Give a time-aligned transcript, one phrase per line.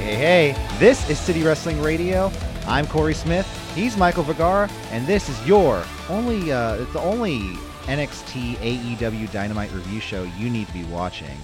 [0.00, 0.78] Hey, hey, hey.
[0.78, 2.32] This is City Wrestling Radio.
[2.66, 3.46] I'm Corey Smith.
[3.74, 7.40] He's Michael Vergara, and this is your only, uh, it's the only
[7.84, 11.36] NXT AEW Dynamite review show you need to be watching.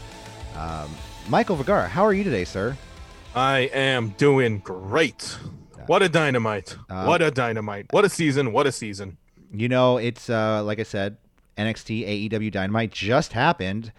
[0.57, 0.91] Um,
[1.29, 2.75] Michael Vergara, how are you today, sir?
[3.35, 5.37] I am doing great.
[5.85, 6.79] What a dynamite.
[6.89, 7.93] Uh, what a dynamite.
[7.93, 8.55] What a season.
[8.55, 9.19] What a season.
[9.53, 11.19] You know, it's, uh, like I said,
[11.59, 13.93] NXT AEW Dynamite just happened.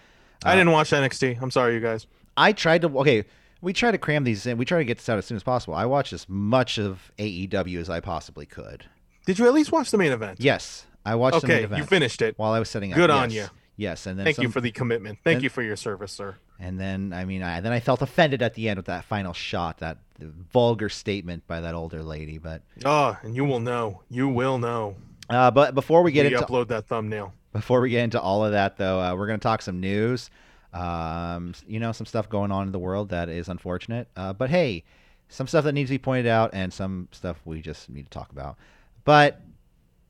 [0.44, 1.44] I didn't watch NXT.
[1.44, 2.08] I'm sorry, you guys.
[2.35, 3.25] I tried to, okay,
[3.61, 4.57] we try to cram these in.
[4.57, 5.73] We try to get this out as soon as possible.
[5.75, 8.85] I watched as much of AEW as I possibly could.
[9.25, 10.39] Did you at least watch the main event?
[10.39, 12.35] Yes, I watched the main Okay, event you finished it.
[12.38, 12.97] while I was setting up.
[12.97, 13.45] Good on you.
[13.75, 15.20] Yes, and then Thank you for the commitment.
[15.23, 16.35] Thank and- you for your service, sir.
[16.59, 19.33] And then I mean, I then I felt offended at the end with that final
[19.33, 22.39] shot, that vulgar statement by that older lady.
[22.39, 24.02] But Oh, and you will know.
[24.09, 24.95] You will know.
[25.30, 27.33] uh, but before we get we into upload that thumbnail.
[27.53, 30.31] before we get into all of that, though, uh, we're gonna talk some news.
[30.78, 34.08] Um, you know, some stuff going on in the world that is unfortunate.
[34.16, 34.84] Uh, but hey,
[35.30, 38.09] some stuff that needs to be pointed out, and some stuff we just need to
[38.09, 38.58] talk about.
[39.03, 39.42] But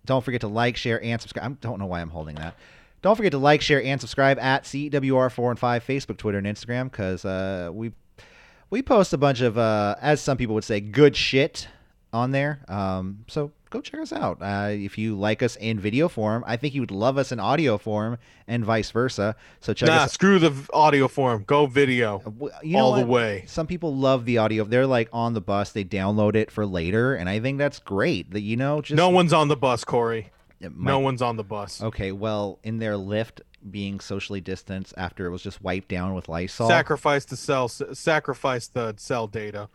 [0.06, 1.52] don't forget to like, share, and subscribe.
[1.52, 2.56] I don't know why I'm holding that.
[3.02, 6.92] Don't forget to like, share, and subscribe at CWR4 and 5, Facebook, Twitter, and Instagram,
[6.92, 7.92] because uh, we
[8.70, 11.70] we post a bunch of, uh, as some people would say, good shit
[12.12, 12.66] on there.
[12.68, 14.38] Um, so go check us out.
[14.42, 17.40] Uh, if you like us in video form, I think you would love us in
[17.40, 19.36] audio form, and vice versa.
[19.60, 20.14] So check Nah, us.
[20.14, 21.44] screw the audio form.
[21.48, 22.22] Go video.
[22.64, 23.44] You know all the way.
[23.48, 24.64] Some people love the audio.
[24.64, 25.72] They're like on the bus.
[25.72, 28.32] They download it for later, and I think that's great.
[28.32, 30.32] That you know, just no one's on the bus, Corey.
[30.62, 31.82] might- No one's on the bus.
[31.82, 36.30] Okay, well, in their lift being socially distanced after it was just wiped down with
[36.30, 36.68] Lysol.
[36.70, 37.68] Sacrifice the cell.
[37.68, 39.68] Sacrifice the cell data.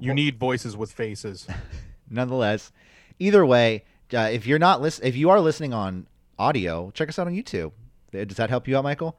[0.00, 1.46] You need voices with faces.
[2.10, 2.72] Nonetheless,
[3.18, 6.06] either way, uh, if you're not list- if you are listening on
[6.38, 7.72] audio, check us out on YouTube.
[8.14, 9.18] Uh, Does that help you out, Michael?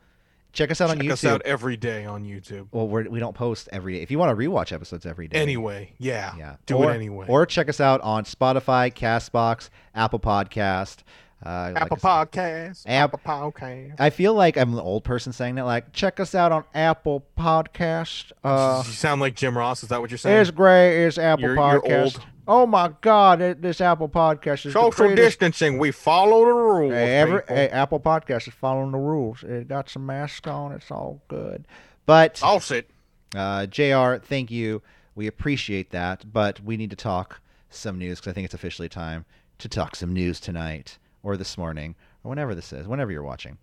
[0.52, 1.12] Check us out on Check YouTube.
[1.12, 2.70] us out every day on YouTube.
[2.72, 4.02] Well, we're, we don't post every day.
[4.02, 6.34] If you want to rewatch episodes every day, Anyway, yeah.
[6.40, 7.28] yeah, Do or, it anyway.
[7.30, 11.04] Or check us out on Spotify, Castbox, Apple Podcast.
[11.46, 12.84] Uh, Apple said- Podcast.
[12.88, 13.96] App- Apple Podcast.
[14.00, 15.66] I feel like I'm an old person saying that.
[15.66, 18.32] Like, check us out on Apple Podcast.
[18.44, 19.84] Uh, you sound like Jim Ross.
[19.84, 20.42] Is that what you're saying?
[20.42, 21.06] it's great.
[21.06, 22.02] It's Apple You're- you're Podcast.
[22.04, 22.26] old.
[22.52, 23.42] Oh my God!
[23.42, 25.78] It, this Apple Podcast is Social distancing.
[25.78, 26.94] We follow the rules.
[26.94, 29.44] Hey, every, hey, Apple Podcast is following the rules.
[29.44, 30.72] It got some masks on.
[30.72, 31.68] It's all good.
[32.08, 32.90] But I'll sit.
[33.36, 34.82] uh, Jr., thank you.
[35.14, 36.34] We appreciate that.
[36.34, 37.40] But we need to talk
[37.70, 39.26] some news because I think it's officially time
[39.60, 41.94] to talk some news tonight or this morning
[42.24, 43.60] or whenever this is, whenever you're watching.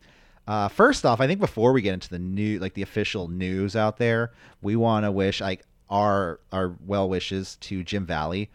[0.46, 3.74] Uh, first off, I think before we get into the new, like the official news
[3.74, 4.30] out there,
[4.62, 8.48] we want to wish like our our well wishes to Jim Valley,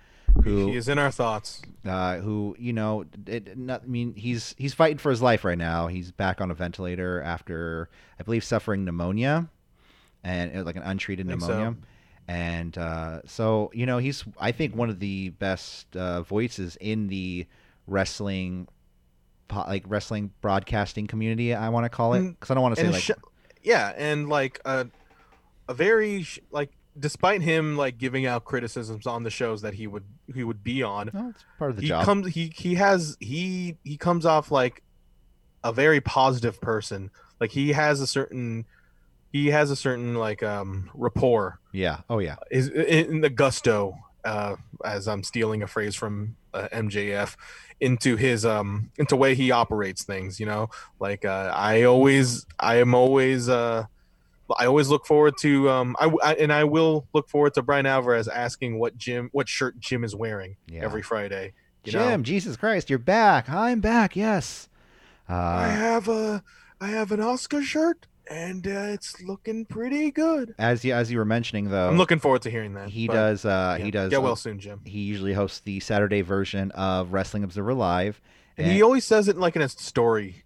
[0.44, 1.62] who He is in our thoughts.
[1.86, 5.58] uh, who you know, it, not, I mean, he's he's fighting for his life right
[5.58, 5.88] now.
[5.88, 9.50] He's back on a ventilator after, I believe, suffering pneumonia,
[10.24, 11.48] and uh, like an untreated Think so.
[11.48, 11.78] pneumonia.
[12.28, 17.08] And uh, so you know, he's I think one of the best uh, voices in
[17.08, 17.46] the
[17.88, 18.68] wrestling,
[19.48, 21.54] po- like wrestling broadcasting community.
[21.54, 23.12] I want to call it Mm, because I don't want to say like sh-
[23.64, 24.88] yeah, and like a,
[25.68, 29.86] a very sh- like, despite him like giving out criticisms on the shows that he
[29.88, 30.04] would
[30.36, 32.06] he would be on, no, it's part of the he job.
[32.06, 34.84] comes he he has he he comes off like
[35.64, 37.12] a very positive person.
[37.40, 38.66] Like he has a certain
[39.32, 42.02] he has a certain like um rapport yeah.
[42.10, 42.36] Oh yeah.
[42.52, 44.56] is in the gusto uh
[44.86, 47.36] as i'm stealing a phrase from uh, mjf
[47.80, 50.70] into his um into way he operates things you know
[51.00, 53.84] like uh i always i am always uh
[54.60, 57.86] I always look forward to um I, I and I will look forward to Bryan
[57.86, 60.84] Alvarez asking what Jim what shirt Jim is wearing Yeah.
[60.84, 61.54] every Friday.
[61.84, 62.18] You Jim, know?
[62.24, 63.50] Jesus Christ, you're back.
[63.50, 64.16] I'm back.
[64.16, 64.70] Yes.
[65.30, 66.44] Uh, I have a
[66.80, 70.54] I have an Oscar shirt and uh, it's looking pretty good.
[70.60, 72.90] as you as you were mentioning though, I'm looking forward to hearing that.
[72.90, 74.82] he but, does uh yeah, he does get uh, well soon, Jim.
[74.86, 78.22] he usually hosts the Saturday version of Wrestling Observer Live.
[78.58, 80.44] And he always says it like in a story.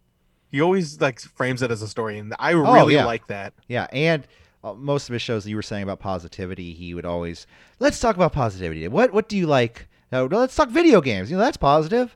[0.55, 3.05] He always like frames it as a story, and I really Oh, yeah.
[3.05, 3.53] like that.
[3.67, 4.25] yeah, and
[4.63, 7.45] uh, most of his shows that you were saying about positivity, he would always
[7.79, 8.87] let's talk about positivity.
[8.87, 9.87] What what do you like?
[10.13, 11.29] Uh, let's talk video games.
[11.29, 12.15] You know that's positive.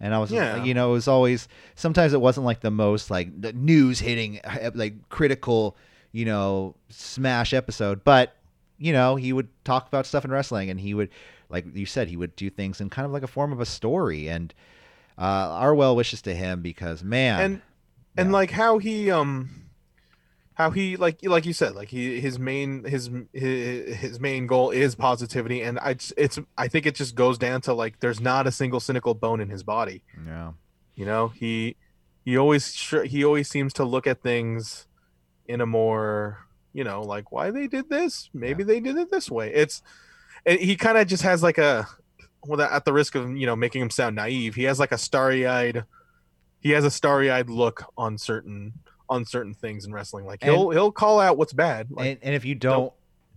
[0.00, 0.62] And I was, Yeah.
[0.62, 1.48] you know, it was always.
[1.76, 5.76] Sometimes it wasn't like the most like the news hitting, uh, like critical,
[6.12, 8.04] you know, smash episode.
[8.04, 8.36] But
[8.78, 11.08] you know, he would talk about stuff in wrestling, and he would,
[11.48, 13.66] like you said, he would do things in kind of like a form of a
[13.66, 14.28] story.
[14.28, 14.52] And
[15.18, 15.22] uh,
[15.64, 17.62] our well wishes to him because man, And
[18.18, 18.32] and Yeah.
[18.34, 19.50] like how he um
[20.54, 24.70] how he like like you said like he his main his his, his main goal
[24.70, 28.46] is positivity and I it's I think it just goes down to like there's not
[28.46, 30.02] a single cynical bone in his body.
[30.26, 30.52] yeah,
[30.96, 31.76] You know, he
[32.24, 32.74] he always
[33.06, 34.86] he always seems to look at things
[35.46, 36.44] in a more
[36.74, 38.28] you know, like why they did this.
[38.34, 39.52] Maybe they did it this way.
[39.54, 39.80] It's
[40.44, 41.88] it, he kind of just has like a
[42.46, 44.98] well, at the risk of you know making him sound naive, he has like a
[44.98, 45.84] starry eyed,
[46.60, 48.72] he has a starry eyed look on certain
[49.08, 50.26] on certain things in wrestling.
[50.26, 51.90] Like he'll he'll call out what's bad.
[51.90, 52.92] Like, and, and if you don't,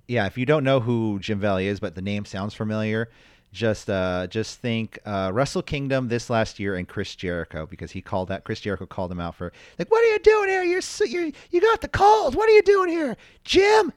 [0.08, 3.10] yeah, if you don't know who Jim Valley is, but the name sounds familiar,
[3.52, 8.02] just uh just think uh Wrestle Kingdom this last year and Chris Jericho because he
[8.02, 10.64] called that Chris Jericho called him out for like what are you doing here?
[10.64, 12.36] You're so, you're you got the cold.
[12.36, 13.16] What are you doing here?
[13.44, 13.94] Jim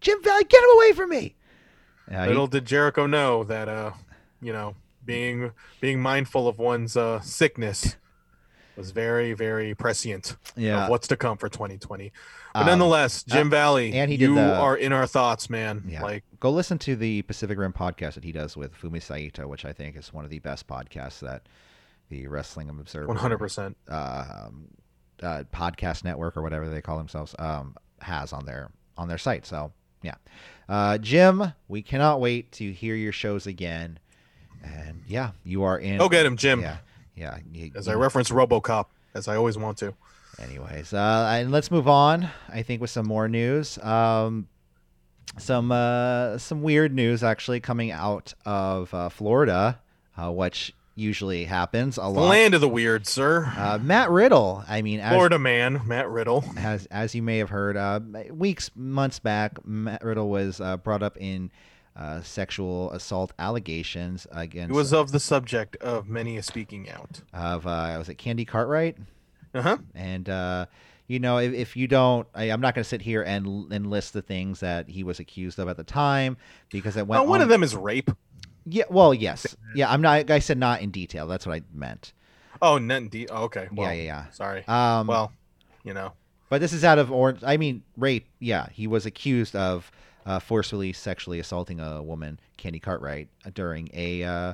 [0.00, 1.34] Jim Valley get him away from me.
[2.10, 3.92] Uh, little he, did Jericho know that uh
[4.40, 7.96] you know being being mindful of one's uh sickness
[8.78, 10.84] was very very prescient yeah.
[10.84, 12.12] of what's to come for 2020
[12.54, 15.84] but um, nonetheless jim uh, valley and he you the, are in our thoughts man.
[15.86, 16.02] Yeah.
[16.02, 19.64] like go listen to the pacific rim podcast that he does with fumi saito which
[19.64, 21.42] i think is one of the best podcasts that
[22.08, 24.68] the wrestling observer 100% uh, um,
[25.22, 29.46] uh, podcast network or whatever they call themselves um, has on their on their site.
[29.46, 29.72] So
[30.02, 30.14] yeah.
[30.68, 33.98] Uh, jim we cannot wait to hear your shows again.
[34.62, 35.98] And yeah you are in.
[35.98, 36.60] Go get him jim.
[36.60, 36.78] Yeah
[37.18, 37.38] yeah.
[37.52, 39.94] You, as I reference RoboCop, as I always want to.
[40.40, 42.28] Anyways, uh, and let's move on.
[42.48, 43.76] I think with some more news.
[43.78, 44.48] Um,
[45.36, 49.80] some uh, some weird news actually coming out of uh, Florida,
[50.16, 52.28] uh, which usually happens a lot.
[52.28, 53.52] Land of the weird, sir.
[53.56, 54.64] Uh, Matt Riddle.
[54.68, 56.44] I mean, as, Florida man, Matt Riddle.
[56.56, 58.00] As as you may have heard, uh,
[58.30, 61.50] weeks months back, Matt Riddle was uh, brought up in
[61.98, 64.70] uh, sexual assault allegations against.
[64.70, 67.22] It was of the subject of many a speaking out.
[67.32, 68.96] Of uh, was it Candy Cartwright?
[69.52, 69.78] Uh huh.
[69.94, 70.66] And uh,
[71.08, 73.90] you know, if, if you don't, I, am not going to sit here and and
[73.90, 76.36] list the things that he was accused of at the time
[76.70, 77.20] because it went.
[77.20, 77.44] Oh, one on...
[77.44, 78.10] of them is rape.
[78.64, 78.84] Yeah.
[78.88, 79.56] Well, yes.
[79.74, 79.90] Yeah.
[79.90, 80.30] I'm not.
[80.30, 81.26] I said not in detail.
[81.26, 82.12] That's what I meant.
[82.62, 83.36] Oh, not in detail.
[83.36, 83.68] Oh, okay.
[83.72, 84.02] Well, yeah.
[84.02, 84.04] Yeah.
[84.04, 84.30] Yeah.
[84.30, 84.64] Sorry.
[84.68, 85.08] Um.
[85.08, 85.32] Well,
[85.82, 86.12] you know.
[86.48, 87.40] But this is out of orange.
[87.44, 88.26] I mean, rape.
[88.38, 89.90] Yeah, he was accused of
[90.28, 94.52] uh, forcefully sexually assaulting a woman, Candy Cartwright, during a uh,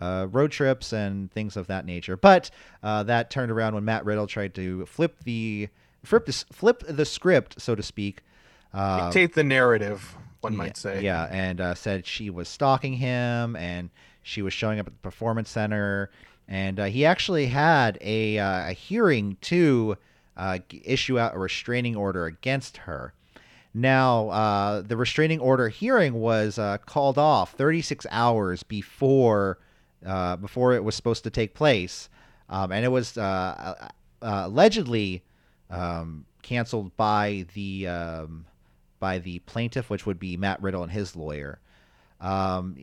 [0.00, 2.16] uh, road trips and things of that nature.
[2.16, 2.50] But
[2.82, 5.68] uh, that turned around when Matt Riddle tried to flip the
[6.04, 8.22] flip the, flip the script, so to speak.
[8.74, 11.00] Uh, Dictate the narrative, one yeah, might say.
[11.02, 13.90] Yeah, and uh, said she was stalking him and
[14.24, 16.10] she was showing up at the performance center.
[16.48, 19.96] And he actually had a, a hearing to
[20.84, 23.14] issue out a restraining order against her.
[23.74, 29.58] Now, uh, the restraining order hearing was uh, called off 36 hours before
[30.04, 32.08] uh, before it was supposed to take place,
[32.48, 33.88] um, and it was uh, uh,
[34.20, 35.22] uh, allegedly
[35.70, 38.44] um, canceled by the um,
[38.98, 41.60] by the plaintiff, which would be Matt Riddle and his lawyer.
[42.20, 42.76] Um,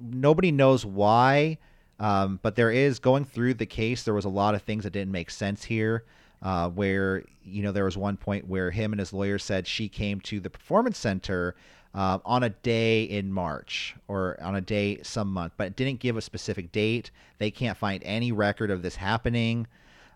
[0.00, 1.58] nobody knows why,
[1.98, 4.04] um, but there is going through the case.
[4.04, 6.04] There was a lot of things that didn't make sense here
[6.42, 9.88] uh, where you know there was one point where him and his lawyer said she
[9.88, 11.54] came to the performance center
[11.94, 16.00] uh, on a day in March or on a day some month, but it didn't
[16.00, 17.10] give a specific date.
[17.38, 19.66] They can't find any record of this happening.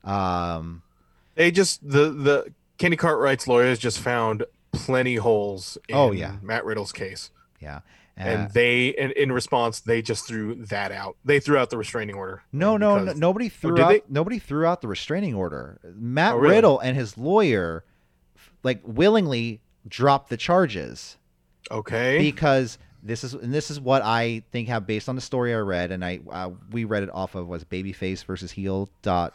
[0.05, 0.83] Um,
[1.35, 5.79] they just the the Candy Cartwright's lawyers just found plenty holes.
[5.89, 7.31] In oh yeah, Matt Riddle's case.
[7.61, 7.81] Yeah,
[8.17, 11.17] and they in, in response they just threw that out.
[11.25, 12.43] They threw out the restraining order.
[12.53, 14.03] No no, no nobody threw out they?
[14.09, 15.81] nobody threw out the restraining order.
[15.97, 16.55] Matt oh, really?
[16.55, 17.85] riddle and his lawyer
[18.63, 21.17] like willingly dropped the charges.
[21.71, 22.19] Okay.
[22.19, 25.59] Because this is and this is what i think have based on the story i
[25.59, 29.35] read and i uh, we read it off of was babyface versus heel dot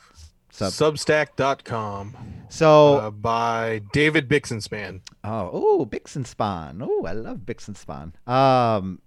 [0.51, 2.17] Sub- Substack.com.
[2.49, 5.01] So uh, by David Bixenspan.
[5.23, 6.81] Oh, oh, Bixenspan.
[6.81, 8.13] Oh, I love Bixenspan.
[8.27, 8.99] Um,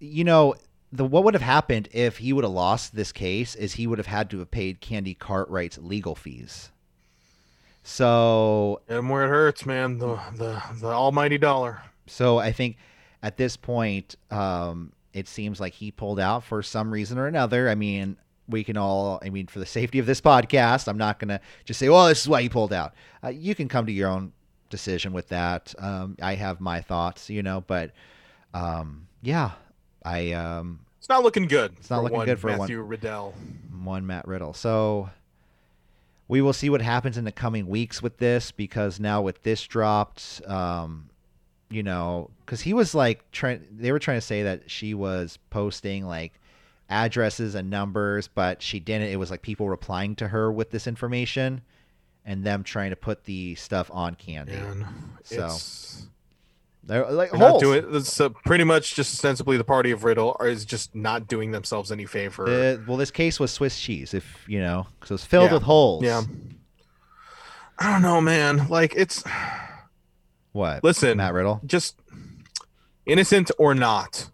[0.00, 0.54] you know,
[0.92, 3.98] the what would have happened if he would have lost this case is he would
[3.98, 6.70] have had to have paid Candy Cartwright's legal fees.
[7.82, 11.82] So and where it hurts, man, the the the almighty dollar.
[12.06, 12.76] So I think
[13.22, 17.68] at this point, um, it seems like he pulled out for some reason or another.
[17.68, 18.16] I mean,
[18.48, 21.40] we can all, I mean, for the safety of this podcast, I'm not going to
[21.64, 22.94] just say, well, this is why you pulled out.
[23.22, 24.32] Uh, you can come to your own
[24.70, 25.74] decision with that.
[25.78, 27.92] Um, I have my thoughts, you know, but
[28.54, 29.52] um, yeah,
[30.04, 30.32] I.
[30.32, 31.74] Um, it's not looking good.
[31.78, 33.34] It's not looking good for Matthew one, Riddle.
[33.82, 34.54] One Matt Riddle.
[34.54, 35.10] So
[36.28, 39.64] we will see what happens in the coming weeks with this because now with this
[39.66, 41.08] dropped, um,
[41.70, 45.38] you know, because he was like trying, they were trying to say that she was
[45.50, 46.32] posting like
[46.88, 49.08] addresses and numbers, but she didn't.
[49.08, 51.62] It was like people replying to her with this information
[52.24, 54.52] and them trying to put the stuff on Candy.
[54.52, 54.86] Man,
[55.22, 55.56] so
[56.84, 60.36] they're like they're not doing it's uh, pretty much just ostensibly the party of Riddle
[60.40, 62.46] is just not doing themselves any favor.
[62.46, 65.54] Uh, well, this case was Swiss cheese, if you know, because it was filled yeah.
[65.54, 66.04] with holes.
[66.04, 66.22] Yeah.
[67.78, 68.68] I don't know, man.
[68.68, 69.24] Like it's
[70.52, 70.82] What?
[70.82, 71.60] Listen, Matt Riddle.
[71.66, 71.96] just
[73.04, 74.30] innocent or not.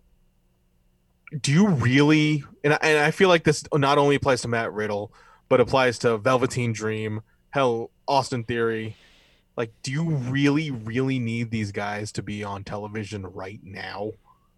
[1.41, 2.45] Do you really?
[2.65, 5.13] And I, and I feel like this not only applies to Matt Riddle,
[5.49, 8.97] but applies to Velveteen Dream, hell, Austin Theory.
[9.57, 14.13] Like, do you really, really need these guys to be on television right now?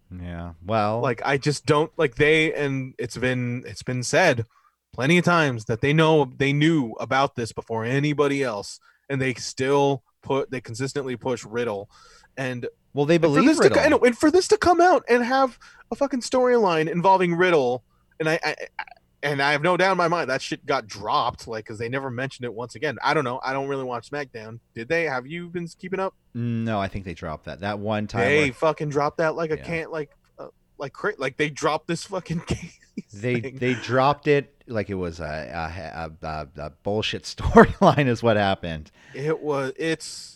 [0.09, 0.53] Yeah.
[0.65, 2.53] Well, Like, I just don't like they.
[2.53, 4.45] And it's been it's been said
[4.93, 8.79] plenty of times that they know they knew about this before anybody else,
[9.09, 11.89] and they still put they consistently push Riddle,
[12.37, 13.75] and well, they and for believe this Riddle.
[13.77, 15.59] To, and, and for this to come out and have
[15.91, 17.83] a fucking storyline involving Riddle,
[18.19, 18.83] and I, I, I
[19.23, 21.89] and I have no doubt in my mind that shit got dropped, like because they
[21.89, 22.97] never mentioned it once again.
[23.03, 23.39] I don't know.
[23.43, 24.59] I don't really watch SmackDown.
[24.75, 25.03] Did they?
[25.05, 26.13] Have you been keeping up?
[26.33, 27.59] no, I think they dropped that.
[27.61, 28.21] That one time.
[28.21, 29.63] They where fucking dropped that like a Yeah.
[29.63, 30.47] can't like, uh,
[30.77, 32.79] like cra- like they dropped this fucking case.
[33.13, 33.57] they thing.
[33.57, 38.37] they dropped it like it was a a, a, a, a bullshit storyline is what
[38.37, 38.91] happened.
[39.13, 39.73] It was.
[39.77, 40.34] It's.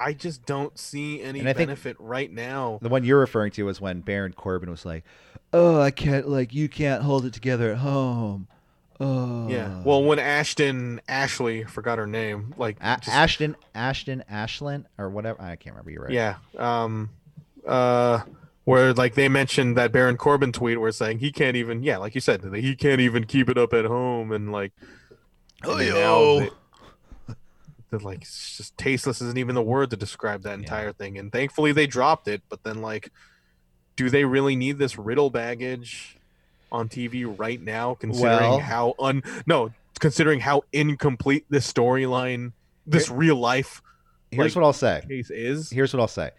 [0.00, 2.78] I just don't see any And benefit right now.
[2.82, 5.04] The one you're referring to was when Baron Corbin was like,
[5.52, 8.46] "Oh, I can't like you can't hold it together at home."
[9.00, 9.48] Oh.
[9.48, 9.82] Yeah.
[9.84, 15.40] Well, when Ashton Ashley forgot her name, like A- just- Ashton Ashton Ashland or whatever
[15.40, 15.90] I can't remember.
[15.90, 16.12] You're right.
[16.12, 16.36] Yeah.
[16.56, 17.10] Um
[17.66, 18.20] uh
[18.64, 21.96] where like they mentioned that Baron Corbin tweet where it's saying he can't even yeah,
[21.98, 24.72] like you said, he can't even keep it up at home and like
[25.64, 26.50] Oh, and now they-
[27.90, 30.56] that, like it's just tasteless isn't even the word to describe that Yeah.
[30.56, 31.18] entire thing.
[31.18, 33.10] And thankfully they dropped it, but then like
[33.96, 36.16] do they really need this riddle baggage
[36.70, 42.52] on TV right now considering Well- how un no, considering how incomplete this storyline
[42.86, 43.82] this real life
[44.30, 45.02] Here's like- what I'll say.
[45.08, 45.70] case is?
[45.70, 46.30] Here's what I'll say.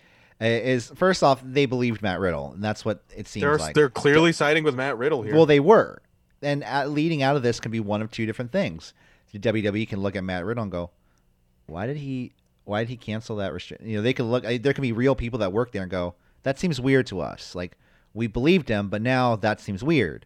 [0.42, 3.76] Uh, Is first off, they believed Matt Riddle, and that's what it seems They're like.
[3.76, 5.36] they're clearly siding with Matt Riddle here.
[5.36, 6.02] Well, they were,
[6.42, 8.94] and uh, leading out of this can be one of two different things.
[9.34, 10.92] The WWE can look at Matt Riddle and go,
[11.70, 12.34] "Why did he?
[12.66, 14.44] Why did he cancel that restriction?" You know, they could look.
[14.44, 17.56] There can be real people that work there and go, "That seems weird to us.
[17.56, 17.78] Like
[18.14, 20.26] we believed him, but now that seems weird."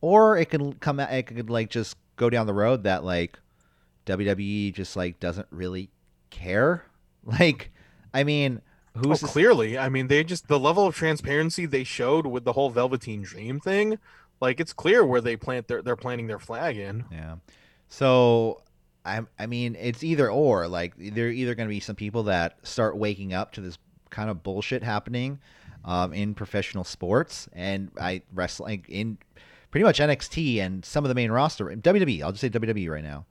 [0.00, 1.00] Or it could come.
[1.00, 3.38] It could like just go down the road that like
[4.06, 5.90] WWE just like doesn't really
[6.30, 6.84] care.
[7.26, 7.72] Like,
[8.12, 8.60] I mean,
[8.94, 12.44] oh, who's to clearly, I mean, they just the level of transparency they showed with
[12.44, 13.98] the whole Velveteen Dream thing,
[14.42, 17.06] like it's clear where they plant their they're planting their flag in.
[17.10, 17.36] Yeah.
[17.88, 18.60] So
[19.04, 22.24] I I mean it's either or like there are either going to be some people
[22.24, 23.78] that start waking up to this
[24.10, 25.38] kind of bullshit happening
[25.84, 29.18] um, in professional sports and I wrestling in
[29.70, 32.22] pretty much NXT and some of the main roster WWE.
[32.22, 33.26] I'll just say WWE right now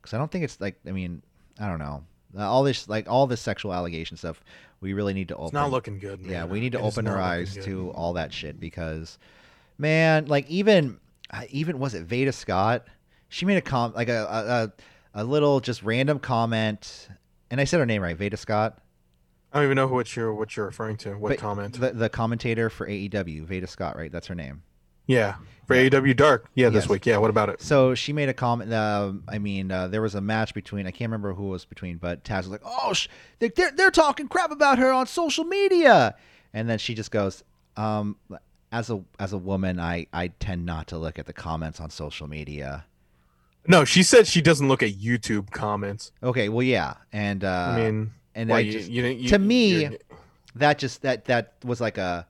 [0.00, 1.22] because I don't think it's like I mean
[1.60, 2.04] I don't know
[2.36, 4.42] Uh, all this like all this sexual allegation stuff.
[4.80, 5.46] We really need to open.
[5.46, 6.20] It's not looking good.
[6.20, 9.18] Yeah, we need to It open our eyes to all that shit because,
[9.76, 11.00] man, like even,
[11.50, 12.86] even was it Veda Scott?
[13.28, 14.72] She made a com like a a, a,
[15.18, 17.08] a little just random comment,
[17.50, 18.78] and I said her name right, Veda Scott,
[19.52, 21.14] I don't even know what you're what you're referring to.
[21.18, 21.80] What But comment?
[21.80, 24.12] the the commentator for AEW, Veda Scott, right?
[24.12, 24.62] That's her name.
[25.06, 26.50] yeah, for AEW Dark.
[26.54, 26.90] Yeah, this Yes.
[26.90, 27.06] week.
[27.06, 27.62] Yeah, what about it?
[27.62, 28.70] So she made a comment.
[28.72, 31.64] Uh, I mean, uh, there was a match between I can't remember who it was
[31.64, 33.08] between, but Taz was like, "Oh, sh-
[33.38, 36.14] they- they're they're talking crap about her on social media,"
[36.52, 37.42] and then she just goes,
[37.78, 38.16] um,
[38.70, 41.88] "As a as a woman, I I tend not to look at the comments on
[41.88, 42.84] social media."
[43.68, 46.10] No, she said she doesn't look at YouTube comments.
[46.22, 49.90] Okay, well, yeah, and uh, I mean, and why, I just you, you, to me,
[50.54, 52.26] that just that that was like a,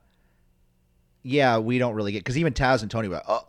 [1.23, 3.47] yeah, we don't really get because even Taz and Tony were, oh,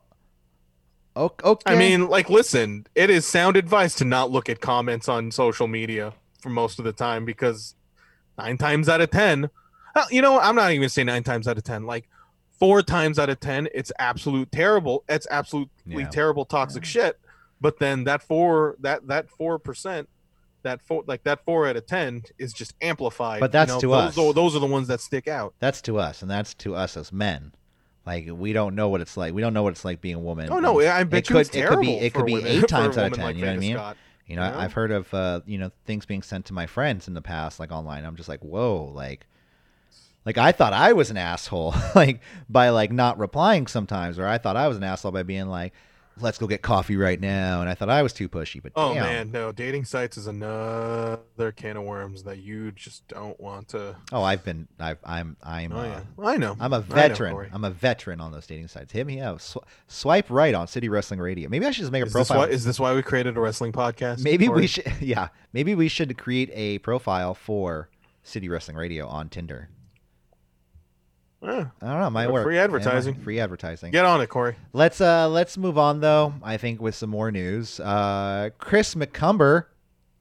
[1.16, 1.74] okay.
[1.74, 5.66] I mean, like, listen, it is sound advice to not look at comments on social
[5.66, 7.74] media for most of the time because
[8.38, 9.50] nine times out of ten,
[9.96, 12.08] uh, you know, I'm not even saying nine times out of ten, like
[12.58, 15.02] four times out of ten, it's absolute terrible.
[15.08, 16.08] It's absolutely Yeah.
[16.08, 17.18] terrible, toxic shit.
[17.60, 20.08] But then that four, that that four percent,
[20.62, 23.40] that four, like that four out of ten is just amplified.
[23.40, 23.80] But that's you know?
[23.80, 24.18] to those us.
[24.18, 25.54] Are, those are the ones that stick out.
[25.58, 27.52] That's to us, and that's to us as men.
[28.06, 29.34] Like we don't know what it's like.
[29.34, 30.48] We don't know what it's like being a woman.
[30.50, 32.68] Oh no, I bet it could, it's it could be it could be women- eight
[32.68, 33.24] times out of ten.
[33.24, 33.76] like you know what I mean?
[33.76, 33.96] Scott.
[34.26, 34.42] You know?
[34.42, 37.22] I, I've heard of uh, you know things being sent to my friends in the
[37.22, 38.04] past, like online.
[38.04, 39.26] I'm just like, whoa, like,
[40.24, 44.38] like I thought I was an asshole, like by like not replying sometimes, or I
[44.38, 45.74] thought I was an asshole by being like,
[46.18, 48.62] let's go get coffee right now, and I thought I was too pushy.
[48.62, 49.02] But Oh damn.
[49.04, 53.96] man, no, dating sites is another can of worms that you just don't want to.
[54.12, 56.56] oh, I've been, I've, I'm, I'm, Oh uh, yeah, I know.
[56.60, 57.32] I'm a veteran.
[57.32, 57.48] Corey.
[57.52, 58.92] I'm a veteran on those dating sites.
[58.92, 59.40] Hit me up.
[59.40, 61.48] Sw- swipe right on City Wrestling Radio.
[61.48, 62.46] Maybe I should just make a Is this, profile.
[62.46, 64.22] why, is this why we created a wrestling podcast?
[64.22, 64.86] Maybe we should.
[65.00, 67.88] Yeah, maybe we should create a profile for
[68.22, 69.68] City Wrestling Radio on Tinder.
[71.42, 72.10] Yeah, I don't know.
[72.10, 72.44] Might Uh, work.
[72.44, 73.14] free advertising.
[73.14, 73.92] Free advertising.
[73.92, 74.56] get on it, Corey.
[74.74, 76.34] Let's uh let's move on though.
[76.42, 77.80] I think with some more news.
[77.80, 79.64] Uh, Chris McCumber,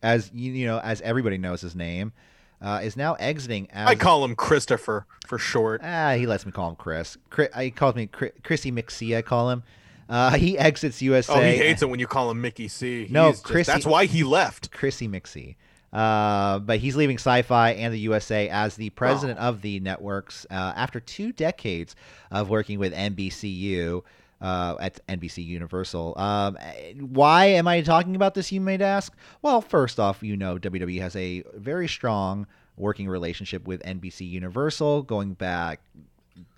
[0.02, 2.14] as you, you know, as everybody knows his name,
[2.62, 5.82] uh, is now exiting as I call him Christopher for short.
[5.84, 7.18] Ah, he lets me call him Chris.
[7.30, 9.18] Chris he calls me Chris, Chrissy McSee.
[9.18, 9.64] I call him.
[10.08, 11.34] Uh, he exits USA.
[11.34, 13.08] Oh, he hates it when you call him Mickey C.
[13.12, 14.72] No, He's Chrissy- that's why he left.
[14.72, 15.56] Chrissy McSee.
[15.92, 20.74] Uh, but he's leaving Syfy and the USA as the president of the networks uh,
[20.76, 21.96] after two decades
[22.32, 24.04] of working with NBCU
[24.42, 26.18] uh, at NBC Universal.
[26.18, 26.58] Um,
[27.00, 28.52] why am I talking about this?
[28.52, 29.16] You might ask.
[29.42, 35.04] Well, first off, you know WWE has a very strong working relationship with NBC Universal
[35.04, 35.82] going back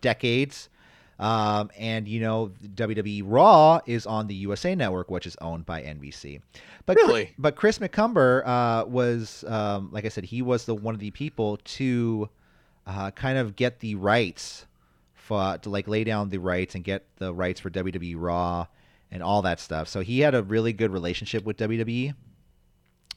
[0.01, 0.69] decades.
[1.21, 5.83] Um, and you know, WWE Raw is on the USA Network, which is owned by
[5.83, 6.41] NBC.
[6.87, 7.33] But Really?
[7.37, 11.11] but Chris McCumber uh, was, um, like I said, he was the one of the
[11.11, 12.27] people to
[12.87, 14.65] uh, kind of get the rights
[15.13, 18.65] for to like lay down the rights and get the rights for WWE Raw
[19.11, 19.87] and all that stuff.
[19.87, 22.15] So he had a really good relationship with WWE.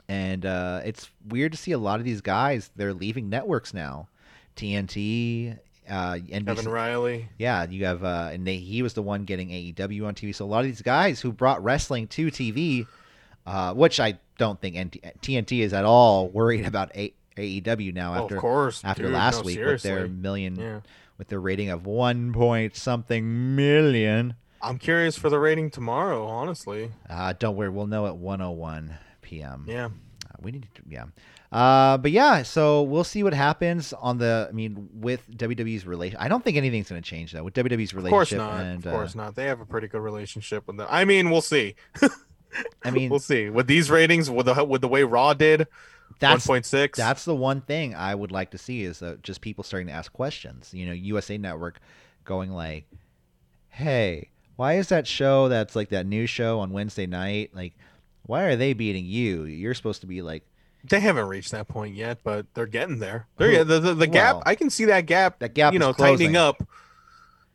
[0.08, 2.70] And uh, it's weird to see a lot of these guys.
[2.76, 4.08] They're leaving networks now.
[4.56, 7.28] TNT, uh, NBC, Kevin Reilly.
[7.38, 10.34] yeah, you have, uh, and they, he was the one getting AEW on TV.
[10.34, 12.86] So a lot of these guys who brought wrestling to TV,
[13.46, 18.14] uh, which I don't think NT, TNT is at all worried about A, AEW now
[18.14, 18.80] Oh, after of course.
[18.84, 20.80] after dude, last no, week with their million, Yeah.
[21.18, 24.34] with their rating of one point something million.
[24.62, 26.90] I'm curious for the rating tomorrow, honestly.
[27.10, 29.66] Uh, don't worry, we'll know at 101 p.m.
[29.68, 29.86] Yeah.
[29.86, 31.04] Uh, we need to, yeah.
[31.54, 34.48] Uh, but yeah, so we'll see what happens on the.
[34.48, 37.44] I mean, with WWE's relation, I don't think anything's going to change though.
[37.44, 38.04] With WWE's relationship.
[38.06, 38.60] Of course not.
[38.60, 39.34] and of course uh, not.
[39.36, 40.88] They have a pretty good relationship with them.
[40.90, 41.76] I mean, we'll see.
[42.84, 43.50] I mean, We'll see.
[43.50, 45.68] With these ratings, with the with the way Raw did,
[46.18, 46.96] that's 1.6.
[46.96, 49.92] That's the one thing I would like to see is uh, just people starting to
[49.92, 50.74] ask questions.
[50.74, 51.78] You know, USA Network
[52.24, 52.86] going like,
[53.68, 57.50] "Hey, why is that show that's like that new show on Wednesday night?
[57.54, 57.74] Like,
[58.24, 59.44] why are they beating you?
[59.44, 60.44] You're supposed to be like,
[60.88, 63.26] They haven't reached that point yet, but they're getting there.
[63.38, 64.34] They're Who- the the, the gap.
[64.36, 65.38] well, I can see that gap.
[65.38, 66.62] that gap you know, tightening up.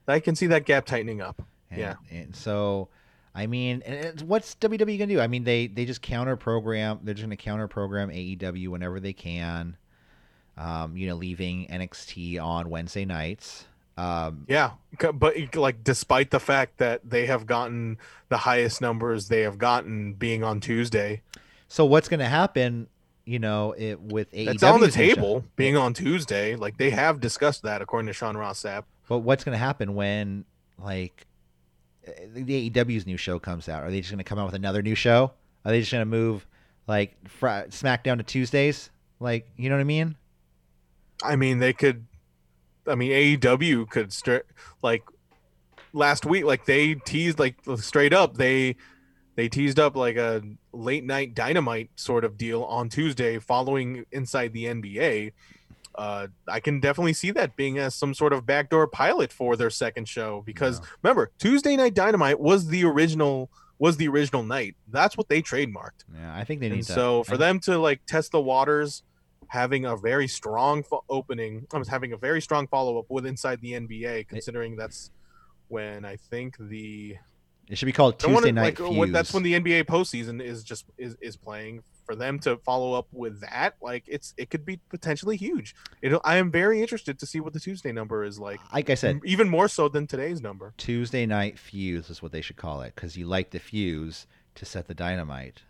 [0.07, 1.41] I can see that gap tightening up.
[1.69, 1.95] And, Yeah.
[2.09, 2.89] And so,
[3.35, 5.19] I mean, and what's WWE gonna do?
[5.21, 6.99] I mean, they they just counter program.
[7.03, 9.77] They're just gonna counter program AEW whenever they can.
[10.57, 13.65] Um, you know, leaving NXT on Wednesday nights.
[13.97, 14.71] Um, Yeah,
[15.13, 17.97] but like, despite the fact that they have gotten
[18.29, 21.21] the highest numbers they have gotten being on Tuesday,
[21.67, 22.87] so what's gonna happen?
[23.25, 24.53] You know, it with AEW.
[24.55, 26.55] it's on the table being on Tuesday.
[26.55, 28.85] Like they have discussed that, according to Sean Ross Sapp.
[29.07, 30.45] But what's going to happen when,
[30.77, 31.25] like,
[32.33, 33.83] the AEW's new show comes out?
[33.83, 35.31] Are they just going to come out with another new show?
[35.65, 36.45] Are they just going to move,
[36.87, 38.91] like, fr- SmackDown to Tuesdays?
[39.19, 40.15] Like, you know what I mean?
[41.23, 42.05] I mean, they could.
[42.87, 44.47] I mean, AEW could start
[44.81, 45.03] like
[45.93, 46.45] last week.
[46.45, 48.77] Like they teased, like straight up, they
[49.39, 54.51] they teased up like a late night dynamite sort of deal on Tuesday, following inside
[54.51, 55.31] the NBA.
[55.95, 59.69] Uh, I can definitely see that being as some sort of backdoor pilot for their
[59.69, 60.85] second show because Yeah.
[61.03, 63.49] remember Tuesday Night Dynamite was the original
[63.79, 64.75] was the original night.
[64.89, 66.03] That's what they trademarked.
[66.13, 66.93] Yeah, I think they need And to.
[66.93, 69.03] so for I- them to like test the waters,
[69.47, 73.25] having a very strong fo- opening, I was having a very strong follow up with
[73.25, 75.11] inside the NBA, considering that's
[75.69, 77.15] when I think the
[77.69, 80.41] it should be called don't wanna- Tuesday Night like, when- that's when the NBA postseason
[80.41, 81.83] is just is, is playing.
[82.05, 85.75] For them to follow up with that, like it's it could be potentially huge.
[86.01, 88.95] It, I am very interested to see what the Tuesday number is like, like I
[88.95, 90.73] said, even more so than today's number.
[90.77, 94.65] Tuesday Night Fuse is what they should call it because you light the fuse to
[94.65, 95.61] set the dynamite.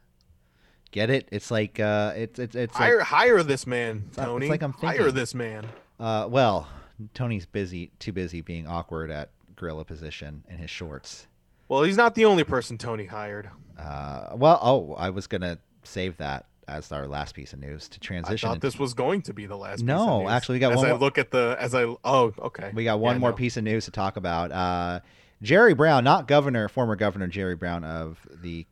[0.91, 1.27] Get it?
[1.29, 4.47] It's like uh, it's it's it's like, hire hire this man, not- it's Tony.
[4.47, 5.67] like I'm hire this man.
[5.99, 6.69] uh, well,
[7.13, 11.27] Tony's busy, too busy being awkward at gorilla position in his shorts.
[11.69, 13.49] Well, he's not the only person Tony hired.
[13.77, 17.99] Uh, well, oh, I was gonna save that as our last piece of news to
[17.99, 18.49] transition.
[18.49, 19.75] I thought this was going to be the last.
[19.77, 21.73] piece of No, actually, we got as one As I more- look at the as
[21.73, 22.71] I oh okay.
[22.73, 23.35] we got one Yeah, more no.
[23.35, 24.51] piece of news to talk about.
[24.51, 24.99] Uh,
[25.41, 28.65] Jerry Brown, not governor, former governor Jerry Brown of the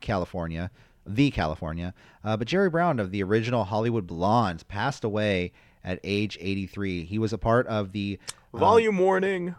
[0.00, 0.70] California,
[1.06, 5.52] the California, uh, but Jerry Brown of the original Hollywood Blondes passed away
[5.84, 7.04] at age 83.
[7.04, 8.18] He was a part of the
[8.52, 9.54] um, Volume warning.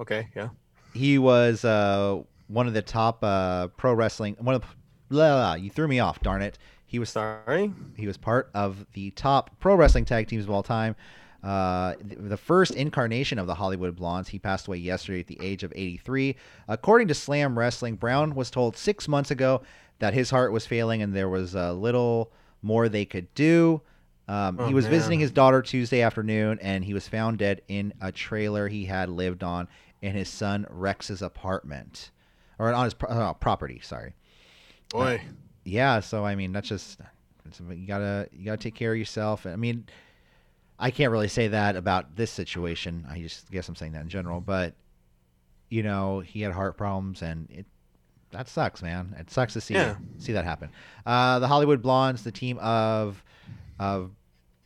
[0.00, 0.48] Okay, yeah.
[0.94, 4.36] He was uh, one of the top uh, pro wrestling.
[4.40, 4.62] One of
[5.08, 6.20] blah, blah, blah, you threw me off.
[6.20, 6.58] Darn it.
[6.86, 7.72] He was Sorry.
[7.96, 10.96] He was part of the top pro wrestling tag teams of all time.
[11.42, 14.28] Uh, the first incarnation of the Hollywood Blondes.
[14.28, 16.34] He passed away yesterday at the age of 83.
[16.66, 19.62] According to Slam Wrestling, Brown was told six months ago
[20.00, 23.80] that his heart was failing and there was a little more they could do.
[24.26, 24.92] Um, Oh, he was man.
[24.92, 29.08] visiting his daughter Tuesday afternoon and he was found dead in a trailer he had
[29.08, 29.68] lived on
[30.02, 32.10] in his son Rex's apartment.
[32.58, 34.14] Or on his pro- uh, property, sorry
[34.90, 35.20] Boy.
[35.64, 36.98] yeah so i mean that's just
[37.46, 39.46] It's, you gotta you gotta take care of yourself.
[39.46, 39.86] I mean,
[40.78, 43.06] I can't really say that about this situation.
[43.10, 44.40] I just guess I'm saying that in general.
[44.40, 44.74] But
[45.70, 47.66] you know, he had heart problems, and it
[48.30, 49.14] that sucks, man.
[49.18, 49.96] It sucks to see Yeah.
[50.18, 50.70] see that happen.
[51.06, 53.22] Uh, the Hollywood Blondes, the team of
[53.78, 54.10] of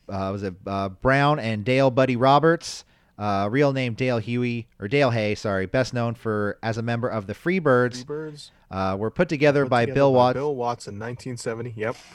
[0.09, 2.83] uh, was it uh, Brown and Dale Buddy Roberts,
[3.17, 7.07] uh, real name Dale Huey or Dale Hey, sorry, best known for as a member
[7.07, 8.51] of the Freebirds, Freebirds.
[8.71, 10.33] uh, were put together Put by together Bill by Watts.
[10.35, 11.73] Bill Watson, 1970.
[11.75, 11.95] Yep.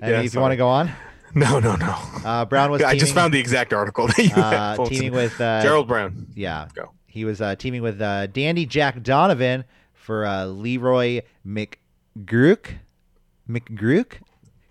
[0.00, 0.90] And Yeah, if you want to go on,
[1.34, 1.96] No, no, no.
[2.24, 2.82] uh, Brown was.
[2.84, 6.28] I just found the exact article that you uh, teaming with uh, Gerald Brown.
[6.34, 6.90] Yeah, Go.
[7.06, 12.66] he was uh, teaming with uh, Dandy Jack Donovan for uh, Leroy McGrook.
[13.48, 14.14] McGrook.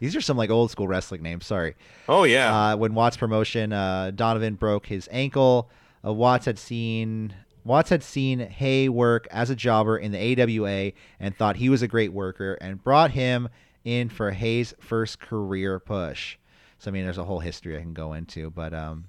[0.02, 1.46] These are some like old school wrestling names.
[1.46, 1.76] Sorry.
[2.10, 2.72] Oh yeah.
[2.72, 5.70] Uh, when Watts promotion, uh, Donovan broke his ankle.
[6.04, 7.34] Uh, Watts had seen
[7.64, 11.84] Watts had seen Hey work as a jobber in the AWA and thought he was
[11.84, 13.48] a great worker and brought him
[13.86, 16.38] in for Hey's first career push.
[16.80, 19.06] So I mean, there's a whole history I can go into, but um,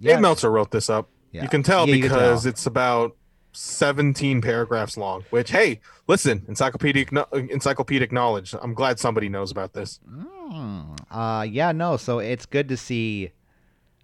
[0.00, 1.10] Dave Meltzer wrote this up.
[1.32, 1.42] Yeah.
[1.42, 2.50] You can tell Yeah, you can because tell.
[2.50, 3.14] it's about
[3.52, 5.24] 17 paragraphs long.
[5.30, 8.54] Which, hey, listen, encyclopedic encyclopedic knowledge.
[8.60, 10.00] I'm glad somebody knows about this.
[10.08, 11.96] Mm, uh, yeah, no.
[11.96, 13.32] So it's good to see.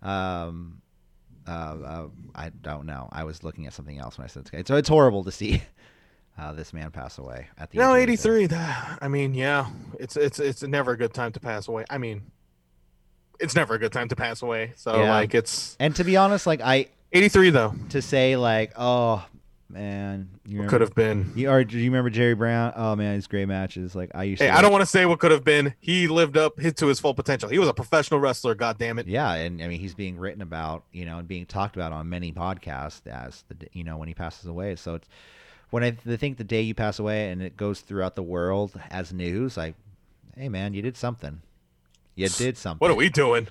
[0.02, 0.82] Um,
[1.46, 3.08] uh, uh, I don't know.
[3.12, 5.62] I was looking at something else when I said it's, so it's horrible to see
[6.38, 8.26] uh, this man pass away at the No, age of 86.
[8.26, 8.46] 83.
[8.48, 11.84] That, I mean, yeah, it's it's it's never a good time to pass away.
[11.88, 12.22] I mean,
[13.38, 14.72] it's never a good time to pass away.
[14.76, 15.10] So Yeah.
[15.10, 17.74] like, it's And to be honest, like I 83 though.
[17.90, 19.24] to say like, oh
[19.68, 21.32] man, you remember, Could have been.
[21.34, 22.72] You, or do you remember Jerry Brown?
[22.76, 23.94] Oh man, his great matches.
[23.94, 24.54] Like I used Hey, to.
[24.56, 25.74] I don't want to say what could have been.
[25.80, 27.48] He lived up his, to his full potential.
[27.48, 28.54] He was a professional wrestler.
[28.54, 29.06] God damn it.
[29.06, 32.08] Yeah, and I mean he's being written about, you know, and being talked about on
[32.08, 34.76] many podcasts as the you know when he passes away.
[34.76, 35.08] So it's
[35.70, 39.12] when I think the day you pass away and it goes throughout the world as
[39.12, 39.74] news, like,
[40.36, 41.40] hey man, you did something.
[42.14, 42.78] You did something.
[42.78, 43.48] What are we doing?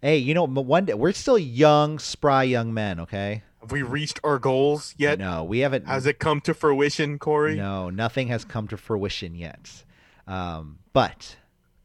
[0.00, 2.98] Hey, you know, one day we're still young, spry young men.
[3.00, 3.42] Okay.
[3.60, 5.18] Have we reached our goals yet?
[5.18, 5.86] no, we haven't.
[5.86, 7.56] Has it come to fruition, Corey?
[7.56, 9.84] No, nothing has come to fruition yet.
[10.26, 11.36] Um, but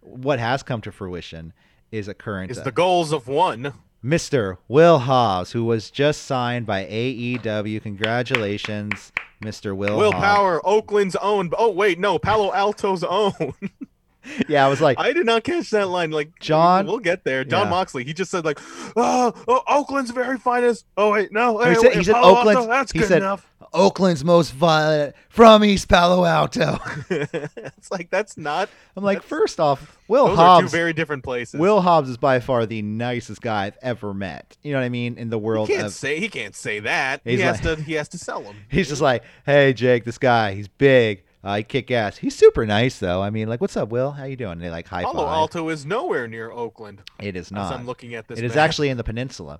[0.01, 1.53] what has come to fruition
[1.91, 3.73] is a current Is uh, the goals of one.
[4.03, 4.57] Mr.
[4.67, 7.81] Will Hobbs, who was just signed by AEW.
[7.81, 9.11] Congratulations,
[9.43, 9.75] Mr.
[9.75, 9.97] Will.
[9.97, 10.23] Will Hobbs.
[10.23, 11.49] Power, Oakland's own.
[11.57, 13.53] Oh wait, no, Palo Alto's own.
[14.47, 16.11] Yeah, I was like, I did not catch that line.
[16.11, 17.43] Like John- we'll get there.
[17.43, 17.69] John Yeah.
[17.71, 18.03] Moxley.
[18.03, 18.59] He just said like,
[18.95, 20.85] oh, oh Oakland's very finest.
[20.97, 22.67] Oh wait, no, he hey, said, he said Palo Alto, Oakland's.
[22.67, 23.51] That's he good said enough.
[23.73, 26.77] Oakland's most violent from East Palo Alto.
[27.09, 28.69] it's like that's not.
[28.95, 30.71] I'm like, first off, Will Those are two Hobbs.
[30.71, 31.59] very different places.
[31.59, 34.55] Will Hobbs is by far the nicest guy I've ever met.
[34.61, 35.17] You know what I mean?
[35.17, 37.21] In the he world can't of say he can't say that.
[37.25, 37.83] He has like- to.
[37.83, 38.55] He has to sell him.
[38.69, 41.23] He's just like, hey, Jake, this guy, he's big.
[41.45, 42.17] Uh, he kick ass.
[42.17, 43.21] He's super nice, though.
[43.21, 44.11] I mean, like, what's up, Will?
[44.11, 44.53] How you doing?
[44.53, 45.35] And they like high Palo five.
[45.35, 47.03] Alto is nowhere near Oakland.
[47.21, 47.73] It is As not.
[47.73, 48.39] I'm looking at this.
[48.39, 48.65] It is map.
[48.65, 49.59] actually in the peninsula.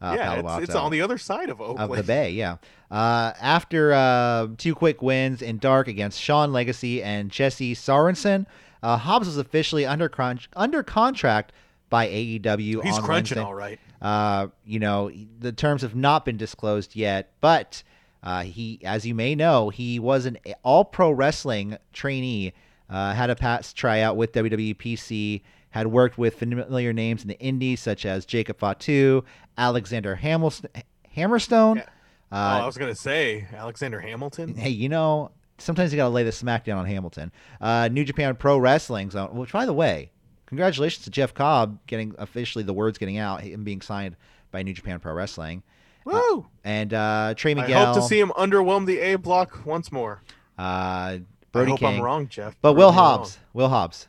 [0.00, 1.90] Uh, yeah, Palo it's, it's on the other side of Oakland.
[1.90, 2.56] of the Bay, yeah.
[2.90, 8.46] Uh, after uh, two quick wins in Dark against Sean Legacy and Jesse Sorensen,
[8.82, 11.52] uh, Hobbs was officially under crunch, under contract
[11.90, 12.82] by AEW.
[12.82, 13.40] He's on crunching Wednesday.
[13.40, 13.78] all right.
[14.00, 17.82] Uh, you know, the terms have not been disclosed yet, but
[18.26, 22.52] uh, he, as you may know, he was an All Pro Wrestling trainee.
[22.90, 25.42] Uh, had a past tryout with WWE PC.
[25.70, 29.22] Had worked with familiar names in the Indies such as Jacob Fatu,
[29.56, 30.70] Alexander Hamilton,
[31.16, 31.76] Hammerstone.
[31.76, 31.84] Yeah.
[32.32, 34.54] oh, Uh, I was gonna say Alexander Hamilton.
[34.54, 37.30] hey, you know, sometimes you got to lay the smackdown on Hamilton.
[37.60, 40.10] Uh, New Japan Pro Wrestling Zone, which, by the way,
[40.46, 44.16] congratulations to Jeff Cobb getting officially the words getting out, him being signed
[44.50, 45.62] by New Japan Pro Wrestling.
[46.06, 46.46] Woo!
[46.64, 47.86] And uh, Trey I Miguel.
[47.86, 50.22] hope to see him underwhelm the A block once more.
[50.58, 51.96] uh, I Brody hope King.
[51.96, 52.56] I'm wrong, Jeff.
[52.62, 53.18] But Prove Will me wrong.
[53.18, 53.38] Hobbs.
[53.52, 54.08] Will Hobbs.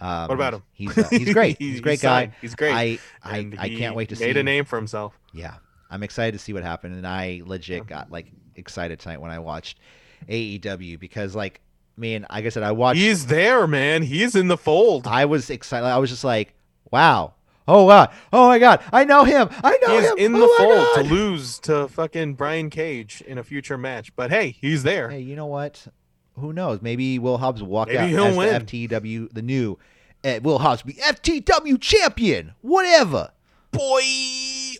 [0.00, 0.62] Um, What about him?
[0.72, 1.56] He's uh, he's great.
[1.58, 2.22] He's a great guy.
[2.22, 2.32] signed.
[2.40, 2.72] He's great.
[2.72, 4.24] I I, And I can't wait to see.
[4.26, 5.18] made a name for himself.
[5.34, 5.54] Yeah,
[5.90, 9.38] I'm excited to see what happened, and I legit got like excited tonight when I
[9.40, 9.78] watched
[10.28, 11.60] AEW because, like,
[11.96, 12.98] man, like I said, I watched.
[12.98, 14.02] He's there, man.
[14.02, 15.06] He's in the fold.
[15.06, 15.86] I was excited.
[15.86, 16.54] I was just like,
[16.90, 17.34] wow.
[17.72, 18.10] Oh god.
[18.32, 18.82] Oh my god.
[18.92, 19.48] I know him.
[19.62, 20.02] I know him.
[20.02, 20.18] He's him.
[20.18, 24.14] in Oh the my fold to lose to fucking Brian Cage in a future match.
[24.16, 25.08] But hey, he's there.
[25.10, 25.86] Hey, you know what?
[26.38, 26.80] Who knows?
[26.82, 28.64] Maybe Will Hobbs will walk Maybe out he'll as win.
[28.66, 29.78] the FTW, the new
[30.24, 32.54] uh, Will Hobbs, be FTW champion.
[32.62, 33.30] Whatever.
[33.72, 34.02] Boy.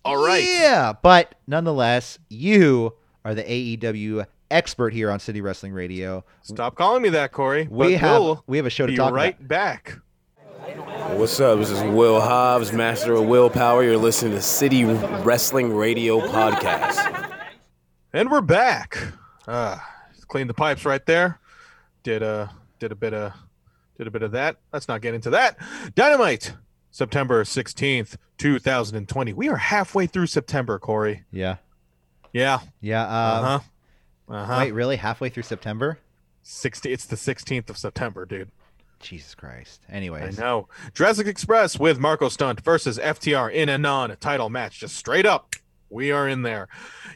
[0.05, 0.43] All right.
[0.45, 6.25] Yeah, but nonetheless, you are the AEW expert here on City Wrestling Radio.
[6.43, 7.69] Stop calling me that, Corey.
[7.71, 9.49] We but have we'll we have a show to be talk right about.
[9.49, 9.99] back.
[10.65, 11.59] What's up?
[11.59, 13.83] This is Will Hobbs, Master of Willpower.
[13.83, 17.33] You're listening to City Wrestling Radio Podcast.
[18.13, 18.99] And we're back.
[19.49, 19.79] Uh,
[20.29, 21.41] cleaned the pipes right there.
[22.03, 23.33] Did a did a bit of
[23.97, 24.57] did a bit of that.
[24.71, 25.57] Let's not get into that.
[25.95, 26.53] Dynamite,
[26.91, 29.33] September 16th, 2020.
[29.33, 31.25] We are halfway through September, Corey.
[31.33, 31.57] Yeah.
[32.35, 32.59] Yeah.
[32.83, 33.05] Yeah.
[33.05, 33.61] Uh Uh, huh.
[34.35, 34.57] Uh huh.
[34.59, 34.97] Wait, really?
[34.97, 35.99] Halfway through September?
[36.43, 38.51] 60, it's the 16th of September, dude.
[39.01, 39.83] Jesus Christ.
[39.91, 40.39] Anyways.
[40.39, 40.69] I know.
[40.95, 44.81] Jurassic Express with Marco Stunt versus FTR in a non title match.
[44.81, 45.57] Just straight up.
[45.89, 46.69] We are in there.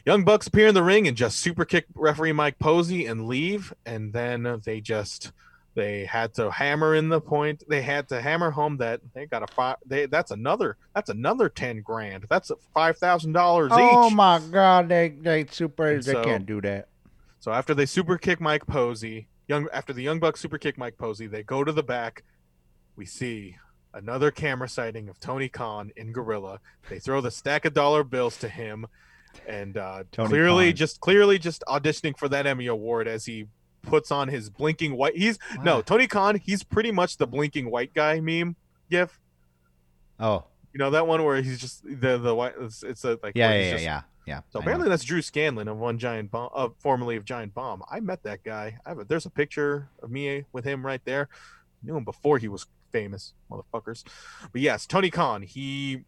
[0.05, 3.73] Young Bucks appear in the ring and just super kick referee Mike Posey and leave.
[3.85, 5.31] And then they just
[5.75, 7.63] they had to hammer in the point.
[7.69, 9.77] They had to hammer home that they got a five.
[9.85, 12.25] They that's another that's another ten grand.
[12.29, 13.93] That's five thousand dollars oh each.
[13.93, 14.89] Oh my God!
[14.89, 16.87] They they super And they so- can't do that.
[17.39, 20.97] So after they super kick Mike Posey, young after the Young Bucks super kick Mike
[20.97, 22.23] Posey, they go to the back.
[22.95, 23.57] We see
[23.93, 26.59] another camera sighting of Tony Khan in Gorilla.
[26.89, 28.87] They throw the stack of dollar bills to him,
[29.47, 30.75] and uh, Tony clearly Khan.
[30.75, 33.47] just clearly just auditioning for that Emmy award as he
[33.81, 35.15] puts on his blinking white.
[35.15, 36.35] He's no Tony Khan.
[36.35, 38.55] He's pretty much the blinking white guy meme
[38.89, 39.19] gif.
[40.19, 42.51] Oh You know that one where he's just the the white.
[42.59, 44.41] It's, it's a like yeah yeah just- yeah yeah.
[44.49, 44.63] so I know.
[44.63, 47.81] apparently that's Drew Scanlon of One Giant Bomb, uh, formerly of Giant Bomb.
[47.89, 48.77] I met that guy.
[48.85, 51.29] I have a, there's a picture of me with him right there.
[51.81, 54.03] Knew him before he was famous, motherfuckers.
[54.51, 55.43] But yes, Tony Khan.
[55.43, 56.03] He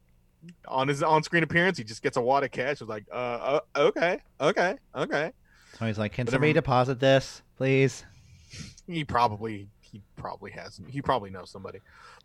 [0.68, 2.82] on his on-screen appearance, he just gets a wad of cash.
[2.82, 5.32] Was like, uh, uh, okay, okay, okay.
[5.80, 8.04] he's like, can somebody deposit this, please?
[8.86, 10.90] He probably he probably hasn't.
[10.90, 11.80] He probably knows somebody.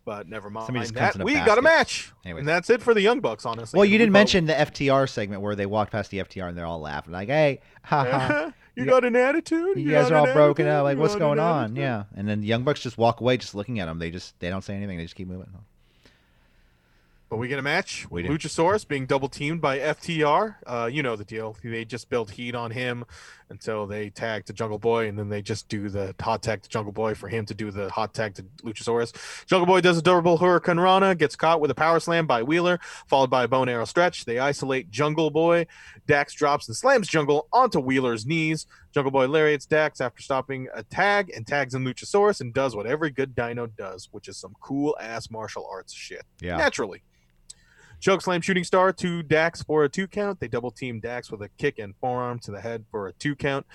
[0.05, 0.65] But never mind.
[0.67, 2.41] Somebody just that, we got a match, Anyways.
[2.41, 3.45] and that's it for the Young Bucks.
[3.45, 6.57] Honestly, Well, you didn't mention the FTR segment where they walked past the FTR and
[6.57, 8.51] they're all laughing like, "Hey, haha." Uh-huh.
[8.75, 9.77] you You- got an attitude.
[9.77, 10.77] You guys are all broken attitude?
[10.79, 10.83] up.
[10.83, 11.63] Like, You what's going on?
[11.63, 12.03] attitude?" Yeah.
[12.15, 13.99] And then the Young Bucks just walk away, just looking at them.
[13.99, 14.97] They just they don't say anything.
[14.97, 15.47] They just keep moving.
[17.33, 18.05] But we get a match.
[18.11, 18.29] We do.
[18.29, 20.57] Luchasaurus being double teamed by FTR.
[20.67, 21.57] Uh, you know the deal.
[21.63, 23.05] They just build heat on him
[23.49, 26.69] until they tag to Jungle Boy, and then they just do the hot tag to
[26.69, 29.47] Jungle Boy for him to do the hot tag to Luchasaurus.
[29.47, 33.31] Jungle Boy does a double Hurricanrana, gets caught with a power slam by Wheeler, followed
[33.31, 34.25] by a bow and arrow stretch.
[34.25, 35.65] They isolate Jungle Boy.
[36.05, 38.67] Dax drops and slams Jungle onto Wheeler's knees.
[38.93, 42.85] Jungle Boy lariats Dax after stopping a tag and tags in Luchasaurus and does what
[42.85, 46.57] every good dino does, which is some cool ass martial arts shit Yeah.
[46.57, 47.01] naturally.
[48.03, 50.41] Chokeslam shooting star to Dax for a two count.
[50.41, 53.33] They double team Dax with a kick and forearm to the head for a two
[53.33, 53.65] count.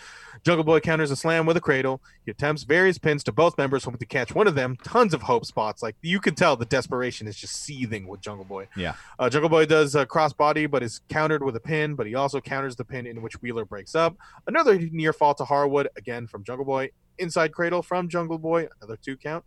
[0.44, 2.02] Jungle Boy counters a slam with a cradle.
[2.26, 4.76] He attempts various pins to both members, hoping to catch one of them.
[4.84, 5.82] Tons of hope spots.
[5.82, 8.68] Like you can tell the desperation is just seething with Jungle Boy.
[8.76, 8.96] Yeah.
[9.18, 12.38] Uh, Jungle Boy does a crossbody, but is countered with a pin, but he also
[12.38, 14.14] counters the pin in which Wheeler breaks up.
[14.46, 16.90] Another near fall to Harwood, again from Jungle Boy.
[17.16, 19.44] Inside cradle from Jungle Boy, another two count.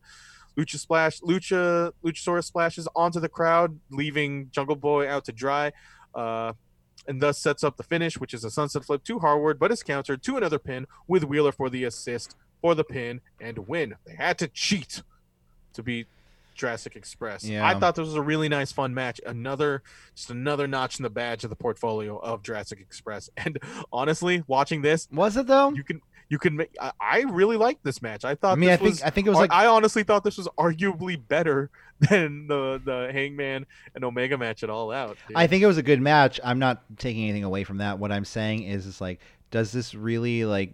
[0.58, 5.72] Lucha splash, Lucha Luchasaurus splashes onto the crowd, leaving Jungle Boy out to dry,
[6.14, 6.54] uh,
[7.08, 9.82] and thus sets up the finish, which is a sunset flip to Harwood, but is
[9.84, 13.96] countered to another pin with Wheeler for the assist for the pin and win.
[14.06, 15.02] They had to cheat
[15.74, 16.08] to beat
[16.54, 17.44] Jurassic Express.
[17.44, 17.66] Yeah.
[17.66, 19.20] I thought this was a really nice, fun match.
[19.26, 19.82] Another,
[20.16, 23.30] just another notch in the badge of the portfolio of Jurassic Express.
[23.38, 23.58] And
[23.92, 25.72] honestly, watching this, Was it though?
[25.72, 26.02] you can
[26.32, 26.70] you can make.
[26.80, 28.24] I, I really like this match.
[28.24, 28.54] I thought.
[28.54, 30.48] I mean, I think was, I think it was like I honestly thought this was
[30.58, 31.70] arguably better
[32.10, 35.18] than the the Hangman and Omega match at All Out.
[35.28, 35.36] dude.
[35.36, 36.40] I think it was a good match.
[36.42, 38.00] I'm not taking anything away from that.
[38.00, 39.20] What I'm saying is, is like,
[39.52, 40.72] does this really like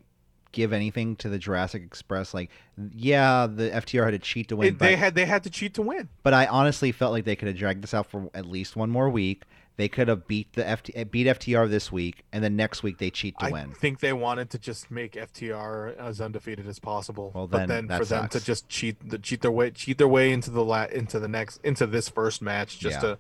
[0.52, 2.36] give anything to the Jurassic Express?
[2.36, 2.52] Like,
[2.94, 5.50] yeah, the FTR had to cheat to win, It- but, they had they had to
[5.50, 6.08] cheat to win.
[6.22, 8.92] but I honestly felt like they could have dragged this out for at least one
[8.92, 9.42] more week.
[9.78, 12.98] They could have beat the FT, eh, beat FTR this week, and then next week
[12.98, 13.70] they cheat to I win.
[13.70, 17.32] I think they wanted to just make FTR as undefeated as possible.
[17.36, 20.00] Well, but then then that for them to just cheat the cheat their way cheat
[20.00, 23.02] their way into the la- into the next into this first match just Yeah.
[23.02, 23.20] to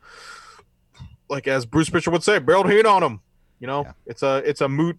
[1.30, 3.22] like as Bruce Pritchard would say, build heat on them.
[3.60, 3.92] You know, Yeah.
[4.08, 4.98] it's a it's a moot.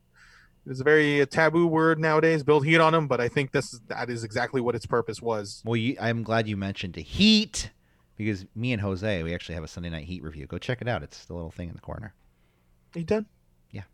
[0.64, 2.42] It's a very uh, taboo word nowadays.
[2.44, 5.62] Build heat on them, but I think this that is exactly what its purpose was.
[5.64, 7.70] Well, you, I'm glad you mentioned the Heat
[8.18, 10.46] because me and Jose, we actually have a Sunday Night Heat review.
[10.46, 11.02] Go check it out.
[11.02, 12.12] It's the little thing in the corner.
[12.94, 13.26] Are you done?
[13.70, 13.84] Yeah.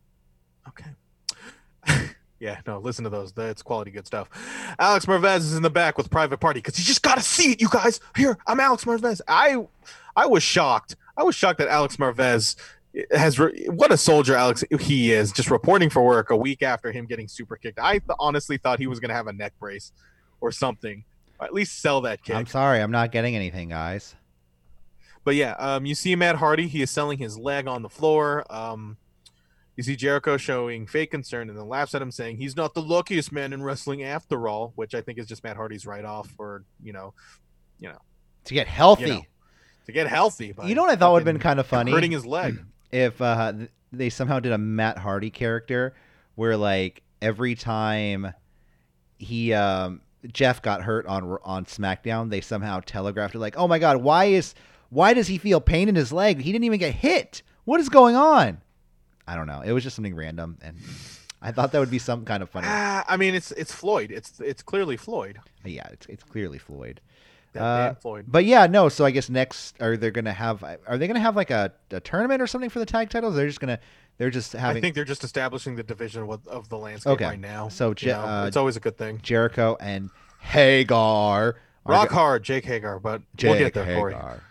[0.67, 2.09] Okay.
[2.41, 3.33] yeah, no, listen to those.
[3.33, 4.31] That's quality good stuff.
[4.79, 7.53] Alex Marvez is in the back with Private Party because you just got to see
[7.53, 8.01] it, you guys.
[8.17, 9.21] Here, I'm Alex Marvez.
[9.29, 9.67] I
[10.17, 10.97] I was shocked.
[11.17, 12.57] I was shocked that Alex Marvez
[13.13, 16.93] has re- what a soldier Alex he is just reporting for work a week after
[16.93, 17.79] him getting super kicked.
[17.79, 19.93] I th- honestly thought he was going to have a neck brace
[20.41, 21.05] or something.
[21.41, 22.37] At least sell that kick.
[22.37, 24.15] I'm sorry, I'm not getting anything, guys.
[25.25, 26.69] But yeah, um, you see Matt Hardy.
[26.69, 28.45] He is selling his leg on the floor.
[28.51, 28.99] Um,
[29.77, 32.83] you see Jericho showing fake concern and then laughs at him, saying he's not the
[32.83, 36.29] luckiest man in wrestling after all, which I think is just Matt Hardy's write off
[36.31, 37.15] for you know
[37.79, 37.99] you know,
[38.45, 39.03] To get healthy.
[39.03, 39.23] You know,
[39.87, 40.55] to get healthy.
[40.65, 41.93] You know what I thought would have been kind of funny?
[41.93, 42.59] Hurting his leg.
[42.93, 43.53] if uh,
[43.93, 45.95] they somehow did a Matt Hardy character
[46.37, 48.33] where like every time
[49.19, 50.01] he um
[50.33, 54.27] Jeff got hurt on on SmackDown, they somehow telegraphed it like, "Oh my God, why
[54.27, 54.55] is
[54.91, 56.41] why does he feel pain in his leg?
[56.41, 57.43] He didn't even get hit.
[57.65, 58.61] What is going on?"
[59.27, 59.63] I don't know.
[59.63, 60.77] It was just something random, and
[61.41, 62.67] I thought that would be some kind of funny.
[62.71, 64.11] Ah, I mean, it's it's Floyd.
[64.11, 65.39] It's it's clearly Floyd.
[65.65, 67.01] yeah, it's it's clearly Floyd.
[67.57, 68.25] Uh, Floyd.
[68.27, 68.89] But yeah, no.
[68.89, 70.63] So I guess next, are they gonna have?
[70.65, 73.37] Are they gonna have like a, a tournament or something for the tag titles?
[73.37, 73.79] They're just gonna,
[74.19, 77.25] they're just having I think they're just establishing the division of, of the landscape Okay.
[77.25, 77.69] right now.
[77.69, 79.19] So, You know, uh, it's always a good thing.
[79.23, 81.57] Jericho and Hager.
[81.87, 84.15] Rock go- hard, Jake Hager, but Jake we'll get there, Corey.
[84.15, 84.43] Hager.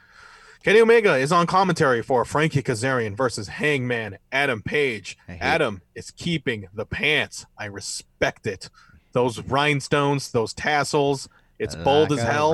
[0.63, 5.17] Kenny Omega is on commentary for Frankie Kazarian versus Hangman Adam Page.
[5.27, 7.45] Adam is keeping the pants.
[7.57, 8.69] I respect it.
[9.11, 11.27] Those rhinestones, those tassels.
[11.59, 12.51] It's bold as hell.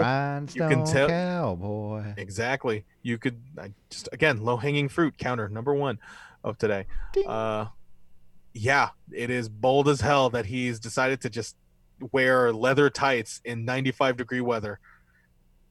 [0.54, 2.14] You can tell- cowboy.
[2.18, 2.84] Exactly.
[3.04, 6.00] You could I just again low hanging fruit counter number one
[6.44, 6.86] of today.
[7.28, 7.66] Uh,
[8.54, 11.56] yeah, it is bold as hell that he's decided to just
[12.12, 14.80] wear leather tights in 95 degree weather.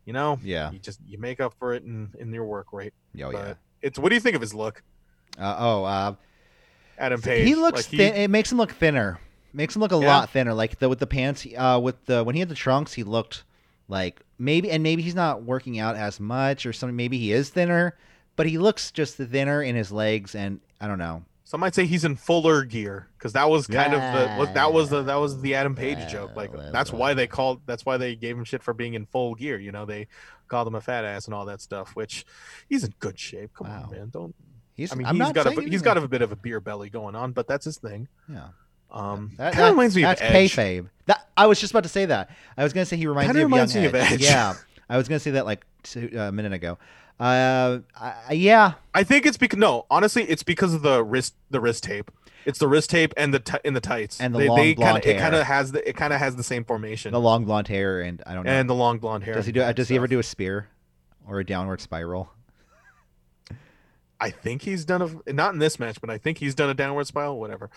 [0.05, 0.71] You know, Yeah.
[0.71, 2.95] you just you make up for it in in your work rate.
[3.23, 3.55] Oh yeah.
[3.83, 4.83] It's what do you think of his look,
[5.39, 6.15] Uh, oh, uh,
[6.99, 7.47] Adam Page?
[7.47, 8.15] he looks Like, he- thin.
[8.15, 9.21] It makes him look thinner.
[9.53, 10.07] Makes him look a Yeah.
[10.07, 10.55] lot thinner.
[10.55, 11.47] Like the with the pants.
[11.57, 13.45] Uh, with the when he had the trunks, he looked
[13.89, 16.97] like maybe and maybe he's not working out as much or something.
[16.97, 17.97] Maybe he is thinner,
[18.38, 21.24] but he looks just thinner in his legs and I don't know.
[21.44, 24.90] Some might say he's in fuller gear because that was kind of the that was
[24.90, 26.37] the that was the Adam Page Yeah, joke.
[26.37, 27.01] Like well, that's well.
[27.01, 29.59] why they called that's why they gave him shit for being in full gear.
[29.59, 30.09] You know, they
[30.48, 31.96] called him a fat ass and all that stuff.
[31.96, 32.24] Which
[32.68, 33.51] he's in good shape.
[33.57, 33.85] Come Wow.
[33.85, 34.09] on, man.
[34.11, 34.35] Don't.
[34.74, 34.92] He's.
[34.92, 37.14] I mean, I'm he's got a he's got a bit of a beer belly going
[37.16, 38.09] on, but that's his thing.
[38.33, 38.48] Yeah.
[38.90, 40.53] Um, That, kind of reminds me of that's Edge.
[40.55, 40.88] kayfabe.
[41.07, 42.31] That I was just about to say that.
[42.59, 44.12] I was gonna say he reminds Kinda me of reminds young me of Edge.
[44.12, 44.20] Edge.
[44.22, 44.55] Yeah,
[44.88, 46.79] I was gonna say that like two, uh, a minute ago.
[47.21, 51.61] Uh, I, yeah, I think it's because no, honestly, it's because of the wrist the
[51.61, 52.11] wrist tape.
[52.45, 54.75] It's the wrist tape and the t- in the tights And the they, long they
[54.75, 57.21] blonde kinda, It kind of has the it kind of has the same formation the
[57.21, 58.51] long blonde hair and I don't know.
[58.53, 59.35] and the long blonde hair.
[59.35, 59.61] does he do?
[59.61, 60.69] uh, Does he ever do a spear
[61.27, 62.31] or a downward spiral?
[64.21, 66.75] I think he's done a not in this match, but I think he's done a
[66.75, 67.39] downward spiral.
[67.39, 67.71] Whatever.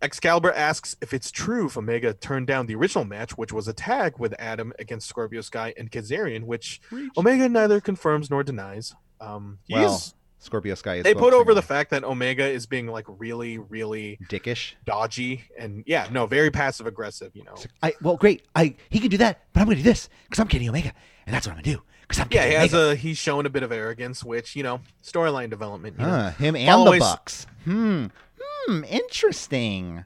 [0.00, 3.72] Excalibur asks if it's true if Omega turned down the original match, which was a
[3.72, 6.80] tag with Adam against Scorpio Sky and Kazarian, which
[7.16, 8.94] Omega neither confirms nor denies.
[9.20, 11.04] Um, he Well, is- Scorpio Sky is.
[11.04, 14.74] they put over the fact that Omega is being like really, really dickish.
[14.84, 17.34] dodgy and yeah, no, very passive aggressive.
[17.34, 18.44] You know, I well, great.
[18.54, 20.92] I he can do that, but I'm gonna do this because I'm Kenny Omega,
[21.26, 22.90] and that's what I'm gonna do because I'm yeah, Kenny he has Omega.
[22.92, 25.96] a he's shown a bit of arrogance, which you know, storyline development.
[25.98, 26.30] You know?
[26.30, 27.46] Him and Follow the Bucks.
[27.64, 28.06] Hmm.
[28.40, 28.84] Hmm.
[28.84, 30.04] Interesting.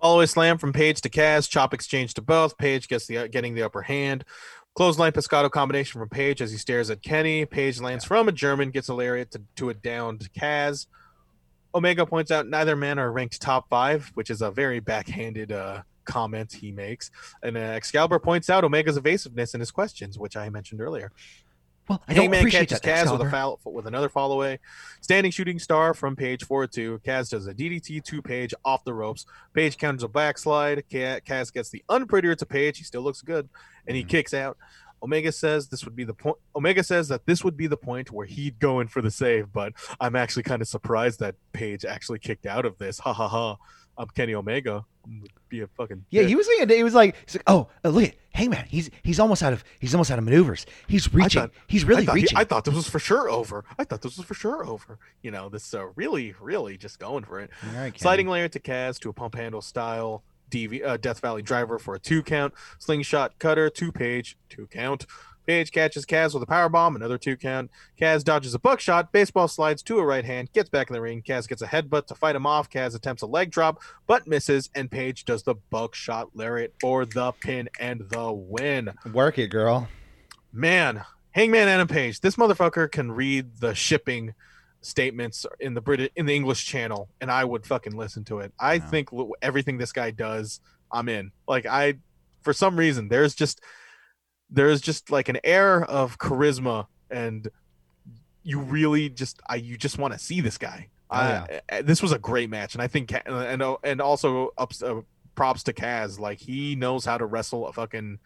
[0.00, 1.48] Always slam from Page to Kaz.
[1.48, 2.56] Chop exchange to both.
[2.56, 4.24] Page gets the getting the upper hand.
[4.78, 7.44] Clothesline Pescado combination from Page as he stares at Kenny.
[7.44, 10.86] Page lands from a German, gets a lariat to, to a downed Kaz.
[11.74, 15.82] Omega points out neither man are ranked top five, which is a very backhanded uh,
[16.04, 17.10] comment he makes.
[17.42, 21.10] And uh, Excalibur points out Omega's evasiveness in his questions, which I mentioned earlier.
[21.88, 23.06] Well, I don't Hangman appreciate catches that.
[23.06, 24.58] Kaz with a foul with another fall away.
[25.00, 27.00] Standing shooting star from Page 4 2.
[27.04, 29.24] Kaz does a DDT to Page off the ropes.
[29.54, 30.84] Page counters a backslide.
[30.90, 32.78] Ka- Kaz gets the unprettier to Page.
[32.78, 33.48] He still looks good.
[33.86, 34.08] And he Mhm.
[34.08, 34.58] kicks out.
[35.02, 36.36] Omega says this would be the point.
[36.56, 39.52] Omega says that this would be the point where he'd go in for the save,
[39.52, 42.98] but I'm actually kind of surprised that Page actually kicked out of this.
[42.98, 43.56] Ha ha ha.
[43.98, 44.84] I'm Kenny Omega.
[45.04, 46.28] I'm Be a fucking Yeah, dick.
[46.28, 48.64] he was saying he was like, he's like, oh, uh, look at Hangman.
[48.68, 50.66] He's he's almost out of he's almost out of maneuvers.
[50.86, 51.42] He's reaching.
[51.42, 52.38] thought- he's really I thought, he- reaching.
[52.38, 53.64] I thought this was for sure over.
[53.78, 54.98] I thought this was for sure over.
[55.22, 57.50] You know, this uh, really, really just going for it.
[57.74, 57.98] Right.
[57.98, 61.94] Sliding layer to Kaz to a pump handle style DV, uh, Death Valley driver for
[61.94, 62.54] a two count.
[62.78, 65.04] Slingshot cutter, two page, two count.
[65.48, 67.70] Page catches Kaz with a power bomb, another two count.
[67.98, 71.22] Kaz dodges a buckshot, baseball slides to a right hand, gets back in the ring.
[71.22, 72.68] Kaz gets a headbutt to fight him off.
[72.68, 77.32] Kaz attempts a leg drop, but misses, and Page does the buckshot lariat for the
[77.32, 78.92] pin and the win.
[79.10, 79.88] Work it, girl.
[80.52, 84.34] Man, Hangman Adam Page, this motherfucker can read the shipping
[84.82, 88.52] statements in the British in the English channel, and I would fucking listen to it.
[88.60, 89.08] I think
[89.40, 90.60] everything this guy does,
[90.92, 91.32] I'm in.
[91.46, 91.94] Like I,
[92.42, 93.62] for some reason, there's just
[94.50, 97.48] there's just like an air of charisma, and
[98.42, 100.88] you really just I you just want to see this guy.
[101.10, 104.50] Oh, I- uh, this was a great match, and I think and uh, and also
[104.58, 105.00] ups, uh,
[105.34, 108.18] props to Kaz, like he knows how to wrestle a fucking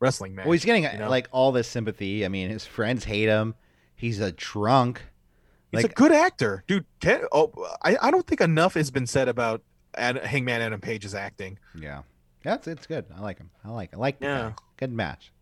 [0.00, 0.46] wrestling match.
[0.46, 1.10] Well, he's getting you know?
[1.10, 2.24] like all this sympathy.
[2.24, 3.54] I mean, his friends hate him.
[3.94, 5.02] He's a drunk.
[5.72, 6.84] He's Like- a good actor, dude.
[7.00, 7.50] Ken, oh,
[7.82, 9.62] I, I don't think enough has been said about
[9.94, 11.58] Ad, Hangman Adam Page's acting.
[11.74, 12.02] Yeah,
[12.42, 13.06] that's it's good.
[13.16, 13.50] I like him.
[13.64, 13.94] I like.
[13.94, 14.16] I like.
[14.20, 14.50] Yeah.
[14.50, 14.54] guy.
[14.76, 15.32] Good match.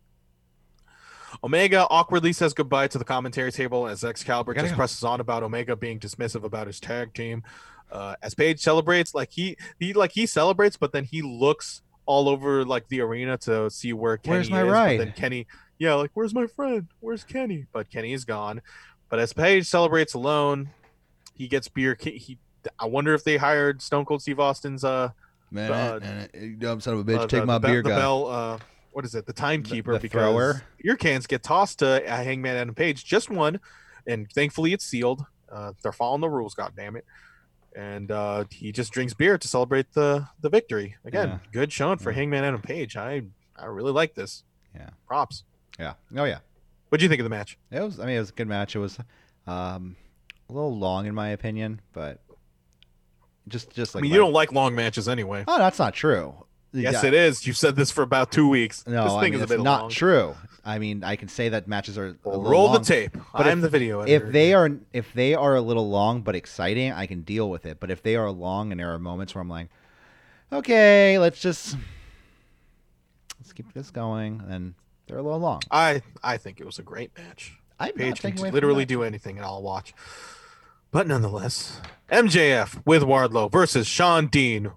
[1.43, 4.77] Omega awkwardly says goodbye to the commentary table as Excalibur Gotta just go.
[4.77, 7.43] presses on about Omega being dismissive about his tag team.
[7.91, 12.27] Uh, as Page celebrates, like he he like he celebrates, but then he looks all
[12.29, 14.97] over like the arena to see where Kenny Where's my is.
[14.97, 16.87] but then Kenny, yeah, like where's my friend?
[16.99, 17.65] Where's Kenny?
[17.71, 18.61] But Kenny is gone.
[19.09, 20.69] But as Page celebrates alone,
[21.35, 21.95] he gets beer.
[21.99, 22.39] He,
[22.79, 25.11] I wonder if they hired Stone Cold Steve Austin's uh,
[25.51, 27.83] Man, Uh, man, you dumb son of a bitch, uh, take the, my the, beer
[27.83, 27.95] the guy.
[27.95, 28.25] bell.
[28.27, 28.57] Uh,
[28.95, 29.25] what is it?
[29.25, 30.63] The timekeeper the because thrower?
[30.81, 33.59] beer cans get tossed to Hangman Adam Page, just one,
[34.07, 35.25] and thankfully it's sealed.
[35.51, 37.05] Uh, they're following the rules, god damn it.
[37.75, 40.95] And uh, he just drinks beer to celebrate the the victory.
[41.03, 41.37] Again, Yeah.
[41.51, 42.15] good showing for Yeah.
[42.15, 42.95] Hangman Adam Page.
[42.95, 43.23] I
[43.57, 44.43] I really like this.
[44.73, 44.91] Yeah.
[45.07, 45.43] Props.
[45.77, 45.93] Yeah.
[46.15, 46.39] Oh yeah.
[46.89, 47.57] What do you think of the match?
[47.71, 47.99] It was.
[47.99, 48.75] I mean, it was a good match.
[48.77, 48.97] It was
[49.45, 49.97] um,
[50.49, 52.21] a little long in my opinion, but
[53.47, 55.43] just just like I mean, my- you don't like long matches anyway.
[55.47, 56.33] Oh, that's not true.
[56.83, 57.45] Yes, it is.
[57.47, 58.85] You've said this for about two weeks.
[58.85, 59.89] No, this I thing mean, is a bit not long.
[59.91, 60.35] true.
[60.63, 62.73] I mean, I can say that matches are a Well, little roll long.
[62.73, 63.15] the tape.
[63.33, 66.35] But I'm if- the video If they are if they are a little long but
[66.35, 67.79] exciting, I can deal with it.
[67.79, 69.69] But if they are long and there are moments where I'm like,
[70.51, 71.75] okay, let's just
[73.39, 74.75] let's keep this going, then
[75.07, 75.61] they're a little long.
[75.71, 77.53] I I think it was a great match.
[77.79, 79.93] Page can taking away from literally do anything and I'll watch.
[80.91, 84.71] But nonetheless, MJF with Wardlow versus Shawn Dean.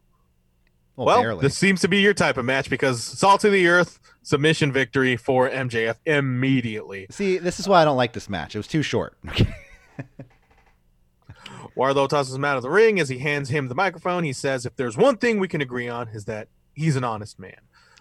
[0.98, 1.42] Well, well, barely.
[1.42, 5.16] this seems to be your type of match because Salt of the Earth submission victory
[5.16, 7.06] for MJF immediately.
[7.08, 8.56] See, this is why I don't like this match.
[8.56, 9.16] It was too short.
[11.76, 14.24] Wardlow tosses him out of the ring as he hands him the microphone.
[14.24, 17.38] He says, "If there's one thing we can agree on, is that he's an honest
[17.38, 17.60] man.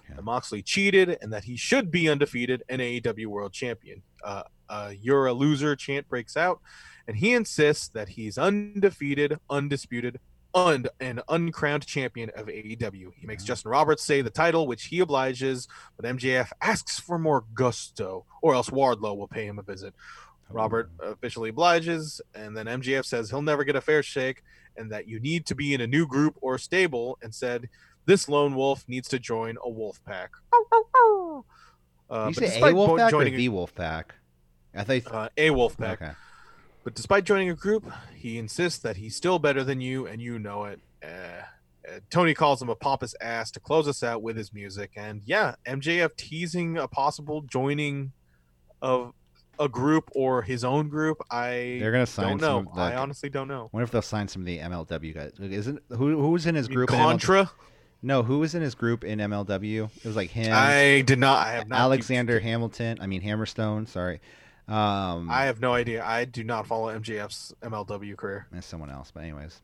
[0.10, 0.16] Yeah.
[0.16, 4.94] That Moxley cheated, and that he should be undefeated and AEW World Champion." Uh, uh,
[5.00, 6.62] "You're a loser" chant breaks out,
[7.08, 10.20] and he insists that he's undefeated, undisputed,
[10.58, 13.12] und- and uncrowned champion of AEW.
[13.16, 13.48] He makes Yeah.
[13.48, 18.54] Justin Roberts say the title, which he obliges, but MJF asks for more gusto, or
[18.56, 19.94] else Wardlow will pay him a visit.
[20.50, 24.44] Robert officially obliges, and then MJF says he'll never get a fair shake,
[24.78, 27.68] and that you need to be in a new group or stable, and said
[28.06, 30.32] this lone wolf needs to join a wolf pack.
[32.10, 34.16] Uh, you say a wolf bo- pack or joining the wolf pack?
[34.74, 35.14] I thought.
[35.14, 36.14] uh, a wolf pack, okay.
[36.88, 37.84] But despite joining a group,
[38.16, 40.80] he insists that he's still better than you, and you know it.
[41.04, 41.08] Uh,
[41.86, 45.22] uh, Tony calls him a pompous ass to close us out with his music, and
[45.26, 48.14] yeah, MJF teasing a possible joining
[48.82, 49.14] of
[49.60, 51.18] a group or his own group.
[51.30, 52.60] I They're gonna sign don't know.
[52.60, 52.68] some.
[52.70, 53.70] Of the, I honestly don't know.
[53.74, 55.34] wonder if they'll sign some of the MLW guys.
[55.42, 56.90] Isn't who who was in his group?
[56.90, 57.10] mean in MLW?
[57.10, 57.52] Contra.
[58.02, 59.90] No, who was in his group in MLW?
[59.98, 61.46] It was like him, I did not.
[61.48, 61.80] I have not.
[61.82, 63.00] Alexander Hamilton.
[63.02, 63.90] I mean Hammerstone.
[63.90, 64.22] Sorry,
[64.68, 66.04] um, I have no idea.
[66.04, 68.48] I do not follow MJF's MLW career.
[68.52, 69.12] and someone else.
[69.14, 69.62] But anyways,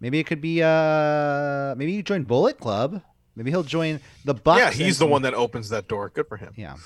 [0.00, 0.62] maybe it could be.
[0.62, 3.02] Uh, maybe you join Bullet Club.
[3.34, 4.60] Maybe he'll join the Bucks.
[4.60, 6.08] yeah, and he's the one that opens that door.
[6.08, 6.54] Good for him.
[6.56, 6.76] Yeah,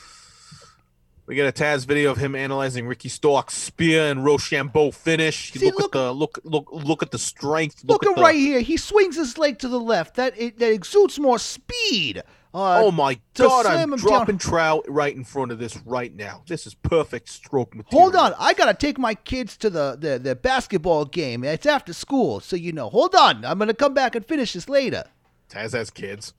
[1.27, 5.53] We get a Taz video of him analyzing Ricky Starks' spear and Roshambo finish.
[5.53, 7.85] See, look, look- at the look, look, look at the strength.
[7.85, 8.61] look, at at the, right here.
[8.61, 10.17] He swings his leg to the left.
[10.17, 12.23] That it, that exudes more speed.
[12.53, 13.67] Uh, Oh my God!
[13.67, 16.43] I'm dropping trout right in front of this right now.
[16.49, 18.01] This is perfect stroke material.
[18.11, 21.45] Hold on, I gotta take my kids to the, the, the basketball game.
[21.45, 22.91] It's after school, so you know.
[22.91, 25.05] Hold on, I'm gonna come back and finish this later.
[25.49, 26.35] Taz has kids.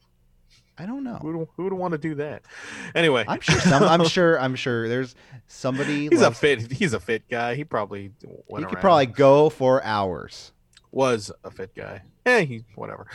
[0.77, 1.15] I don't know.
[1.21, 2.43] Who would, who would want to do that?
[2.95, 3.83] Anyway, I'm sure some.
[3.83, 4.39] I'm sure.
[4.39, 5.15] I'm sure there's
[5.47, 6.09] somebody.
[6.09, 6.71] he's a fit.
[6.71, 7.55] He's a fit guy.
[7.55, 8.11] He probably
[8.47, 8.81] went He could around.
[8.81, 10.51] probably go for hours.
[10.91, 12.01] was a fit guy.
[12.25, 13.05] Eh, he whatever.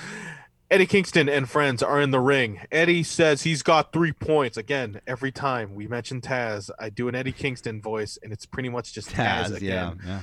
[0.69, 2.61] Eddie Kingston and friends are in the ring.
[2.73, 4.57] Eddie says he's got three points.
[4.57, 8.69] Again, every time we mention Taz, I do an Eddie Kingston voice, and it's pretty
[8.69, 9.61] much just Taz, Taz, again.
[9.63, 10.21] yeah, yeah.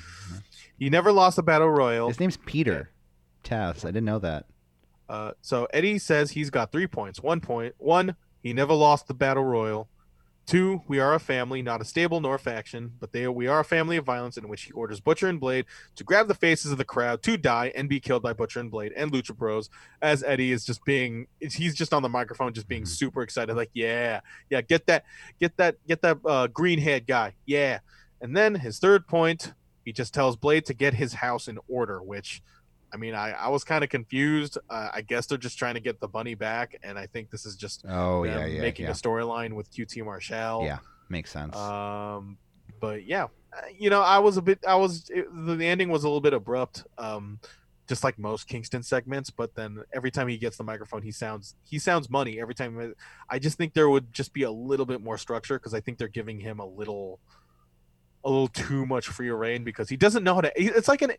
[0.78, 2.10] He never lost a battle royal.
[2.10, 2.90] His name's Peter.
[3.46, 3.86] Taz.
[3.86, 4.46] I didn't know that.
[5.08, 7.22] Uh, so Eddie says he's got three points.
[7.22, 7.76] One point.
[7.78, 9.88] One, he never lost the battle royal.
[10.46, 13.62] Two, we are a family, not a stable nor a faction, but they we are
[13.62, 15.66] a family of violence in which he orders Butcher and Blade
[15.96, 18.70] to grab the faces of the crowd to die and be killed by Butcher and
[18.70, 19.70] Blade and Lucha Bros.
[20.02, 22.88] As Eddie is just being, he's just on the microphone, just being Mhm.
[22.90, 24.20] super excited, like yeah,
[24.50, 25.06] yeah, get that,
[25.40, 27.80] get that, get that uh, green head guy, yeah.
[28.20, 29.54] And then his third point,
[29.86, 32.42] he just tells Blade to get his house in order, which
[32.94, 34.58] I mean, I, I was kind of confused.
[34.70, 37.46] Uh, I guess they're just trying to get the bunny back, and I think this
[37.46, 38.92] is just Oh yeah, yeah, making yeah.
[38.92, 40.64] a storyline with QT Marshall.
[40.66, 40.80] Yeah,
[41.10, 41.56] makes sense.
[41.56, 42.38] Um,
[42.80, 45.90] but yeah, uh, you know, I was a bit, I was, it, the, the ending
[45.90, 46.84] was a little bit abrupt.
[46.98, 47.40] Um,
[47.88, 51.56] just like most Kingston segments, but then every time he gets the microphone, he sounds
[51.66, 52.96] he sounds money every time.
[53.30, 55.98] I just think there would just be a little bit more structure because I think
[55.98, 57.20] they're giving him a little,
[58.24, 60.52] a little too much free reign because he doesn't know how to.
[60.56, 61.12] It's like an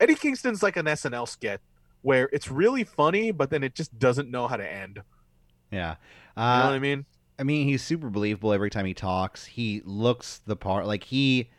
[0.00, 1.60] Eddie Kingston's like an SNL skit
[2.02, 5.00] where it's really funny, but then it just doesn't know how to end.
[5.70, 5.96] yeah.
[6.36, 7.04] You know Uh, what I mean?
[7.38, 9.44] I mean, he's super believable every time he talks.
[9.44, 10.86] He looks the part.
[10.86, 11.50] Like he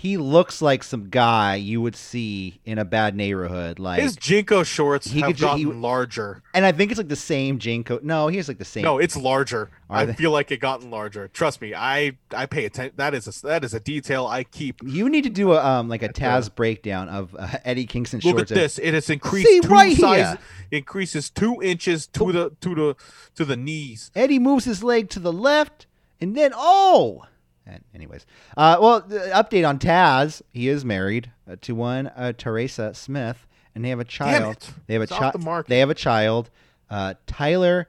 [0.00, 3.80] he looks like some guy you would see in a bad neighborhood.
[3.80, 6.40] Like, His JNCO shorts He have could ju- he- gotten larger.
[6.54, 8.04] and I think it's like the same JNCO.
[8.04, 8.84] No, he has like the same.
[8.84, 9.70] No, it's larger.
[9.90, 10.12] Are I they?
[10.12, 11.26] feel like it gotten larger.
[11.26, 12.94] Trust me, I I pay attention.
[12.96, 14.80] That is a that is a detail I keep.
[14.84, 18.36] You need to do a um like a Taz breakdown of uh, Eddie Kingston Look
[18.36, 18.52] shorts.
[18.52, 18.78] at this.
[18.78, 20.36] It has increased See, two right size.
[20.70, 22.96] Increases two inches to the to the
[23.34, 24.12] to the knees.
[24.14, 25.86] Eddie moves his leg to the left,
[26.20, 27.24] and then oh.
[27.70, 28.24] And anyways,
[28.56, 30.40] uh, well, the update on Taz.
[30.52, 34.66] He is married uh, to one uh, Teresa Smith, and they have a child.
[34.86, 35.34] They have a It's child.
[35.34, 35.64] the.
[35.68, 36.48] They have a child.
[36.88, 37.88] Uh, Tyler.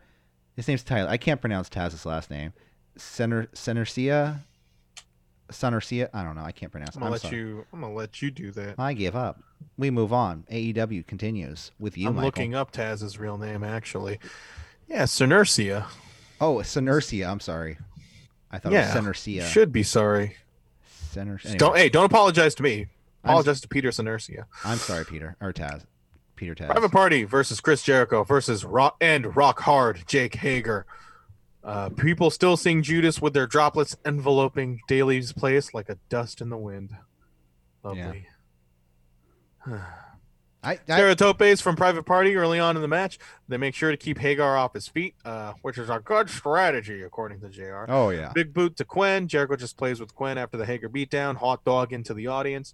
[0.56, 1.10] His name's Tyler.
[1.10, 2.52] I can't pronounce Taz's last name.
[2.98, 4.42] Sener Senercia.
[5.52, 6.10] Sonercia.
[6.14, 6.44] I don't know.
[6.44, 6.96] I can't pronounce.
[6.96, 7.38] I'm gonna I'm let sorry.
[7.38, 7.66] you.
[7.74, 8.76] I'm gonna let you do that.
[8.78, 9.42] I give up.
[9.78, 10.46] We move on.
[10.52, 12.28] AEW continues with you, I'm Michael.
[12.28, 14.20] looking up Taz's real name actually.
[14.88, 15.86] Yeah, Sinercia.
[16.42, 17.30] Oh, Senercia.
[17.30, 17.78] I'm sorry.
[18.52, 19.46] I thought Yeah, it was Senercia.
[19.46, 20.38] Should be sorry.
[21.14, 22.78] Sener- Don't hey, don't apologize to me.
[22.82, 22.88] I'm-
[23.32, 24.46] Apologize to Peter Sinercia.
[24.64, 25.84] I'm sorry, Peter or Taz.
[26.36, 26.68] Peter Taz.
[26.68, 30.86] Private Party versus Chris Jericho versus Rock and Rock Hard Jake Hager.
[31.64, 36.50] Uh, people still seeing Judas with their droplets enveloping Daily's place like a dust in
[36.50, 36.96] the wind.
[37.84, 38.28] Lovely.
[40.62, 43.18] I, I, Teratopes from Private Party early on in the match.
[43.48, 47.02] They make sure to keep Hager off his feet, uh, which is a good strategy,
[47.02, 47.86] according to JR.
[47.88, 48.32] oh yeah.
[48.34, 49.28] Big boot to Quinn.
[49.28, 51.38] Jericho just plays with Quinn after the Hager beatdown.
[51.38, 52.74] Hot dog into the audience.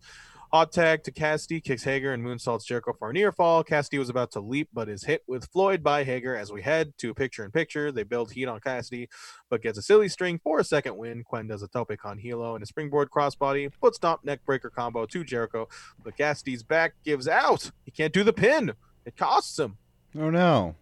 [0.56, 3.62] Hot tag to Kassidy, kicks Hager and moonsaults Jericho for a near fall.
[3.62, 6.93] Kassidy was about to leap, but is hit with Floyd by Hager as we head
[6.99, 7.91] to picture in picture.
[7.91, 9.10] They build heat on Kassidy,
[9.49, 11.26] but gets a silly string for a second win.
[11.26, 15.06] Quinn does a tope con hilo and a springboard crossbody, foot stomp neck breaker combo
[15.06, 15.68] to Jericho,
[16.01, 17.72] but Kassidy's back gives out.
[17.84, 18.76] He can't do the pin.
[19.06, 19.76] It costs him.
[20.18, 20.76] Oh no.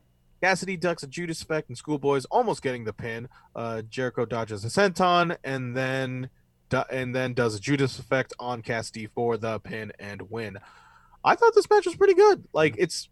[0.43, 3.27] Kassidy ducks a Judas effect and Schoolboy's almost getting the pin.
[3.55, 6.29] Uh, Jericho dodges a senton and then
[6.73, 10.57] and then does a Judas effect on Kassidy for the pin and win.
[11.23, 12.43] I thought this match was pretty good.
[12.53, 13.09] Like it's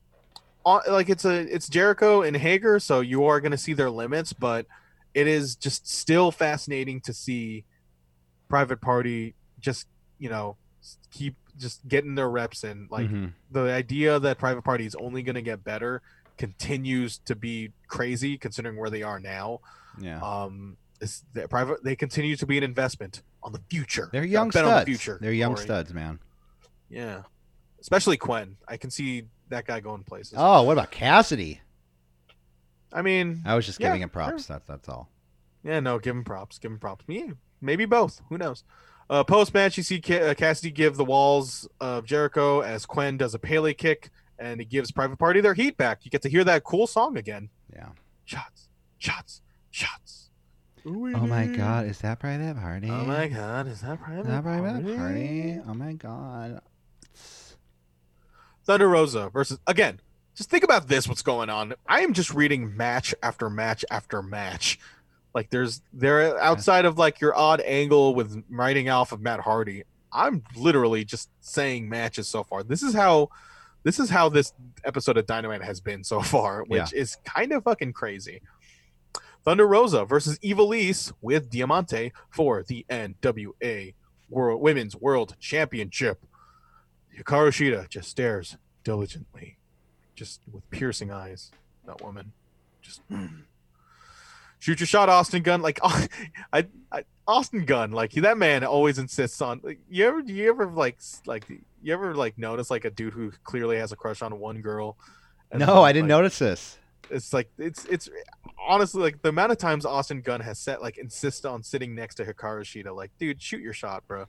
[0.65, 4.33] like it's a it's Jericho and Hager, so you are going to see their limits,
[4.33, 4.65] but
[5.13, 7.63] it is just still fascinating to see
[8.49, 9.87] Private Party just
[10.19, 10.57] you know
[11.11, 12.87] keep just getting their reps in.
[12.89, 13.33] Like Mhm.
[13.51, 16.01] the idea that private party is only going to get better
[16.37, 19.59] continues to be crazy considering where they are now
[19.99, 20.19] Yeah.
[20.21, 24.47] um is that private they continue to be an investment on the future They're young
[24.49, 24.71] bet studs.
[24.71, 25.65] on the future They're young Corey.
[25.65, 26.19] studs, man.
[26.89, 27.23] yeah
[27.81, 31.59] especially Quinn I can see that guy going places Oh, what about Kassidy?
[32.93, 34.45] I mean I was just Yeah, giving him props.
[34.45, 35.09] That's that's all.
[35.63, 37.31] yeah no give him props give him props yeah,
[37.61, 38.63] maybe both who knows
[39.09, 43.33] uh, post match, you see uh, Cassidy give the walls of Jericho as Quinn does
[43.33, 46.05] a Pele kick, and he gives Private Party their heat back.
[46.05, 47.49] You get to hear that cool song again.
[47.73, 47.89] Yeah.
[48.23, 50.20] shots, shots, shots.
[50.85, 52.89] Oh my God, is that private party?
[52.89, 54.97] Oh my god, is that private, Is that private party?
[54.97, 55.59] party?
[55.67, 56.61] Oh my God.
[58.65, 59.99] Thunder Rosa versus again.
[60.33, 61.07] Just think about this.
[61.07, 61.73] What's going on?
[61.87, 64.79] I am just reading match after match after match.
[65.35, 69.83] Like there's there outside of like your odd angle with writing off of Matt Hardy.
[70.11, 72.63] I'm literally just saying matches so far.
[72.63, 73.29] This is how
[73.83, 74.53] this is how this
[74.83, 78.41] episode of Dynamite has been so far, which is kind of fucking crazy.
[79.43, 83.93] Thunder Rosa versus Ivelisse with Diamante for the NWA
[84.29, 86.25] World Women's World Championship.
[87.17, 89.57] Hikaru Shida just stares diligently,
[90.15, 91.51] just with piercing eyes.
[91.85, 92.33] That woman,
[92.81, 93.01] just
[94.59, 95.61] shoot your shot, Austin Gunn.
[95.61, 99.59] Like I, I Austin Gunn, like that man always insists on.
[99.63, 101.49] Like, you ever, you ever like, like,
[101.81, 104.97] you ever like notice like a dude who clearly has a crush on one girl?
[105.53, 106.77] No, I didn't like, notice this.
[107.09, 108.09] It's like it's it's
[108.67, 112.15] honestly like the amount of times Austin Gunn has set like insist on sitting next
[112.15, 112.95] to Hikaru Shida.
[112.95, 114.25] Like, dude, shoot your shot, bro.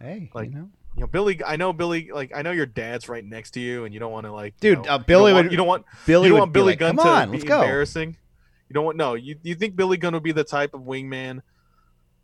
[0.00, 0.68] Hey, like, you know.
[0.96, 1.40] You know, Billy.
[1.44, 2.10] I know Billy.
[2.12, 4.58] Like, I know your dad's right next to you, and you don't want to like,
[4.60, 5.84] Dude, you know, uh, Billy want- would- You don't want.
[6.06, 8.16] Billy you don't want Billy like, Gunn "Come to on, be let's go." embarrassing.
[8.68, 8.96] You don't want.
[8.96, 11.42] No, you you think Billy Gunn would be the type of wingman,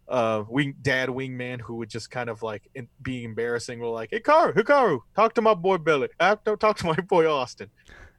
[0.09, 3.83] uh, wing dad wingman who would just kind of like in, be embarrassing?
[3.83, 6.09] Or like, Hikaru, Hikaru, talk to my boy Billy.
[6.19, 7.71] Don't talk to my boy Austin.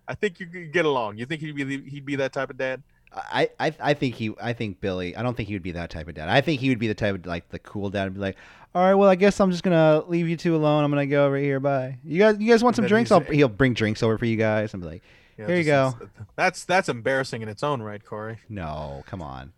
[0.07, 1.17] I think you could get along.
[1.17, 2.83] You think he'd be the- he'd be that type of dad?
[3.15, 5.89] I, I I think he I think Billy I don't think he would be that
[5.89, 6.29] type of dad.
[6.29, 8.37] I think he would be the type of like the cool dad and be like,
[8.73, 10.83] all right, well I guess I'm just gonna leave you two alone.
[10.83, 11.59] I'm gonna go over here.
[11.59, 11.97] Bye.
[12.03, 13.11] You guys you guys want some drinks?
[13.11, 15.03] I'll, he'll bring drinks over for you guys and be like,
[15.37, 15.93] Yeah, Here you go.
[16.35, 18.39] That's that's embarrassing in its own right, Corey.
[18.49, 19.53] no, come on.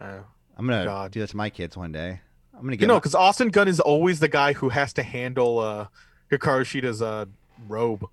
[0.00, 0.18] Uh,
[0.56, 1.10] I'm gonna God.
[1.12, 2.20] do that to my kids one day.
[2.54, 4.92] I'm gonna get you know, my- because Austin Gunn is always the guy who has
[4.94, 5.86] to handle uh,
[6.30, 7.26] Hikaru Shida's uh,
[7.68, 8.08] robe.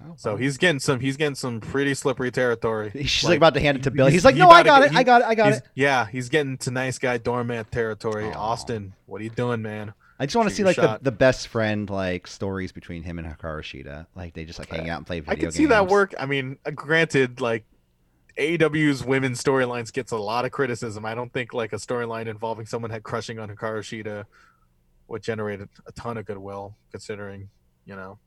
[0.00, 0.36] Oh, So wow.
[0.36, 2.90] he's getting some he's getting some pretty slippery territory.
[2.94, 4.12] He's like, about to hand it to he- Billy.
[4.12, 5.66] He's, like, he no, I got get- it, I got it, I got he's- it.
[5.74, 8.32] Yeah, he's getting to nice guy doormat territory.
[8.32, 9.92] Austin, what are you doing, man?
[10.20, 13.26] I just want to see like the, the best friend like stories between him and
[13.26, 14.06] Hikaru Shida.
[14.14, 15.54] Like they just like hang out and play video I can games.
[15.56, 16.14] see that work.
[16.18, 17.64] I mean, uh, granted, like
[18.38, 21.04] AEW's women's storylines gets a lot of criticism.
[21.04, 24.24] I don't think like a storyline involving someone had crushing on Hikaru Shida
[25.08, 27.48] would generate a ton of goodwill, considering
[27.84, 28.18] you know.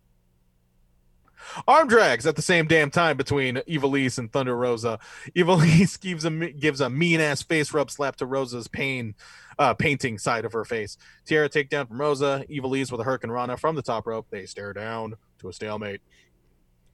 [1.68, 5.00] Arm drags at the same damn time between Ivelisse and Thunder Rosa.
[5.36, 9.16] Ivelisse gives a gives a mean ass face rub slap to Rosa's pain,
[9.60, 10.98] uh, painting side of her face.
[11.26, 12.46] Tiara takedown from Rosa.
[12.50, 14.28] Ivelisse with a Hurricanrana from the top rope.
[14.30, 16.02] They stare down to a stalemate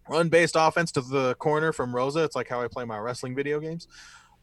[0.10, 2.24] run based offense to the corner from Rosa.
[2.24, 3.88] It's like how I play my wrestling video games.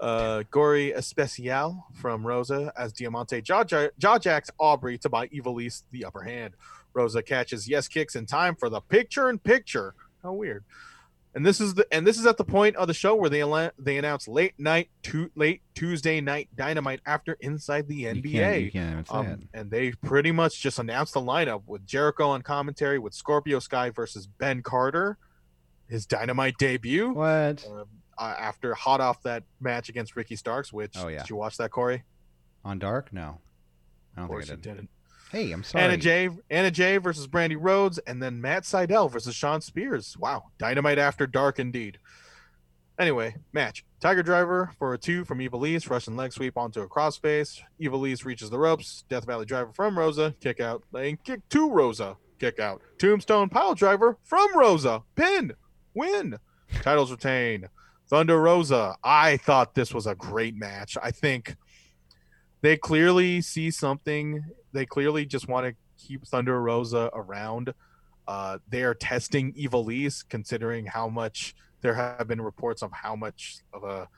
[0.00, 6.04] Uh, Gory Especial from Rosa as Diamante jaw, jaw jacks Aubrey to buy Ivelisse the
[6.04, 6.54] upper hand.
[6.94, 9.94] Rosa catches yes kicks in time for the picture in picture.
[10.22, 10.64] How weird.
[11.36, 13.40] And this is the and this is at the point of the show where they
[13.42, 18.32] ala- they announce late night to late Tuesday night dynamite after inside the You NBA.
[18.32, 19.18] can't, you can't say it.
[19.18, 23.58] Um, and they pretty much just announced the lineup with Jericho on commentary with Scorpio
[23.58, 25.18] Sky versus Ben Carter,
[25.88, 27.66] his Dynamite debut What?
[27.68, 27.84] uh,
[28.16, 30.72] uh, after hot off that match against Ricky Starks.
[30.72, 31.22] Which Oh, yeah.
[31.22, 32.04] did you watch that, Corey?
[32.64, 33.12] On Dark?
[33.12, 33.40] No.
[34.16, 34.62] I don't think I you did.
[34.62, 34.90] didn't.
[35.30, 35.84] Hey, I'm sorry.
[35.84, 40.16] Anna Jay, Anna Jay versus Brandi Rhodes, and then Matt Sydal versus Shawn Spears.
[40.18, 41.98] Wow, Dynamite after dark indeed.
[42.98, 43.84] Anyway, match.
[44.00, 47.60] Tiger Driver for a two from Ivelisse, Russian leg sweep onto a crossface.
[47.80, 49.04] Ivelisse reaches the ropes.
[49.08, 52.82] Death Valley Driver from Rosa, kick out, laying kick to Rosa, kick out.
[52.98, 55.54] Tombstone Pile Driver from Rosa, pin,
[55.94, 56.38] win.
[56.82, 57.68] Titles retain.
[58.08, 58.96] Thunder Rosa.
[59.02, 60.96] I thought this was a great match.
[61.02, 61.56] I think
[62.60, 64.44] they clearly see something.
[64.74, 65.74] They clearly just want to
[66.06, 67.72] keep Thunder Rosa around.
[68.26, 73.58] Uh, they are testing Ivelisse, considering how much there have been reports of how much
[73.72, 74.08] of a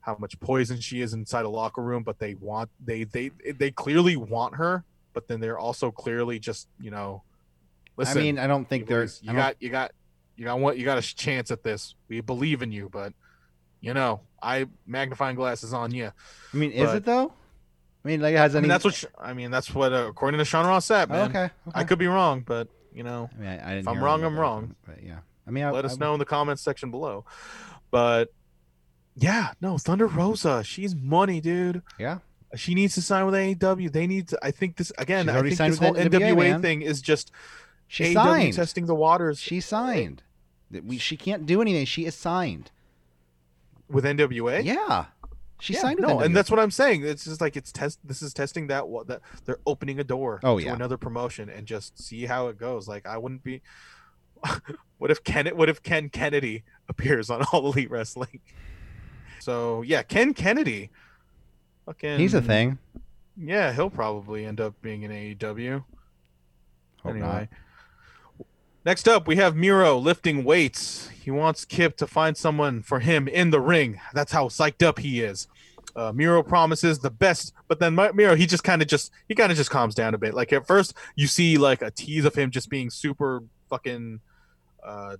[0.00, 2.02] how much poison she is inside a locker room.
[2.02, 6.68] But they want they they they clearly want her, but then they're also clearly just
[6.80, 7.22] you know.
[7.96, 9.20] Listen, I mean, I don't think Ivelisse, there's.
[9.22, 9.92] you got you got
[10.36, 11.94] you got what you got a chance at this.
[12.08, 13.12] We believe in you, but
[13.80, 16.12] you know, I magnifying glasses on you.
[16.52, 17.32] I mean, is it though?
[18.06, 18.60] I mean, like, has any?
[18.60, 19.50] I mean, that's what sh- I mean.
[19.50, 21.30] That's what uh, according to Sean Ross said, Oh, man.
[21.30, 21.38] okay.
[21.44, 21.52] okay.
[21.74, 24.22] I could be wrong, but you know, I mean, I, I didn't if I'm wrong,
[24.22, 24.76] I'm wrong.
[24.86, 27.24] But yeah, I mean, I, let us know in the comments section below.
[27.90, 28.32] But
[29.16, 31.82] yeah, no, Thunder Rosa, she's money, dude.
[31.98, 32.18] Yeah.
[32.54, 33.90] She needs to sign with AEW.
[33.90, 34.38] They need to.
[34.40, 35.28] I think this again.
[35.28, 37.32] I think this whole NWA, thing is just
[37.88, 38.54] She AEW signed.
[38.54, 40.22] testing the waters She signed.
[40.70, 41.86] We, she can't do anything.
[41.86, 42.70] She is signed.
[43.90, 44.64] with NWA.
[44.64, 45.06] Yeah.
[45.58, 46.24] She Yeah, signed with no, NWA.
[46.26, 47.04] and that's what I'm saying.
[47.04, 47.98] It's just like it's test.
[48.04, 50.74] This is testing that what that they're opening a door Oh, to yeah.
[50.74, 52.86] another promotion and just see how it goes.
[52.88, 53.62] Like I wouldn't be.
[54.98, 55.46] what if Ken?
[55.56, 58.40] What if Ken Kennedy appears on All Elite Wrestling?
[59.40, 60.90] So yeah, Ken Kennedy.
[61.86, 62.78] Fucking, He's a thing.
[63.36, 65.84] Yeah, he'll probably end up being in AEW.
[67.02, 67.48] Hope anyway.
[68.86, 71.08] Next up, we have Miro lifting weights.
[71.08, 74.00] He wants Kip to find someone for him in the ring.
[74.14, 75.48] That's how psyched up he is.
[75.96, 79.34] Uh, Miro promises the best, but then Mi- Miro he just kind of just he
[79.34, 80.34] kind of just calms down a bit.
[80.34, 84.20] Like at first, you see like a tease of him just being super fucking
[84.84, 85.16] uh,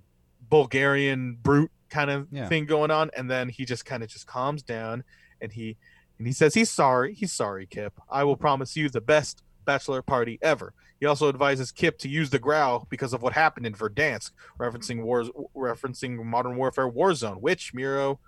[0.49, 2.47] Bulgarian brute kind of Yeah.
[2.47, 5.03] thing going on, and then he just kind of just calms down
[5.41, 5.75] and he
[6.19, 7.13] and he says he's sorry.
[7.15, 7.99] He's sorry, Kip.
[8.09, 10.73] I will promise you the best bachelor party ever.
[10.99, 15.03] He also advises Kip to use the Grau because of what happened in Verdansk, referencing
[15.03, 18.19] wars, referencing Modern Warfare Warzone, which Miro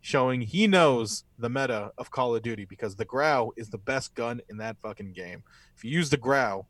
[0.00, 4.14] showing he knows the meta of Call of Duty because the Grau is the best
[4.16, 5.44] gun in that fucking game.
[5.76, 6.66] If you use the Grau,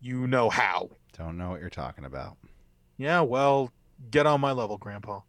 [0.00, 0.90] you know how.
[1.18, 2.38] Don't know what you're talking about.
[2.96, 3.70] Yeah, well,
[4.10, 5.20] get on my level, Grandpa.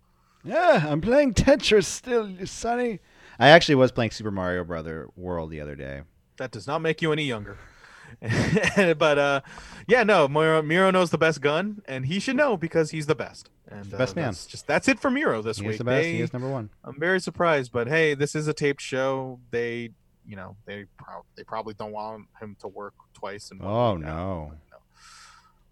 [0.44, 3.00] Yeah, I'm playing Tetris still, Sonny.
[3.40, 6.02] I actually was playing Super Mario Brother World the other day.
[6.38, 7.58] That does not make you any younger.
[8.98, 9.42] but uh,
[9.88, 13.16] yeah, no, Miro, Miro knows the best gun, and he should know because he's the
[13.16, 13.50] best.
[13.68, 14.26] And the best uh, man.
[14.30, 15.74] That's just that's it for Miro this He week.
[15.74, 16.04] is the best.
[16.04, 16.70] They- he is number one.
[16.84, 19.40] I'm very surprised, but hey, this is a taped show.
[19.52, 19.90] They,
[20.28, 23.52] you know, they prob- they probably don't want him to work twice.
[23.52, 24.54] In oh no.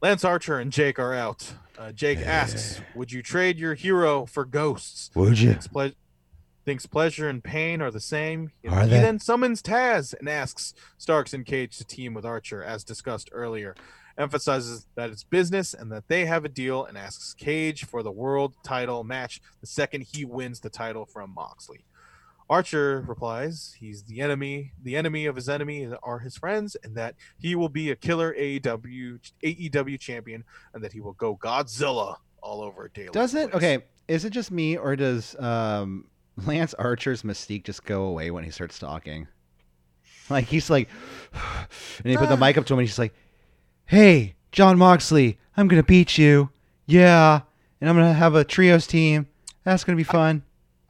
[0.02, 1.54] Lance Archer and Jake are out.
[1.78, 5.52] Uh, Jake asks, "Would you trade your hero for ghosts?" Would you?
[5.52, 5.92] Thinks, ple-
[6.66, 8.52] thinks pleasure and pain are the same.
[8.70, 9.02] Are he they?
[9.02, 13.76] then summons Taz and asks Starks and Cage to team with Archer, as discussed earlier.
[14.18, 18.12] Emphasizes that it's business and that they have a deal, and asks Cage for the
[18.12, 21.86] world title match the second he wins the title from Moxley.
[22.50, 27.16] Archer replies he's the enemy, the enemy of his enemy are his friends, and that
[27.40, 30.44] he will be a killer AEW AEW champion,
[30.74, 33.10] and that he will go Godzilla all over daily.
[33.12, 33.52] Does it?
[33.52, 33.64] Place.
[33.64, 33.86] Okay.
[34.08, 36.06] Is it just me or does um,
[36.38, 39.28] Lance Archer's mystique just go away when he starts talking?
[40.30, 40.90] Like he's like,
[41.34, 43.14] and he put the mic up to him, and he's like,
[43.86, 46.50] "Hey, John Moxley, I'm gonna beat you.
[46.86, 47.42] Yeah,
[47.82, 49.28] and I'm gonna have a trios team.
[49.64, 50.44] That's gonna be fun."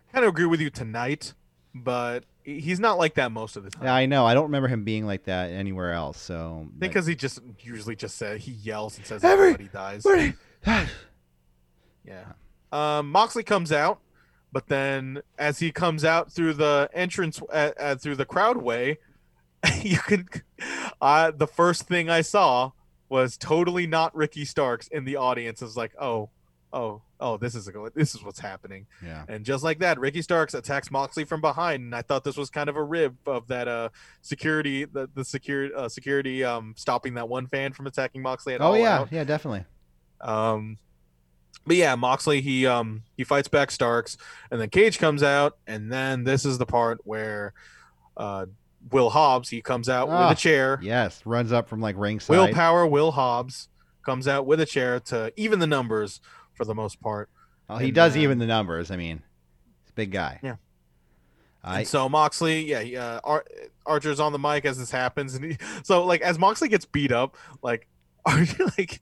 [0.10, 1.34] I kind of agree with you tonight,
[1.74, 3.86] but he's not like that most of the time.
[3.86, 4.26] Yeah, I know.
[4.26, 6.20] I don't remember him being like that anywhere else.
[6.20, 10.06] So because he just usually just says he yells and says everybody dies.
[12.06, 12.34] Yeah.
[12.72, 14.00] Um, Moxley comes out,
[14.54, 19.00] but then as he comes out through the entrance, uh, uh, through the crowd way,
[19.82, 20.44] you could.
[21.02, 22.72] Uh, the first thing I saw
[23.10, 25.62] was totally not Ricky Starks in the audience.
[25.62, 26.30] It was like, oh,
[26.72, 28.86] oh, oh, this is a, this is what's happening.
[29.04, 32.38] yeah, And just like that, Ricky Starks attacks Moxley from behind, and I thought this
[32.38, 33.90] was kind of a rib of that uh
[34.22, 38.62] security, the the security uh, security um stopping that one fan from attacking Moxley at
[38.62, 39.12] oh all Oh yeah, out.
[39.12, 39.66] yeah, definitely.
[40.22, 40.78] Um,
[41.66, 44.18] but yeah, Moxley he um he fights back Starks,
[44.52, 47.54] and then Cage comes out, and then this is the part where
[48.18, 48.46] uh
[48.92, 50.80] Will Hobbs he comes out Ah, with a chair.
[50.82, 52.30] Yes, runs up from like ringside.
[52.36, 53.70] Willpower Will Hobbs
[54.06, 56.20] comes out with a chair to even the numbers
[56.54, 57.30] for the most part.
[57.70, 58.92] Oh, he and does then- even the numbers.
[58.92, 59.24] I mean,
[59.84, 60.40] he's a big guy.
[60.44, 60.56] Yeah.
[61.64, 63.46] I And so Moxley, yeah, he, uh, Ar-
[63.86, 67.14] Archer's on the mic as this happens, and he, so like as Moxley gets beat
[67.14, 67.88] up, like
[68.26, 69.00] Archer, like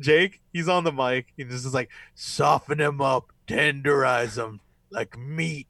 [0.00, 5.18] Jake, he's on the mic, he just is like soften him up, tenderize him like
[5.18, 5.66] meat.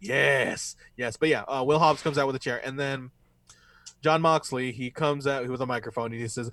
[0.00, 3.10] Yes, yes, but yeah, uh, Will Hobbs comes out with a chair, and then
[4.02, 6.50] John Moxley he comes out with a microphone and he says,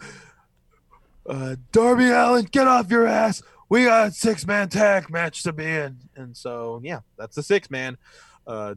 [1.27, 5.53] uh, "Darby Allin, get off your ass." We got a six man tag match to
[5.53, 5.97] be in.
[6.15, 7.97] And so, yeah, that's the six man.
[8.45, 8.75] Uh,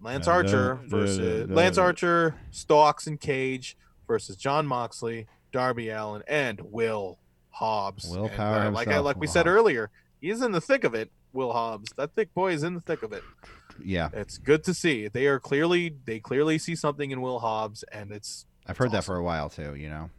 [0.00, 1.78] Lance Archer versus Lance.
[1.78, 5.26] Archer, Starks and Cage versus John Moxley,
[5.56, 8.06] Darby Allin, and Will Hobbs.
[8.10, 9.56] Will And, Power uh, like I, like we Will said Hobbs.
[9.56, 9.90] earlier,
[10.20, 11.10] he's in the thick of it.
[11.32, 13.22] Will Hobbs, that thick boy is in the thick of it.
[13.82, 15.08] yeah, It's good to see.
[15.08, 18.98] They are clearly they clearly see something in Will Hobbs, and it's I've heard that
[18.98, 19.14] awesome.
[19.14, 19.74] for a while too.
[19.76, 20.10] You know.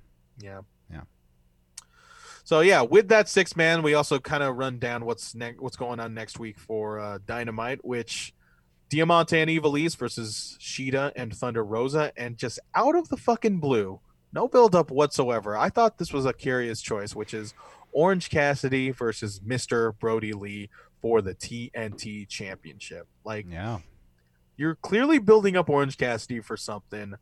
[0.41, 0.61] yeah.
[0.91, 1.01] Yeah.
[2.43, 5.75] So yeah, with that six man, we also kind of run down what's next, what's
[5.75, 8.33] going on next week for uh, Dynamite, which
[8.89, 13.99] Diamante and Ivelisse versus Shida and Thunder Rosa, and just out of the fucking blue,
[14.38, 15.57] no build up whatsoever.
[15.57, 17.55] I thought this was a curious choice, which is
[17.91, 20.69] Orange Cassidy versus Mister Brody Lee
[21.01, 23.07] for the TNT Championship.
[23.23, 23.79] Like Yeah.
[24.55, 27.15] you're clearly building up Orange Cassidy for something.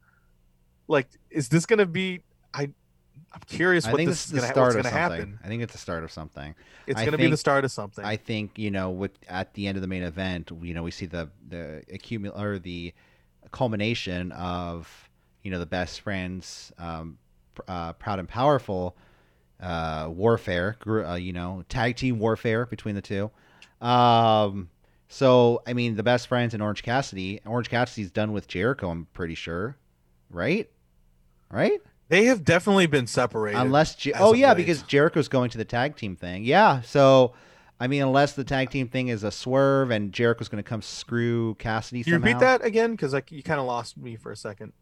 [0.89, 2.22] Like, is this gonna be?
[2.53, 2.63] I,
[3.34, 5.20] I'm curious I what think this is the gonna, start what's of gonna something.
[5.32, 5.39] happen.
[5.43, 6.53] I think it's the start of something.
[6.86, 8.03] It's I gonna be the start of something.
[8.03, 10.91] I think you know, with at the end of the main event, you know, we
[10.91, 12.93] see the the accumul or the
[13.51, 15.05] culmination of
[15.46, 17.18] you know the best friends, um,
[17.54, 18.98] pr- uh, proud and powerful,
[19.62, 20.76] uh, warfare.
[20.86, 23.30] Uh, you know, tag team warfare between the two.
[23.80, 24.70] Um,
[25.08, 27.39] so I mean, the best friends and Orange Cassidy.
[27.46, 28.89] Orange Cassidy's done with Jericho.
[28.89, 29.78] I'm pretty sure,
[30.30, 30.70] right?
[31.52, 31.80] Right?
[32.08, 33.60] they have definitely been separated.
[33.60, 34.58] Unless, Jer- oh yeah, late.
[34.58, 36.43] because Jericho's going to the tag team thing.
[36.43, 37.34] Yeah, so
[37.80, 40.82] I mean, unless the tag team thing is a swerve and Jericho's going to come
[40.82, 42.28] screw Cassidy Can you somehow.
[42.28, 42.91] repeat that again?
[42.91, 44.74] Because like you kind of lost me for a second.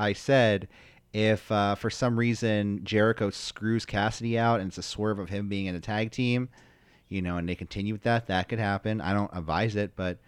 [0.00, 0.68] I said
[1.12, 5.48] if uh, for some reason Jericho screws Cassidy out and it's a swerve of him
[5.48, 6.48] being in a tag team,
[7.08, 9.00] you know, and they continue with that, that could happen.
[9.00, 10.18] I don't advise it, but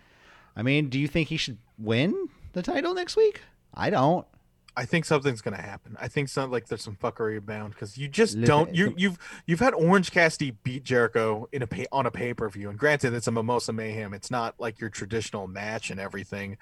[0.57, 3.41] I mean, do you think he should win the title next week?
[3.73, 4.27] I don't.
[4.75, 5.97] I think something's gonna happen.
[6.01, 8.75] I think some like there's some fuckery bound because you just Listen, don't.
[8.75, 12.49] You you've you've had Orange Cassidy beat Jericho in a pay, on a pay per
[12.49, 14.15] view, and granted, it's a Mimosa Mayhem.
[14.15, 16.57] It's not like your traditional match and everything,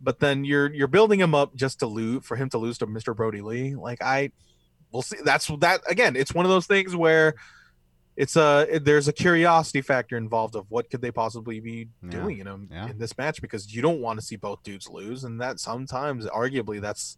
[0.00, 2.86] but then you're you're building him up just to lose for him to lose to
[2.86, 3.14] Mr.
[3.16, 3.74] Brody Lee.
[3.74, 4.30] Like I,
[4.92, 5.16] we'll see.
[5.24, 6.16] That's that again.
[6.16, 7.34] It's one of those things where
[8.16, 12.10] it's a there's a curiosity factor involved of what could they possibly be Yeah.
[12.10, 12.88] doing in, a, Yeah.
[12.90, 16.26] in this match because you don't want to see both dudes lose, and that sometimes
[16.26, 17.16] arguably that's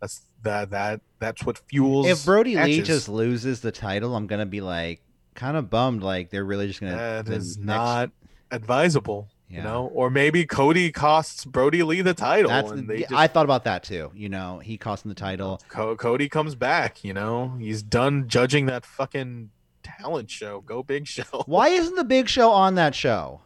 [0.00, 2.06] that's that that that's what fuels.
[2.08, 5.00] If Brody Lee just loses the title, I'm gonna be like
[5.34, 6.02] kind of bummed.
[6.02, 6.96] Like they're really just gonna.
[6.96, 8.10] that is next- not
[8.50, 9.58] advisable, Yeah.
[9.58, 13.26] you know, or maybe Cody costs Brody Lee the title, That's, and they just, I
[13.26, 14.10] thought about that too.
[14.14, 15.60] You know, he cost him the title.
[15.68, 17.04] Co- Cody comes back.
[17.04, 19.50] You know, he's done judging that fucking
[19.82, 20.62] talent show.
[20.62, 21.24] Go Big Show.
[21.46, 23.42] Why isn't the Big Show on that show?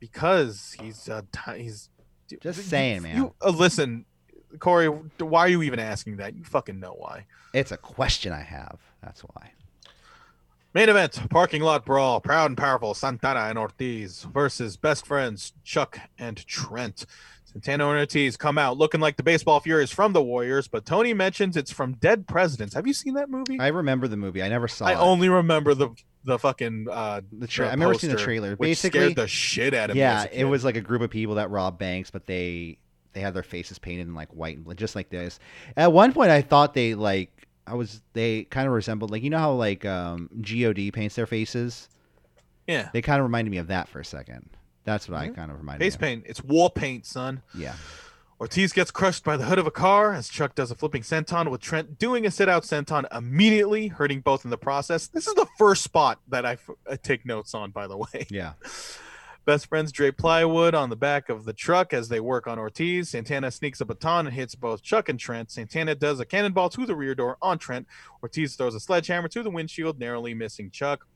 [0.00, 1.88] because he's uh, ti- he's
[2.42, 3.16] Just saying, man.
[3.16, 4.04] You, uh, listen,
[4.58, 6.36] Corey, why are you even asking that?
[6.36, 7.24] You fucking know why.
[7.54, 8.78] It's a question I have.
[9.02, 9.52] That's why.
[10.74, 16.00] Main event, parking lot brawl, proud and powerful Santana and Ortiz versus best friends Chuck
[16.18, 17.06] and Trent.
[17.44, 21.14] Santana and Ortiz come out looking like the baseball furies from the Warriors, but Tony
[21.14, 22.74] mentions it's from Dead Presidents.
[22.74, 23.60] Have you seen that movie?
[23.60, 24.42] I remember the movie.
[24.42, 24.96] I never saw I it.
[24.96, 25.90] only remember the
[26.24, 28.56] the fucking uh the tra- the I remember seeing the trailer.
[28.56, 30.00] which Basically, scared the shit out of me.
[30.00, 32.78] yeah, it was like a group of people that robbed banks, but they
[33.12, 35.38] they had their faces painted in like white and just like this.
[35.76, 37.30] At one point, I thought they like
[37.66, 41.26] I was they kind of resembled like you know how like um, God paints their
[41.26, 41.88] faces.
[42.66, 42.88] Yeah.
[42.92, 44.48] They kind of reminded me of that for a second.
[44.84, 45.36] That's what I Mhm.
[45.36, 46.06] kind of reminded Face me.
[46.06, 46.24] paint.
[46.26, 47.42] It's war paint, son.
[47.54, 47.74] Yeah.
[48.40, 51.50] Ortiz gets crushed by the hood of a car as Chuck does a flipping senton
[51.50, 55.06] with Trent doing a sit out senton immediately, hurting both in the process.
[55.06, 58.26] This is the first spot that I, f- I take notes on, by the way.
[58.30, 58.54] Yeah.
[59.44, 63.10] Best friends drape plywood on the back of the truck as they work on Ortiz.
[63.10, 65.50] Santana sneaks a baton and hits both Chuck and Trent.
[65.50, 67.86] Santana does a cannonball to the rear door on Trent.
[68.22, 71.06] Ortiz throws a sledgehammer to the windshield, narrowly missing Chuck.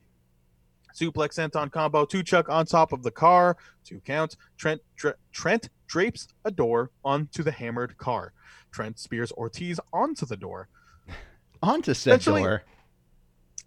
[0.95, 3.57] Suplex senton combo to Chuck on top of the car.
[3.83, 4.37] Two counts.
[4.57, 8.33] Trent dra- Trent drapes a door onto the hammered car.
[8.71, 10.67] Trent spears Ortiz onto the door.
[11.63, 12.63] Onto said Essentially- door.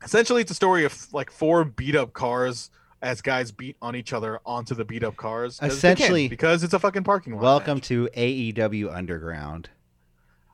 [0.05, 2.71] Essentially, it's a story of like four beat up cars
[3.03, 5.59] as guys beat on each other onto the beat up cars.
[5.61, 7.43] Essentially- because it's a fucking parking lot.
[7.43, 7.89] Welcome match.
[7.89, 9.69] to AEW Underground.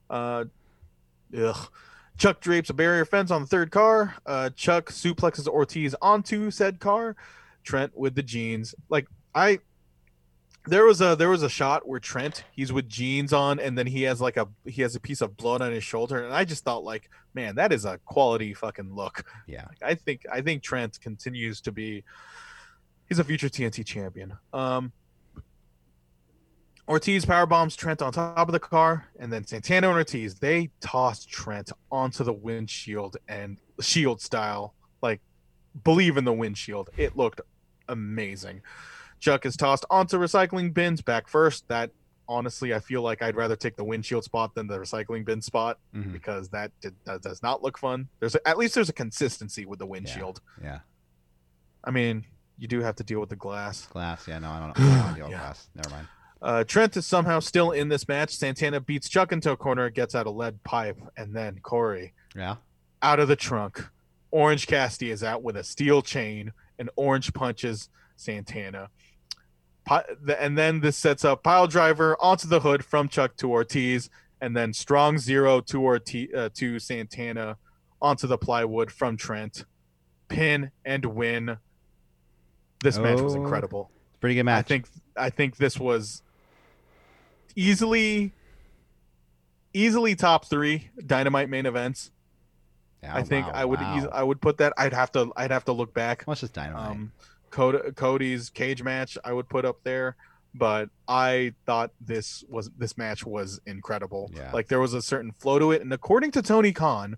[0.09, 0.47] Uh,
[1.39, 1.69] ugh.
[2.17, 4.17] Chuck drapes a barrier fence on the third car.
[4.27, 7.15] Uh, Chuck suplexes Ortiz onto said car.
[7.63, 8.75] Trent with the jeans.
[8.89, 9.61] Like I,
[10.69, 13.87] there was a there was a shot where Trent he's with jeans on, and then
[13.87, 16.45] he has like a he has a piece of blood on his shoulder, and I
[16.45, 19.25] just thought like, man, that is a quality fucking look.
[19.47, 19.67] Yeah.
[19.83, 22.05] I think I think Trent continues to be
[23.09, 24.35] he's a future TNT champion.
[24.53, 24.93] Um
[26.89, 30.71] Ortiz power bombs Trent on top of the car, and then Santana and Ortiz they
[30.81, 35.21] toss Trent onto the windshield and shield style, like
[35.85, 36.91] believe in the windshield.
[36.97, 37.41] It looked
[37.89, 38.63] amazing.
[39.21, 41.67] Chuck is tossed onto recycling bins back first.
[41.69, 41.91] That
[42.29, 45.79] honestly, I feel like I'd rather take the windshield spot than the recycling bin spot
[45.95, 46.13] Mhm.
[46.13, 48.09] because that, did, that does not look fun.
[48.21, 50.41] There's a, at least there's a consistency with the windshield.
[50.63, 50.81] Yeah.
[51.85, 52.25] I mean,
[52.59, 53.87] you do have to deal with the glass.
[53.87, 54.27] Glass.
[54.29, 54.39] Yeah.
[54.41, 54.85] No, I don't know.
[54.85, 55.39] I don't deal with Yeah.
[55.39, 55.69] glass.
[55.75, 56.09] Never mind.
[56.41, 58.31] Uh, Trent is somehow still in this match.
[58.37, 62.57] Santana beats Chuck into a corner, gets out a lead pipe, and then Corey Yeah.
[63.03, 63.85] out of the trunk.
[64.31, 68.91] Orange Cassidy is out with a steel chain, and Orange punches Santana.
[70.39, 74.11] And then this sets up pile driver onto the hood from Chuck to Ortiz,
[74.41, 77.57] and then strong zero to Ortiz uh, to Santana
[78.01, 79.65] onto the plywood from Trent.
[80.29, 81.57] Pin and win.
[82.83, 83.43] This match was Oh.
[83.43, 83.91] incredible.
[84.21, 84.67] Pretty good match.
[84.67, 84.87] I think
[85.17, 86.23] I think this was
[87.57, 88.33] easily
[89.75, 92.11] easily top three dynamite main events.
[93.03, 93.97] Yeah, I think wow, I would wow.
[93.99, 94.73] eas- I would put that.
[94.77, 96.23] I'd have to I'd have to look back.
[96.25, 96.91] What's just dynamite?
[96.91, 97.13] Um,
[97.51, 100.17] Cody's cage match I would put up there,
[100.55, 104.31] but I thought this was this match was incredible.
[104.35, 104.51] Yeah.
[104.53, 107.17] Like there was a certain flow to it, and according to Tony Khan,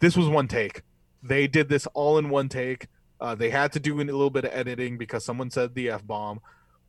[0.00, 0.82] this was one take.
[1.22, 2.88] They did this all in one take.
[3.20, 6.06] Uh, they had to do a little bit of editing because someone said the f
[6.06, 6.40] bomb,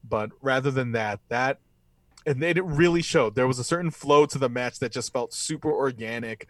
[0.03, 1.59] but rather than that, that
[2.25, 3.36] and it really showed.
[3.36, 6.47] There was a certain flow to the match that just felt super organic,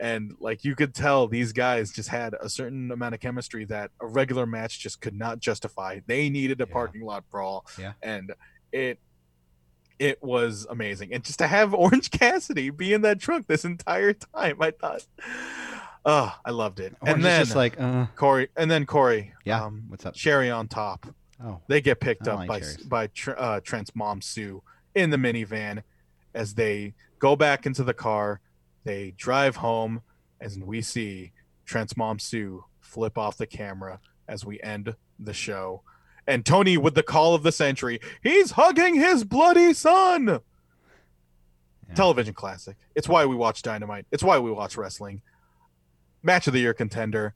[0.00, 3.90] and like you could tell these guys just had a certain amount of chemistry that
[4.00, 6.00] a regular match just could not justify.
[6.06, 6.72] They needed a Yeah.
[6.72, 7.92] parking lot brawl, Yeah.
[8.02, 8.32] and
[8.72, 8.98] it
[9.98, 11.12] it was amazing.
[11.12, 15.02] And just to have Orange Cassidy be in that trunk this entire time, I thought,
[16.06, 16.94] oh, I loved it.
[17.02, 19.62] Orange and then just like, uh, Corey, and then Corey, yeah.
[19.64, 20.14] um, what's up?
[20.14, 21.06] Cherry on top.
[21.44, 22.76] Oh, They get picked up like by cherries.
[22.78, 24.62] by uh, Trent's mom Sue
[24.94, 25.82] in the minivan
[26.34, 28.40] as they go back into the car.
[28.84, 30.02] They drive home,
[30.40, 31.32] as we see
[31.64, 35.82] Trent's mom Sue flip off the camera as we end the show.
[36.26, 38.00] And Tony with the call of the century.
[38.22, 40.40] He's hugging his bloody son.
[41.88, 41.94] Yeah.
[41.94, 42.76] Television classic.
[42.94, 44.06] It's why we watch Dynamite.
[44.12, 45.22] It's why we watch wrestling.
[46.22, 47.34] Match of the year contender.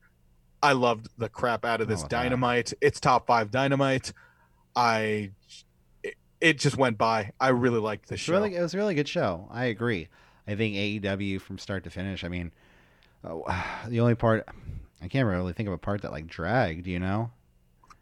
[0.63, 2.23] I loved the crap out of this love that.
[2.23, 2.73] Dynamite.
[2.81, 4.13] It's top five Dynamite.
[4.77, 5.31] I.
[6.41, 7.31] It, just went by.
[7.41, 8.35] I really liked this It's show.
[8.35, 9.49] really, it was a really good show.
[9.51, 10.09] I agree.
[10.47, 12.23] I think AEW from start to finish.
[12.25, 12.53] I mean,
[13.25, 13.45] oh,
[13.89, 14.47] the only part
[15.03, 16.87] I can't really think of a part that like dragged.
[16.87, 17.31] You know,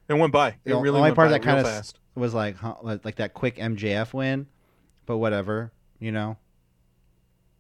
[0.09, 0.49] it went by.
[0.49, 1.99] It The really only went part by that kinda fast.
[2.15, 4.47] was like huh, like like that quick MJF win,
[5.07, 5.73] but whatever.
[6.01, 6.37] You know,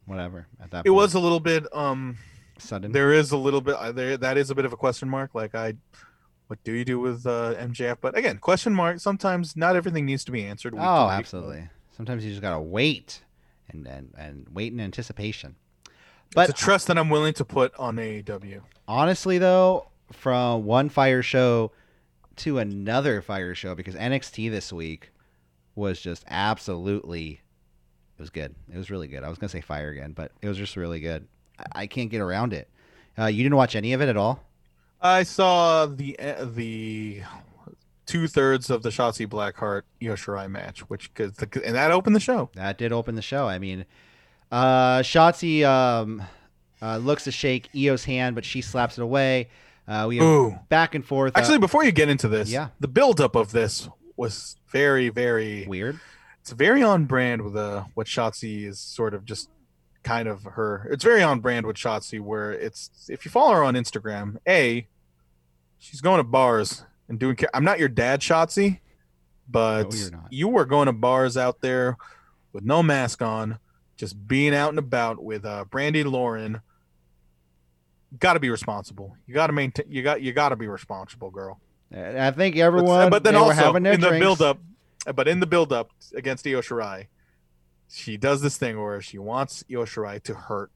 [0.06, 0.46] whatever.
[0.60, 0.94] At that It point.
[0.96, 1.64] was a little bit.
[1.74, 2.18] Um,
[2.58, 2.92] sudden.
[2.92, 3.74] there is a little bit.
[3.76, 5.34] uh, There that is a bit of a question mark.
[5.34, 5.74] Like I,
[6.48, 7.98] what do you do with uh, MJF?
[8.00, 9.00] But again, question mark.
[9.00, 10.74] Sometimes not everything needs to be answered.
[10.76, 11.68] Oh, absolutely.
[11.96, 13.22] Sometimes you just gotta wait
[13.72, 15.56] and and, and wait in anticipation.
[16.34, 18.62] But it's a trust that I'm willing to put on AEW.
[18.88, 21.72] honestly, though, from one fire show
[22.36, 25.10] to another fire show, because NXT this week
[25.74, 27.40] was just absolutely.
[28.18, 28.54] It was good.
[28.72, 29.24] It was really good.
[29.24, 31.26] I was gonna say fire again, but it was just really good.
[31.58, 32.68] I, I can't get around it.
[33.18, 34.44] Uh, you didn't watch any of it at all.
[35.00, 37.22] I saw the uh, the
[38.06, 42.16] two thirds of the Shotzi Blackheart Io Shirai match, which cause the, and that opened
[42.16, 42.50] the show.
[42.54, 43.46] That did open the show.
[43.48, 43.84] I mean,
[44.50, 46.22] uh, Shotzi um,
[46.80, 49.48] uh, looks to shake Io's hand, but she slaps it away.
[49.86, 50.58] Uh, we have Ooh.
[50.68, 51.36] back and forth.
[51.36, 52.68] uh, Actually, before you get into this, Yeah.
[52.80, 55.98] the buildup of this was very, very weird.
[56.40, 59.48] it's very on brand with uh, what Shotzi is sort of just
[60.02, 60.88] kind of her.
[60.90, 64.86] It's very on brand with Shotzi, where it's if you follow her on Instagram, a
[65.78, 67.36] she's going to bars and doing.
[67.54, 68.80] I'm not your dad, Shotzi,
[69.48, 71.96] but No, you were going to bars out there
[72.52, 73.58] with no mask on,
[73.96, 76.60] just being out and about with uh, Brandi Lauren.
[78.18, 79.16] Got to be responsible.
[79.26, 79.86] You got to maintain.
[79.88, 80.22] You got.
[80.22, 81.60] You got to be responsible, girl.
[81.94, 83.10] I think everyone.
[83.10, 84.18] but then also in the drinks.
[84.18, 84.58] build up,
[85.14, 87.06] but in the build up against Io Shirai,
[87.90, 90.70] she does this thing where she wants Io Shirai to hurt,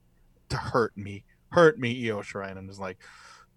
[0.50, 2.98] to hurt me, hurt me, Io Shirai, and I'm just like,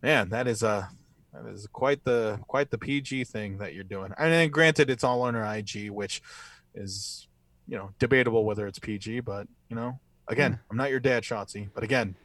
[0.02, 0.90] man, that is a,
[1.34, 4.12] that is quite the quite the PG thing that you're doing.
[4.18, 6.22] And then granted, it's all on her IG, which
[6.76, 7.28] is,
[7.68, 10.60] you know, debatable whether it's PG, but you know, again.
[10.72, 12.16] I'm not your dad, Shotzi, but again,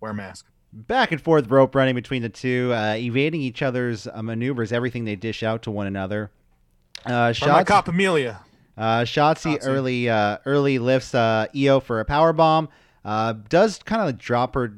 [0.00, 0.46] wear a mask.
[0.72, 5.04] back and forth rope running between the two, uh, evading each other's uh, maneuvers, everything
[5.04, 6.30] they dish out to one another.
[7.06, 8.40] Uh, my Shotzi, cop Amelia.
[8.76, 9.58] uh, Shotzi Shotzi.
[9.62, 12.68] early uh, early lifts uh, Io for a power bomb.
[13.04, 14.74] Uh, does kind of drop her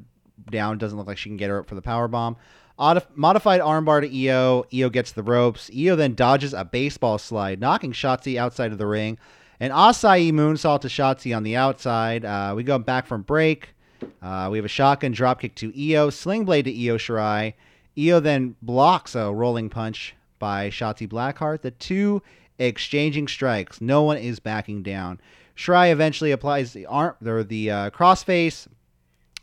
[0.50, 0.76] down.
[0.78, 2.36] Doesn't look like she can get her up for the power bomb.
[2.80, 4.64] Modif- modified armbar to Io.
[4.72, 5.70] Io gets the ropes.
[5.76, 9.18] Io then dodges a baseball slide, knocking Shotzi outside of the ring.
[9.60, 12.24] An Asai moonsault to Shotzi on the outside.
[12.24, 13.74] Uh, we go back from break.
[14.22, 17.52] Uh, we have a shotgun dropkick to Io, sling blade to Io Shirai.
[17.98, 21.60] Io then blocks a rolling punch by Shotzi Blackheart.
[21.60, 22.22] The two
[22.58, 23.82] exchanging strikes.
[23.82, 25.20] No one is backing down.
[25.54, 28.66] Shirai eventually applies the arm or the uh, crossface.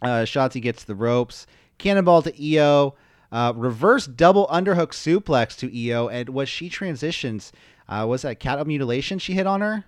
[0.02, 1.46] Uh, Shotzi gets the ropes.
[1.78, 2.96] Cannonball to Io.
[3.32, 7.52] Uh, reverse double underhook suplex to Io, And was she transitions?
[7.90, 9.86] Uh, was that cattle mutilation she hit on her?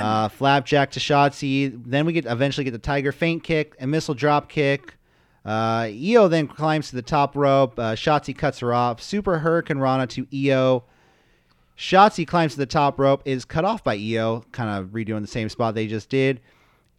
[0.00, 1.82] Uh, flapjack to Shotzi.
[1.84, 4.94] Then we get eventually get the tiger feint kick and missile drop kick.
[5.44, 7.78] Uh, Io then climbs to the top rope.
[7.78, 9.02] Uh, Shotzi cuts her off.
[9.02, 10.84] Super Hurricanrana to Io.
[11.76, 15.28] Shotzi climbs to the top rope, is cut off by Io, kind of redoing the
[15.28, 16.40] same spot they just did.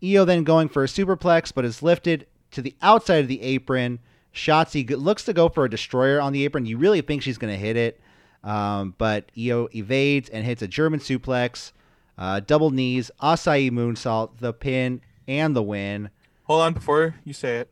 [0.01, 3.99] Io then going for a superplex, but is lifted to the outside of the apron.
[4.33, 6.65] Shotzi looks to go for a destroyer on the apron.
[6.65, 7.99] You really think she's going to hit it,
[8.43, 11.71] um, but Io evades and hits a German suplex,
[12.17, 16.09] uh, double knees, Asai moonsault, the pin, and the win.
[16.43, 17.71] Hold on before you say it.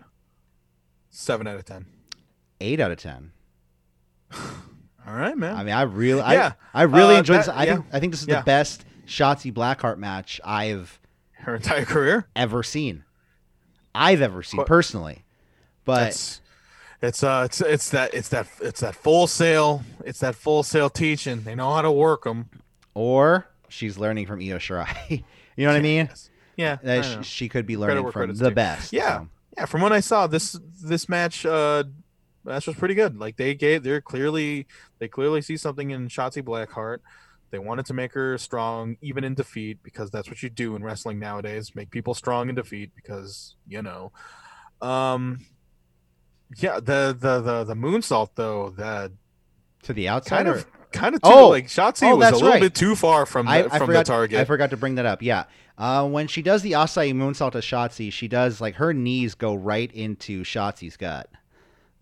[1.09, 1.85] Seven out of ten.
[2.59, 3.31] Eight out of ten.
[5.07, 5.55] All right, man.
[5.55, 6.53] I mean, I really, Yeah.
[6.73, 7.55] I, I really Uh, enjoyed that- this.
[7.55, 7.73] I yeah.
[7.75, 8.39] think, I think this is Yeah.
[8.39, 10.99] the best Shotzi Blackheart match I've
[11.33, 12.27] Her entire career.
[12.35, 13.03] ever seen.
[13.95, 15.23] I've ever seen personally.
[15.85, 16.41] But It's
[17.01, 20.89] it's uh it's it's that it's that it's that Full Sail it's that Full Sail
[20.89, 21.43] teaching.
[21.43, 22.49] They know how to work them.
[22.93, 25.09] or she's learning from Io Shirai.
[25.55, 26.09] you know what I mean?
[26.55, 26.77] Yeah.
[26.85, 28.55] I she, she could be learning from the due.
[28.55, 28.93] best.
[28.93, 29.19] Yeah.
[29.19, 29.29] so.
[29.57, 31.83] Yeah, from what I saw, this this match uh
[32.43, 33.17] match was pretty good.
[33.19, 34.67] Like they gave they're clearly
[34.99, 36.99] they clearly see something in Shotzi Blackheart.
[37.49, 40.83] They wanted to make her strong even in defeat because that's what you do in
[40.83, 41.75] wrestling nowadays.
[41.75, 44.11] Make people strong in defeat because, you know.
[44.81, 45.45] Um
[46.55, 49.11] yeah, the the the the moonsault though, that
[49.83, 50.37] To the outside.
[50.37, 51.49] kind or- of kind of too Oh!
[51.49, 52.61] like Shotzi Oh, was a little right.
[52.61, 54.39] bit too far from the, I, I from forgot, the target.
[54.39, 55.21] I forgot to bring that up.
[55.21, 55.43] Yeah.
[55.77, 59.53] Uh, when she does the Asai moonsault to Shotzi, she does like her knees go
[59.53, 61.29] right into Shotzi's gut,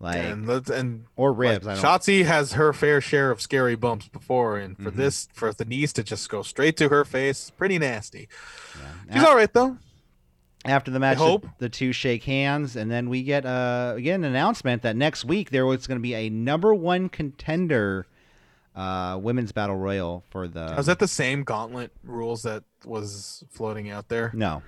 [0.00, 1.66] like and and or Like, ribs.
[1.66, 1.84] I don't.
[1.84, 4.96] Shotzi has her fair share of scary bumps before, and for Mhm.
[4.96, 8.28] this, for the knees to just go straight to her face, pretty nasty.
[9.08, 9.14] yeah.
[9.14, 9.76] She's A- all right though.
[10.66, 14.30] After the match, the, the two shake hands, and then we get uh, again an
[14.30, 18.06] announcement that next week there was going to be a number one contender
[18.74, 20.74] uh, women's battle royal for the.
[20.76, 24.30] Was that the same gauntlet rules that was floating out there?
[24.34, 24.62] No,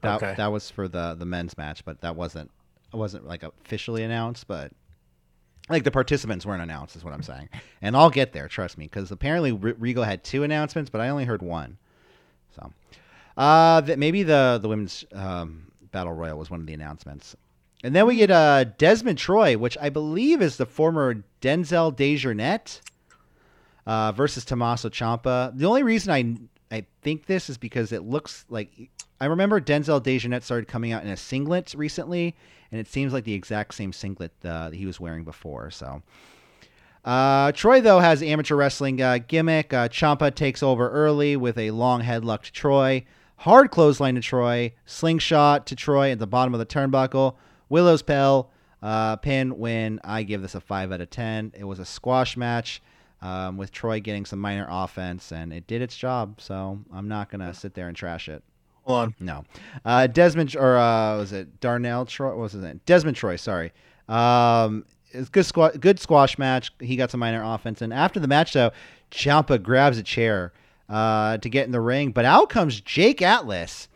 [0.00, 0.34] that Okay.
[0.36, 2.50] that was for the the men's match, but that wasn't
[2.92, 4.72] it wasn't like officially announced, but
[5.68, 7.48] like the participants weren't announced, is what I'm saying.
[7.80, 11.08] And I'll get there, trust me, because apparently Re- Regal had two announcements, but I
[11.08, 11.78] only heard one.
[12.56, 12.72] So,
[13.36, 17.36] uh, th- maybe the the women's um, battle royal was one of the announcements.
[17.84, 22.80] And then we get uh, Desmond Troy, which I believe is the former Denzel Dejournette
[23.86, 25.56] uh, versus Tommaso Ciampa.
[25.56, 30.02] The only reason I I think this is because it looks like I remember Denzel
[30.02, 32.34] Dejournette started coming out in a singlet recently,
[32.70, 35.70] and it seems like the exact same singlet uh, that he was wearing before.
[35.70, 36.02] So.
[37.04, 39.72] Uh, Troy though has amateur wrestling uh, gimmick.
[39.72, 43.04] Uh, Ciampa takes over early with a long headlock to Troy,
[43.42, 47.36] hard clothesline to Troy, slingshot to Troy at the bottom of the turnbuckle,
[47.68, 48.50] Willow's Bell,
[48.82, 50.00] uh, pin win.
[50.04, 51.52] I give this a five out of ten.
[51.54, 52.80] It was a squash match.
[53.22, 56.40] um, with Troy getting some minor offense, and it did its job.
[56.40, 58.42] So I'm not gonna sit there and trash it.
[58.84, 59.14] Hold on.
[59.20, 59.44] No,
[59.84, 62.30] uh, Desmond or uh, was it Darnell Troy?
[62.30, 62.80] What was his name?
[62.84, 63.36] Desmond Troy.
[63.36, 63.72] Sorry.
[64.08, 66.72] Um, it's good squash, good squash match.
[66.80, 68.72] He got some minor offense, and after the match, though,
[69.12, 70.52] Ciampa grabs a chair
[70.88, 73.88] uh, to get in the ring, but out comes Jake Atlas.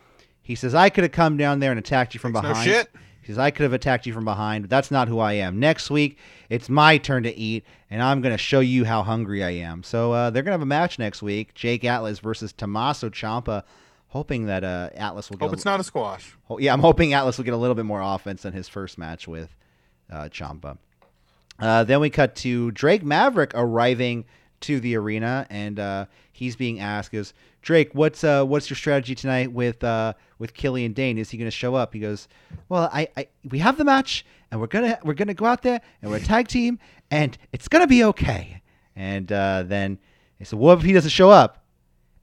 [0.43, 2.89] He says, "I could have come down there and attacked you from No behind." shit.
[3.21, 5.59] He says, "I could have attacked you from behind, but that's not who I am.
[5.59, 6.19] Next week,
[6.49, 9.83] it's my turn to eat, and I'm going to show you how hungry I am."
[9.83, 13.65] So uh, they're going to have a match next week: Jake Atlas versus Tommaso Ciampa.
[14.11, 15.47] Hoping that uh, Atlas will get.
[15.47, 16.37] Hope a- it's not a squash.
[16.59, 19.27] Yeah, I'm hoping Atlas will get a little bit more offense than his first match
[19.27, 19.55] with
[20.11, 20.79] uh, Ciampa.
[21.59, 24.25] Uh, then we cut to Drake Maverick arriving
[24.61, 29.15] to the arena, and uh, he's being asked, "Is Drake, what's uh, what's your strategy
[29.15, 31.19] tonight with uh, with Killian Dain?
[31.19, 32.29] Is he going to show up?" He goes,
[32.69, 35.81] "Well, I, I we have the match, and we're gonna we're gonna go out there,
[36.03, 36.79] and we're a tag team,
[37.11, 38.63] and it's gonna be okay."
[38.95, 39.99] And uh, then
[40.39, 41.65] he said, "What if he doesn't show up?"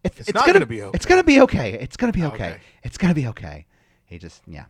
[0.04, 0.96] It's, It's not gonna be okay.
[0.96, 1.74] It's gonna be okay.
[1.74, 2.34] It's gonna be okay.
[2.52, 2.58] Okay.
[2.84, 3.66] It's gonna be okay.
[4.06, 4.66] He just yeah.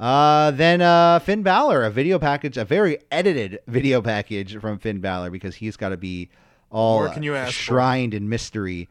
[0.00, 5.00] Uh, then uh, Finn Balor, a video package, a very edited video package from Finn
[5.00, 6.30] Balor because he's got to be
[6.70, 7.52] all More can you ask for?
[7.52, 8.88] shrined in mystery.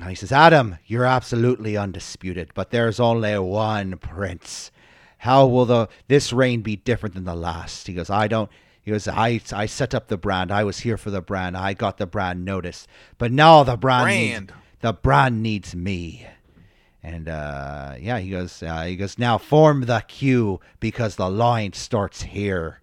[0.00, 4.70] Uh, He says, "Adam, you're absolutely undisputed, but there's only one prince.
[5.18, 8.48] How will the this reign be different than the last?" He goes, "I don't."
[8.82, 10.52] He goes, "I I set up the brand.
[10.52, 11.56] I was here for the brand.
[11.56, 12.86] I got the brand noticed,
[13.18, 14.46] but now the brand, Brand.
[14.46, 16.26] Needs, the brand needs me."
[17.02, 18.62] And uh, yeah, he goes.
[18.62, 19.18] Uh, he goes.
[19.18, 22.80] Now form the queue because the line starts here.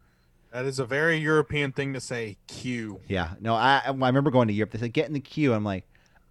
[0.52, 2.38] That is a very European thing to say.
[2.48, 3.00] Queue.
[3.08, 3.32] Yeah.
[3.40, 4.72] No, I I remember going to Europe.
[4.72, 5.54] They said get in the queue.
[5.54, 5.84] I'm like,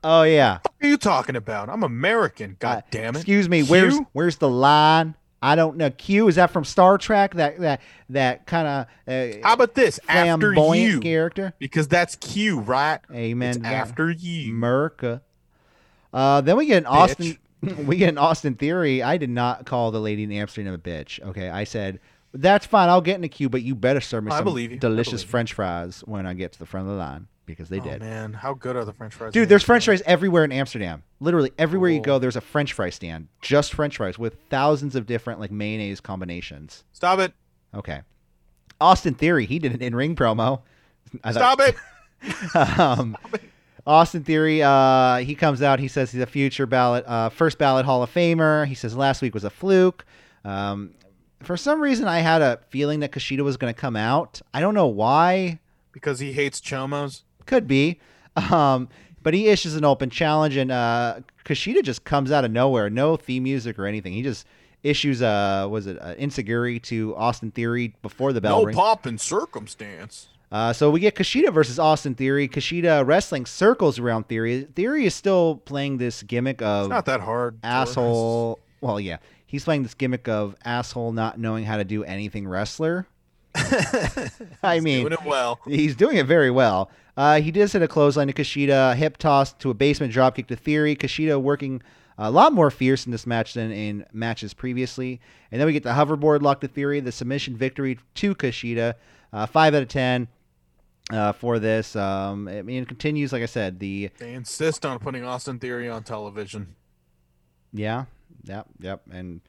[0.02, 0.58] oh yeah.
[0.62, 1.68] What are you talking about?
[1.68, 2.56] I'm American.
[2.58, 3.18] God Uh, damn it.
[3.18, 3.62] Excuse me.
[3.62, 5.14] Where's where's the line?
[5.40, 5.90] I don't know.
[5.90, 7.34] Q is that from Star Trek?
[7.34, 10.00] That that that kind of uh, How about this?
[10.08, 10.98] After you.
[10.98, 11.52] character.
[11.60, 12.98] Because that's Q, right?
[13.12, 13.64] Amen.
[13.64, 14.52] After you.
[14.52, 15.20] Merca.
[16.12, 17.38] Uh, then we get an Austin.
[17.86, 19.02] we get an Austin theory.
[19.02, 21.20] I did not call the lady in Amsterdam a bitch.
[21.22, 22.00] Okay, I said
[22.32, 22.88] that's fine.
[22.88, 24.76] I'll get in the queue, but you better serve me I some believe you.
[24.76, 25.22] I delicious.
[25.22, 28.00] French fries when I get to the front of the line because they oh, did.
[28.00, 29.32] man, how good are the French fries?
[29.32, 31.02] Dude, there's French fries everywhere in Amsterdam.
[31.20, 35.06] Literally everywhere you go, there's a French fry stand, just French fries with thousands of
[35.06, 36.84] different like mayonnaise combinations.
[36.92, 37.32] Stop it!
[37.74, 38.02] Okay,
[38.80, 40.60] Austin Theory, he did an in-ring promo.
[41.24, 41.76] I thought- Stop it!
[42.78, 43.16] Um,
[43.86, 45.78] Austin Theory, uh, he comes out.
[45.78, 48.66] He says he's a future ballot, uh, first ballot Hall of Famer.
[48.66, 50.04] He says last week was a fluke.
[50.44, 50.94] Um,
[51.42, 54.40] for some reason, I had a feeling that Kushida was going to come out.
[54.52, 55.60] I don't know why.
[55.92, 57.22] Because he hates chomos.
[57.46, 58.00] Could be.
[58.50, 58.88] Um,
[59.22, 62.90] but he issues an open challenge, and uh, Kushida just comes out of nowhere.
[62.90, 64.12] No theme music or anything.
[64.12, 64.46] He just
[64.82, 69.18] issues a was it an enzuigiri to Austin Theory before the bell No pop in
[69.18, 70.28] circumstance.
[70.52, 72.48] Uh, so we get Kushida versus Austin Theory.
[72.48, 74.62] Kushida wrestling circles around Theory.
[74.74, 77.58] Theory is still playing this gimmick of It's not that hard.
[77.64, 78.60] asshole.
[78.80, 79.16] Well, yeah,
[79.46, 83.06] he's playing this gimmick of asshole not knowing how to do anything wrestler.
[84.62, 85.58] I mean, Doing it well.
[85.66, 86.90] He's doing it very well.
[87.16, 90.56] Uh, he did hit a clothesline to Kushida, hip toss to a basement dropkick to
[90.56, 90.94] Theory.
[90.94, 91.82] Kushida working
[92.18, 95.20] a lot more fierce in this match than in matches previously.
[95.50, 98.94] And then we get the hoverboard lock to Theory, the submission victory to Kushida.
[99.32, 100.28] Uh, five out of ten
[101.10, 101.94] uh, for this.
[101.96, 105.88] Um, I mean, it continues, like I said, the They insist on putting Austin Theory
[105.88, 106.74] on television.
[107.72, 108.04] yeah,
[108.44, 109.40] yep, yep, and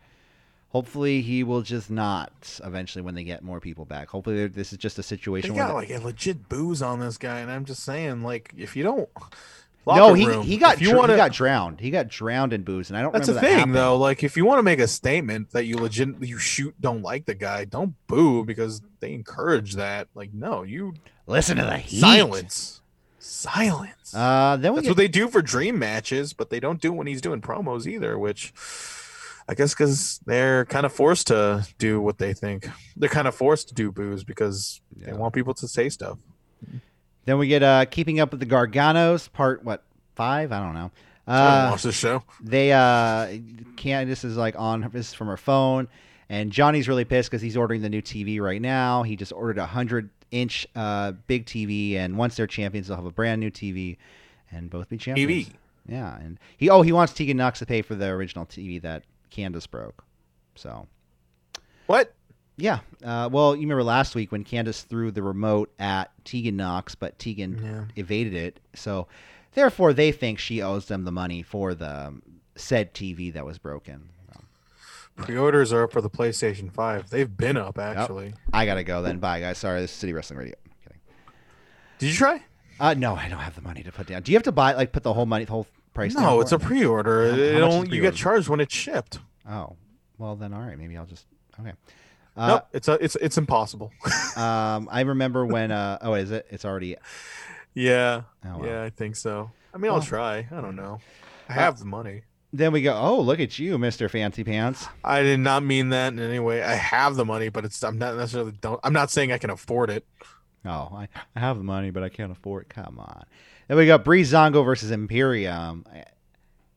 [0.69, 4.09] hopefully he will just not eventually when they get more people back.
[4.09, 6.99] Hopefully this is just a They situation where got the- like a legit booze on
[6.99, 9.09] this guy, and I'm just saying, like, if you don't.
[9.95, 11.79] No, he, room, he got dr- wanna, he got drowned.
[11.79, 13.73] He got drowned in booze, and I don't That's the that thing, happening.
[13.75, 13.95] though.
[13.97, 17.25] Like, if you want to make a statement that you legit you shoot don't like
[17.25, 20.07] the guy, don't boo because they encourage that.
[20.13, 20.93] Like, no, you
[21.25, 21.99] Listen to the heat.
[22.01, 22.81] silence,
[23.19, 24.13] silence.
[24.15, 26.91] Uh, then we That's get what they do for dream matches, but they don't do
[26.93, 28.17] when he's doing promos either.
[28.17, 28.53] Which
[29.49, 32.69] I guess because they're kind of forced to do what they think.
[32.95, 35.07] They're kind of forced to do booze because Yeah.
[35.07, 36.17] they want people to say stuff.
[37.27, 39.83] Then we get uh keeping up with the Garganos part what
[40.15, 40.91] five I don't know.
[41.27, 42.23] Uh, watch this show.
[42.41, 43.27] they uh
[43.75, 45.89] Candice is like on this is from her phone,
[46.29, 49.03] and Johnny's really pissed because he's ordering the new TV right now.
[49.03, 53.05] He just ordered a hundred inch uh big TV, and once they're champions, they'll have
[53.05, 53.97] a brand new TV,
[54.49, 55.47] and both be champions.
[55.49, 55.53] TV.
[55.85, 59.03] Yeah, and he oh he wants Tegan Nox to pay for the original TV that
[59.31, 60.05] Candice broke,
[60.55, 60.87] so.
[61.87, 62.13] What?
[62.57, 62.79] Yeah.
[63.03, 67.17] Uh, well, you remember last week when Candice threw the remote at Tegan Nox, but
[67.19, 67.83] Tegan Yeah.
[68.01, 68.59] evaded it.
[68.73, 69.07] So,
[69.53, 72.21] therefore, they think she owes them the money for the um,
[72.55, 74.09] said TV that was broken.
[75.15, 77.09] Pre-orders are up for the PlayStation Five.
[77.09, 78.35] They've been up actually.
[78.53, 79.17] I gotta go then.
[79.17, 79.57] Bye, guys.
[79.57, 80.53] Sorry, this is City Wrestling Radio.
[80.83, 80.99] Kidding.
[81.97, 82.43] Did you try?
[82.79, 84.21] Uh, no, I don't have the money to put down.
[84.21, 85.65] Do you have to buy like put the whole money, the whole
[85.95, 86.13] price?
[86.13, 87.31] No, it's a pre-order.
[87.31, 89.17] How- how It don't- you get charged when it's shipped.
[89.49, 89.75] Oh,
[90.19, 90.77] well then, all right.
[90.77, 91.25] Maybe I'll just
[91.59, 91.73] okay.
[92.37, 93.91] Uh, nope, it's a, it's it's impossible.
[94.37, 95.71] um, I remember when.
[95.71, 96.45] Uh, oh, is it?
[96.49, 96.95] It's already.
[97.73, 98.65] yeah, Oh, wow.
[98.65, 99.51] yeah, I think so.
[99.73, 100.47] I mean, I'll Well- try.
[100.51, 100.99] I don't know.
[101.49, 102.23] I have the money.
[102.53, 102.93] Then we go.
[102.95, 104.87] Oh, look at you, Mister Fancy Pants.
[105.03, 106.63] I did not mean that in any way.
[106.63, 108.79] I have the money, but it's I'm not necessarily don't.
[108.83, 110.05] I'm not saying I can afford it.
[110.65, 112.69] Oh, I, I have the money, but I can't afford it.
[112.69, 113.23] Come on.
[113.67, 115.85] Then we got Breezango versus Imperium.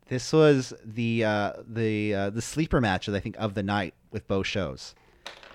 [0.09, 4.27] This was the uh, the uh, the sleeper match, I think, of the night with
[4.27, 4.95] both shows,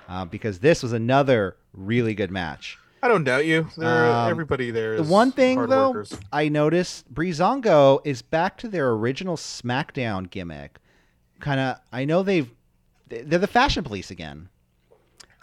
[0.08, 2.78] uh, because this was another really good match.
[3.04, 3.68] I don't doubt you.
[3.78, 4.98] There, Um, everybody there.
[4.98, 6.18] The one thing though, workers.
[6.32, 10.80] I noticed Breezango is back to their original SmackDown gimmick.
[11.40, 12.50] Kind of, I know they've
[13.08, 14.50] they're the fashion police again.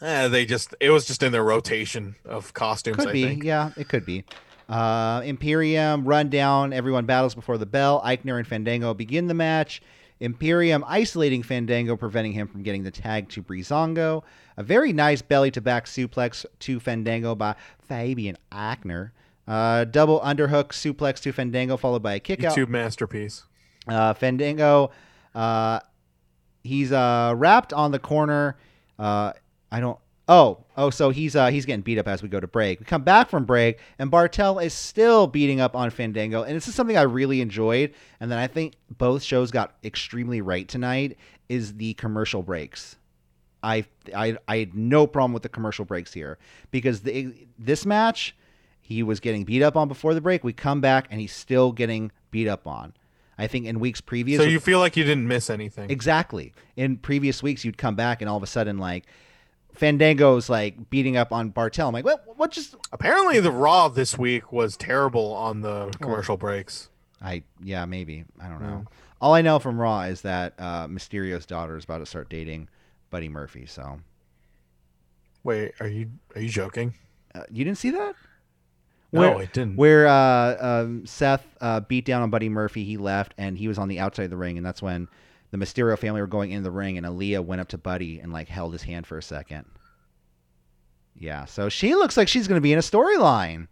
[0.01, 2.97] Eh, they just it was just in their rotation of costumes.
[2.97, 3.45] Could I be, think.
[3.45, 4.25] yeah, it could be.
[4.69, 6.73] Uh, Imperium run down.
[6.73, 8.03] Everyone battles before the bell.
[8.05, 9.83] Aichner and Fandango begin the match.
[10.23, 14.23] Imperium isolating Fandango, preventing him from getting the tag to Breezango.
[14.57, 19.11] A very nice belly to back suplex to Fandango by Fabian Aichner.
[19.49, 22.57] Uh, double underhook suplex to Fandango, followed by a kickout.
[22.57, 23.43] YouTube masterpiece.
[23.89, 24.93] Uh, Fandango,
[25.35, 25.81] uh,
[26.63, 28.57] he's uh, wrapped on the corner.
[29.01, 29.33] Uh,
[29.73, 29.99] I don't.
[30.29, 32.79] Oh, oh, so he's uh, he's getting beat up as we go to break.
[32.79, 36.69] We come back from break, and Barthel is still beating up on Fandango, and this
[36.69, 41.19] is something I really enjoyed, and then I think both shows got extremely right tonight.
[41.49, 42.97] Is the commercial breaks.
[43.63, 43.85] I
[44.17, 46.39] I I had no problem with the commercial breaks here
[46.71, 48.35] because the this match
[48.81, 50.45] he was getting beat up on before the break.
[50.45, 52.95] We come back and he's still getting beat up on.
[53.39, 54.41] I think in weeks previous.
[54.41, 55.91] So you feel like you didn't miss anything.
[55.91, 59.07] exactly in previous weeks you'd come back and all of a sudden like
[59.75, 61.87] Fandango's like beating up on Barthel.
[61.89, 62.25] I'm like, what?
[62.37, 62.75] What just?
[62.93, 66.89] Apparently, the Raw this week was terrible on the commercial breaks.
[67.21, 68.85] I yeah maybe I don't know.
[68.85, 68.97] Yeah.
[69.21, 72.69] All I know from Raw is that uh, Mysterio's daughter is about to start dating
[73.11, 73.67] Buddy Murphy.
[73.67, 74.01] So
[75.45, 76.95] Wait, are you are you joking?
[77.35, 78.15] uh, you didn't see that?
[79.15, 79.77] No, it didn't.
[79.77, 82.83] where uh, um, Seth uh, beat down on Buddy Murphy.
[82.85, 85.07] He left, and he was on the outside of the ring, and that's when
[85.53, 88.33] the Mysterio family were going in the ring, and Aalyah went up to Buddy and
[88.33, 89.67] like held his hand for a second.
[91.15, 93.69] Yeah, so she looks like she's going to be in a storyline.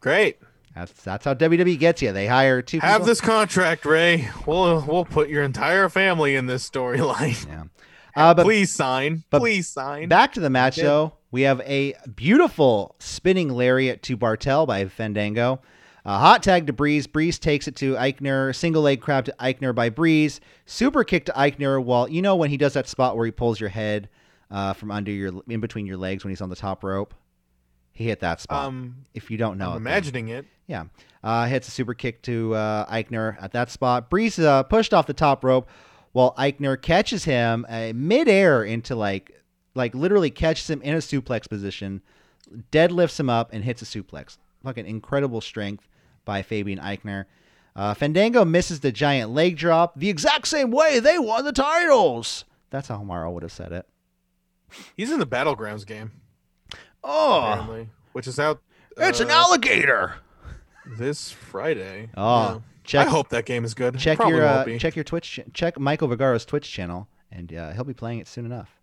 [0.00, 0.38] Great.
[0.74, 2.12] That's that's how WWE gets you.
[2.12, 2.78] They hire two.
[2.80, 3.06] Have people.
[3.06, 4.30] this contract, Ray.
[4.46, 7.46] We'll we'll put your entire family in this storyline.
[7.46, 7.64] Yeah.
[8.14, 9.24] Uh, but Please sign.
[9.30, 10.06] but Please sign.
[10.10, 10.84] Back to the match, Yeah.
[10.84, 11.12] though.
[11.30, 15.62] We have a beautiful spinning lariat to Barthel by Fandango.
[16.04, 17.06] A hot tag to Breeze.
[17.06, 18.54] Breeze takes it to Aichner.
[18.54, 20.40] Single leg crab to Aichner by Breeze.
[20.66, 21.82] Super kick to Aichner.
[21.82, 24.08] While you know when he does that spot where he pulls your head
[24.50, 27.14] uh, from under your in between your legs when he's on the top rope.
[27.92, 28.64] He hit that spot.
[28.64, 30.46] um, if you don't know, I'm it, then- imagining it.
[30.66, 30.84] yeah.
[31.22, 34.10] Uh, hits a super kick to uh, Aichner at that spot.
[34.10, 35.68] Breeze uh, pushed off the top rope
[36.10, 39.30] while Aichner catches him uh, midair into like,
[39.76, 42.02] like literally catches him in a suplex position,
[42.72, 44.38] deadlifts him up and hits a suplex.
[44.64, 45.86] Fucking incredible strength
[46.24, 47.24] by Fabian Aichner.
[47.74, 52.44] Uh, Fandango misses the giant leg drop the exact same way they won the titles.
[52.70, 53.86] That's how Amaro would have said it.
[54.96, 56.12] He's in the battlegrounds game
[57.04, 58.60] Oh, which is out.
[58.96, 60.14] it's an uh, alligator.
[60.98, 62.10] this Friday.
[62.16, 62.58] Oh, Yeah.
[62.84, 63.98] check I hope that game is good.
[63.98, 67.84] check Probably your uh, check your Twitch check Michael Vergara's Twitch channel, and uh, he'll
[67.84, 68.78] be playing it soon enough.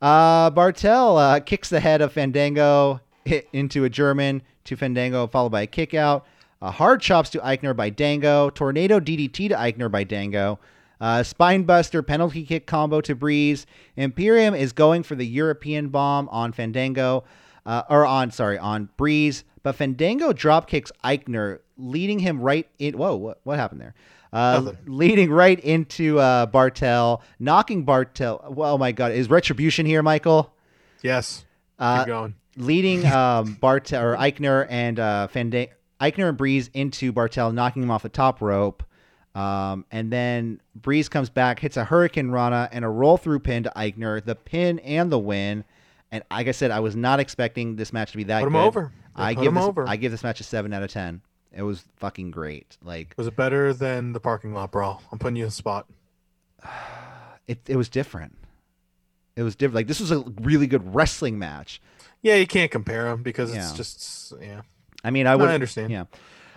[0.00, 5.50] Uh, Barthel uh, kicks the head of Fandango hit into a German to Fandango, followed
[5.50, 6.26] by a kick out.
[6.62, 8.50] Uh, hard chops to Aichner by Dango.
[8.50, 10.58] Tornado DDT to Aichner by Dango.
[11.00, 13.66] Uh, Spinebuster penalty kick combo to Breeze.
[13.96, 17.24] Imperium is going for the European bomb on Fandango,
[17.64, 22.98] uh, or on sorry on Breeze, but Fandango drop kicks Aichner, leading him right in.
[22.98, 23.94] Whoa, what what happened there?
[24.32, 28.52] Uh, leading right into uh, Barthel, knocking Barthel.
[28.52, 30.54] Well, oh my God, is retribution here, Michael?
[31.02, 31.44] yes.
[31.78, 32.34] Uh, Keep going.
[32.60, 35.68] Leading um, Barthel or Aichner and uh, Fanda-
[36.00, 38.82] Aichner and Breeze into Barthel, knocking him off the top rope.
[39.34, 43.72] Um, and then Breeze comes back, hits a Hurricanrana and a roll through pin to
[43.76, 45.64] Aichner, the pin and the win.
[46.10, 48.52] And like I said, I was not expecting this match to be that Put him
[48.54, 48.58] good.
[48.66, 48.92] over.
[49.16, 49.88] They I put give him this, over.
[49.88, 51.20] I give this match a seven out of ten.
[51.52, 52.76] It was fucking great.
[52.82, 55.02] Like Was it better than the parking lot brawl?
[55.12, 55.86] I'm putting you in a spot.
[57.46, 58.36] it, it was different.
[59.36, 59.76] It was different.
[59.76, 61.80] Like this was a really good wrestling match.
[62.22, 63.60] Yeah, you can't compare them because Yeah.
[63.62, 64.62] it's just yeah.
[65.02, 65.90] I mean, I No, would I understand.
[65.90, 66.04] Yeah.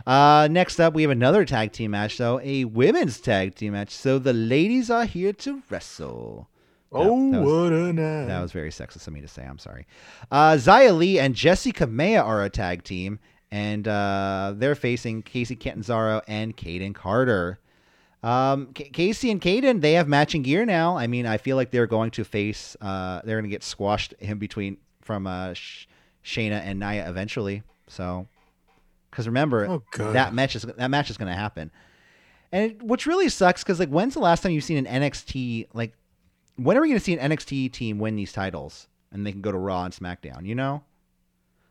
[0.06, 3.92] Uh, next up, we have another tag team match, though a women's tag team match.
[3.92, 6.50] So the ladies are here to wrestle.
[6.92, 8.26] Oh, that was- what a night!
[8.28, 9.44] That was very sexist of me to say.
[9.44, 9.88] I'm sorry.
[10.30, 13.20] Uh, Xia Li and Jessi Kamea are a tag team,
[13.52, 17.60] and uh, they're facing Kacy Catanzaro and Kayden Carter.
[18.22, 20.96] Um, Kacy and Kayden, they have matching gear now.
[20.98, 24.14] I mean, I feel like they're going to face, uh, they're going to get squashed
[24.20, 25.88] in between from uh, Sh-
[26.24, 27.64] Shayna and Nia eventually.
[27.88, 28.28] So,
[29.12, 31.72] because remember Oh, that match is that match is going to happen.
[32.52, 35.68] And it, which really sucks because like, when's the last time you've seen an NXT
[35.74, 35.94] like?
[36.56, 39.42] When are we going to see an NXT team win these titles and they can
[39.42, 40.46] go to Raw and SmackDown?
[40.46, 40.84] You know,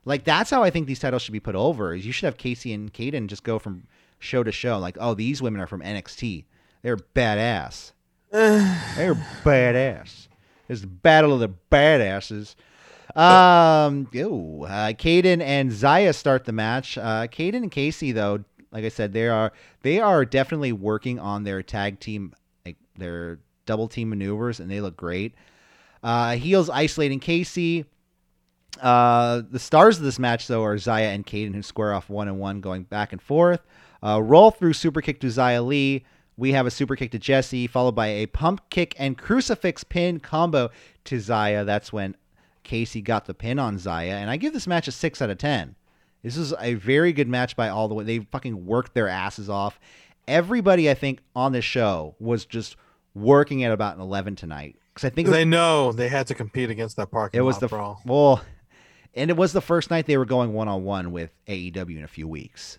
[0.05, 1.95] like that's how I think these titles should be put over.
[1.95, 3.85] Is you should have Kacy and Kayden just go from
[4.19, 4.79] show to show.
[4.79, 6.45] Like, oh, these women are from NXT.
[6.83, 7.93] They're badass.
[8.31, 9.15] They're
[9.45, 10.27] badass.
[10.69, 12.55] It's the battle of the badasses.
[13.15, 16.97] Um, ew, uh, Kayden and Xia start the match.
[16.97, 19.53] Uh, Kayden and Kacy, though, like I said, they are
[19.83, 22.33] they are definitely working on their tag team,
[22.65, 25.35] like their double team maneuvers, and they look great.
[26.03, 27.85] Uh, heels isolating Kacy.
[28.81, 32.29] Uh, the stars of this match, though, are Xia and Kayden, who square off one
[32.29, 33.61] and one, going back and forth.
[34.03, 36.05] Uh, roll through super kick to Xia Li.
[36.39, 40.19] We have a super kick to Jessi, followed by a pump kick and crucifix pin
[40.19, 40.71] combo
[41.05, 41.67] to Xia.
[41.67, 42.17] That's when
[42.65, 45.39] Kacy got the pin on Xia, and I give this match a six out of
[45.39, 45.75] ten.
[46.23, 48.05] This is a very good match by all the way.
[48.05, 49.81] They fucking worked their asses off.
[50.29, 52.77] Everybody, I think, on this show was just
[53.15, 56.35] working at about an eleven tonight because I think was They know they had to
[56.35, 58.01] compete against that parking it was the brawl.
[58.07, 58.41] well,
[59.15, 62.05] and it was the first night they were going one on one with AEW in
[62.05, 62.79] a few weeks.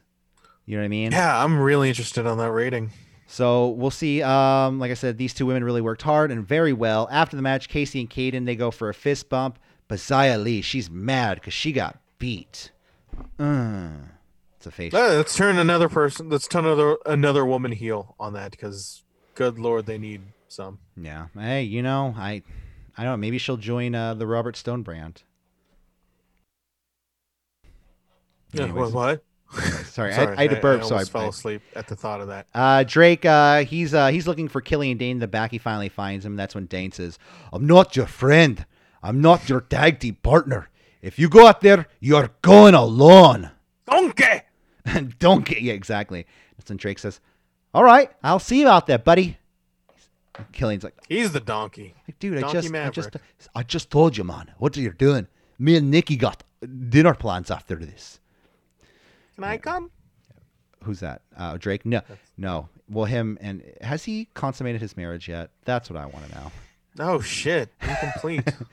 [0.65, 1.11] You know what I mean?
[1.11, 2.91] Yeah, I'm really interested on that rating.
[3.27, 4.21] So we'll see.
[4.21, 7.07] Um, like I said, these two women really worked hard and very well.
[7.11, 10.61] After the match, Kacy and Kayden they go for a fist bump, but Xia Li
[10.61, 12.71] she's mad because she got beat.
[13.39, 13.89] Uh,
[14.57, 14.93] it's a face.
[14.93, 16.29] Uh, let's turn another person.
[16.29, 19.03] Let's turn another another woman heel on that because,
[19.35, 20.79] good lord, they need some.
[20.95, 21.27] Yeah.
[21.37, 22.43] Hey, you know, I,
[22.97, 23.17] I don't know.
[23.17, 25.23] Maybe she'll join uh, the Robert Stone brand.
[28.53, 28.93] Yeah, Anyways.
[28.93, 29.23] what?
[29.85, 31.95] Sorry, I, Sorry, I had to burp, so I, almost fell I asleep at the
[31.95, 32.47] thought of that.
[32.55, 35.51] Uh, Drake, uh, he's uh, he's looking for Killian Dain in the back.
[35.51, 36.35] He finally finds him.
[36.35, 37.19] That's when Dain says,
[37.51, 38.65] "I'm not your friend.
[39.03, 40.69] I'm not your tag team partner.
[41.01, 43.51] If you go out there, you're going alone."
[43.85, 44.23] Donkey.
[44.85, 46.25] And don't yeah, exactly.
[46.57, 47.21] That's when Drake says,
[47.73, 49.37] "All right, I'll see you out there, buddy."
[50.51, 51.93] Killian's like, He's the donkey.
[52.07, 53.21] like, "Dude, I Donkey just, I just, Maverick.
[53.55, 54.51] I just told you, man.
[54.57, 55.27] What are you doing?
[55.59, 56.43] Me and Nikki got
[56.89, 58.19] dinner plans after this."
[59.35, 59.91] Can I come?
[60.83, 61.21] Who's that?
[61.37, 61.85] Uh, Drake?
[61.85, 62.01] No,
[62.37, 62.69] no.
[62.89, 65.49] Well, him and has he consummated his marriage yet?
[65.65, 66.51] That's what I want to know.
[66.99, 67.69] Oh shit!
[67.81, 68.47] Incomplete.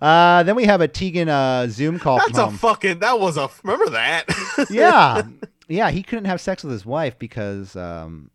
[0.00, 2.98] Uh, then we have a Tegan uh, Zoom call That's a fucking.
[2.98, 3.48] That was a.
[3.62, 4.26] Remember that?
[4.70, 5.22] yeah,
[5.68, 5.90] yeah.
[5.90, 8.30] He couldn't have sex with his wife because um,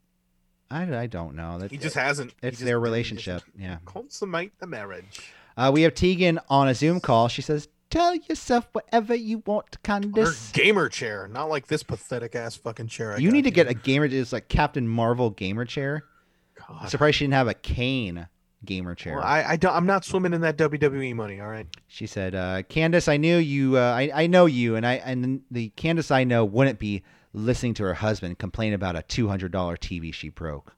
[0.71, 1.59] I, I don't know.
[1.59, 2.33] That he just hasn't.
[2.41, 3.43] it's just their relationship.
[3.55, 3.77] Yeah.
[3.85, 5.33] Consummate the marriage.
[5.55, 7.27] Uh, we have Tegan on a Zoom call.
[7.27, 12.35] She says, "Tell yourself whatever you want, Her Candice." gamer chair, not like this pathetic
[12.35, 13.13] ass fucking chair.
[13.13, 13.65] I You need to here.
[13.65, 14.05] get a gamer.
[14.05, 16.05] It's like Captain Marvel gamer chair.
[16.67, 16.89] I'm God.
[16.89, 18.27] surprised she didn't have a Kane
[18.65, 19.15] gamer chair.
[19.15, 21.39] Well, I, I don't, I'm not swimming in that WWE money.
[21.41, 21.67] All right.
[21.87, 23.77] She said, uh, "Candice, I knew you.
[23.77, 27.73] Uh, I I know you, and I and the Candice I know wouldn't be listening
[27.75, 30.75] to her husband complain about a two hundred dollar TV she broke."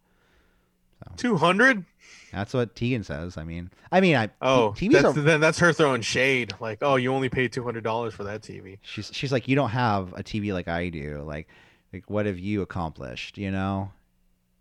[1.17, 1.83] Two hundred.
[2.31, 3.37] That's what Tegan says.
[3.37, 5.21] I mean, I mean, I Oh, TVs that's, are.
[5.21, 6.53] then that's her throwing shade.
[6.59, 8.79] Like, oh, you only paid two hundred dollars for that TV.
[8.81, 11.21] She's she's like, you don't have a TV like I do.
[11.25, 11.47] Like,
[11.91, 13.37] like what have you accomplished?
[13.37, 13.91] You know,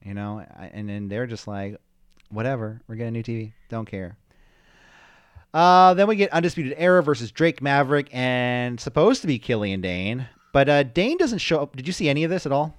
[0.05, 1.81] you know, I- and then they're just like,
[2.33, 2.81] whatever.
[2.89, 3.53] We're getting a new TV.
[3.69, 4.17] Don't care.
[5.55, 10.27] Uh, then we get Undisputed Era versus Drake Maverick and supposed to be Killian Dain,
[10.53, 11.77] but uh, Dain doesn't show up.
[11.77, 12.75] Did you see any of this at all?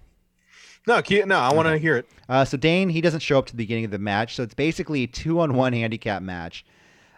[0.87, 2.09] No, no, I want to hear it.
[2.27, 4.53] Uh, so Dain he doesn't show up to the beginning of the match, so it's
[4.53, 6.65] basically a two on one handicap match.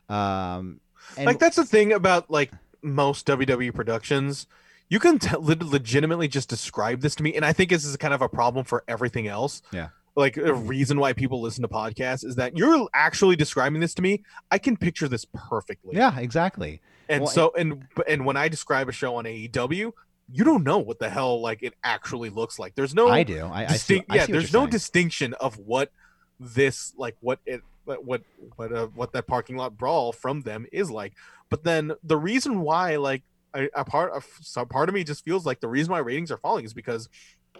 [0.10, 0.82] Um,
[1.18, 2.52] and like that's the thing about like
[2.82, 4.46] most WWE productions.
[4.88, 8.14] You can t- legitimately just describe this to me, and I think this is kind
[8.14, 9.64] of a problem for everything else.
[9.72, 9.88] Yeah.
[10.16, 14.02] Like a reason why people listen to podcasts is that you're actually describing this to
[14.02, 14.24] me.
[14.50, 15.98] I can picture this perfectly.
[15.98, 16.82] yeah, exactly.
[17.10, 19.92] And Well, so and and when I describe a show on AEW,
[20.32, 22.76] you don't know what the hell like it actually looks like.
[22.76, 23.46] There's no I do.
[23.46, 24.70] I, I see, I yeah there's no saying.
[24.72, 25.92] distinction of what
[26.40, 28.22] this like what it what what
[28.56, 31.14] what, uh, what that parking lot brawl from them is like
[31.50, 33.24] but then the reason why like
[33.54, 36.32] a, a part of some part of me just feels like the reason why ratings
[36.32, 37.08] are falling is because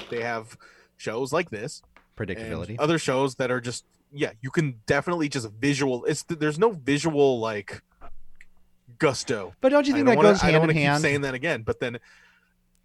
[0.10, 0.58] they have
[0.98, 1.82] shows like this
[2.16, 2.76] predictability.
[2.80, 7.40] other shows that are just yeah you can definitely just visual it's there's no visual
[7.40, 7.82] like
[9.00, 11.02] gusto but don't you think don't that wanna- goes I don't hand in keep hand?
[11.02, 11.98] saying that again but then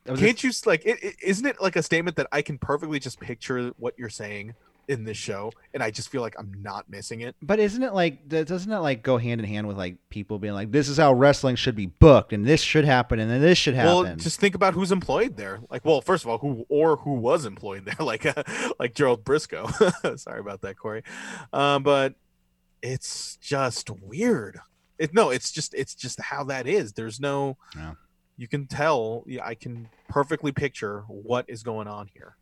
[0.06, 0.82] can't just- you like
[1.22, 4.54] isn't it like a statement that i can perfectly just picture what you're saying
[4.90, 7.36] in this show, and I just feel like I'm not missing it.
[7.40, 10.52] But isn't it like doesn't it like go hand in hand with like people being
[10.52, 13.56] like this is how wrestling should be booked and this should happen and then this
[13.56, 13.94] should happen.
[14.04, 15.60] Well, just think about who's employed there.
[15.70, 18.42] Like, well, first of all, who or who was employed there, like uh,
[18.78, 20.18] like Gerald Brisco.
[20.18, 21.04] Sorry about that, Corey.
[21.52, 22.14] Um, but
[22.82, 24.58] it's just weird.
[24.98, 26.92] It no, it's just it's just how that is.
[26.92, 27.56] There's no.
[27.76, 27.94] Yeah.
[28.36, 29.24] You can tell.
[29.42, 32.36] I can perfectly picture what is going on here.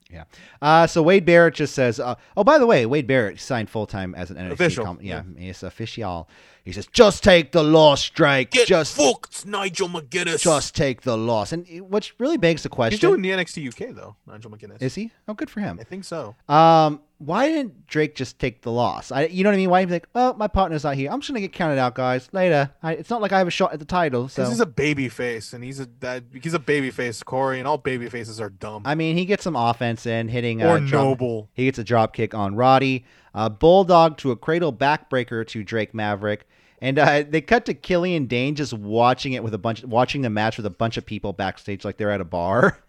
[0.63, 3.87] Uh, so Wade Barrett just says, uh, "Oh, by the way, Wade Barrett signed full
[3.87, 6.29] time as an NXT Official, com- yeah, he's official."
[6.65, 8.51] He says, "Just take the loss, Drake.
[8.51, 10.43] just, fucked, Nigel McGuinness.
[10.43, 13.95] just take the loss." And which really begs the question: He's doing the NXT UK
[13.95, 14.83] though, Nigel McGuinness.
[14.83, 15.11] Is he?
[15.27, 15.79] Oh, good for him.
[15.81, 16.35] I think so.
[16.49, 19.11] Um, why didn't Drake just take the loss?
[19.11, 19.71] I, you know what I mean?
[19.71, 21.11] Why did he be like, "Oh, my partner's not here.
[21.11, 22.29] I'm just gonna get counted out, guys.
[22.33, 22.71] Later.
[22.83, 25.09] I, it's not like I have a shot at the title." So he's a baby
[25.09, 28.51] face, and he's a that he's a baby face, Corey, and all baby faces are
[28.51, 31.49] dumb I mean, he gets some offense in, hitting or drop- noble.
[31.55, 33.05] He gets a drop kick on Roddy.
[33.35, 36.47] Uh, Bulldog to a cradle backbreaker to Drake Maverick.
[36.81, 40.31] And uh, they cut to Killian Dain just watching it with a bunch, watching the
[40.31, 42.79] match with a bunch of people backstage, like they're at a bar.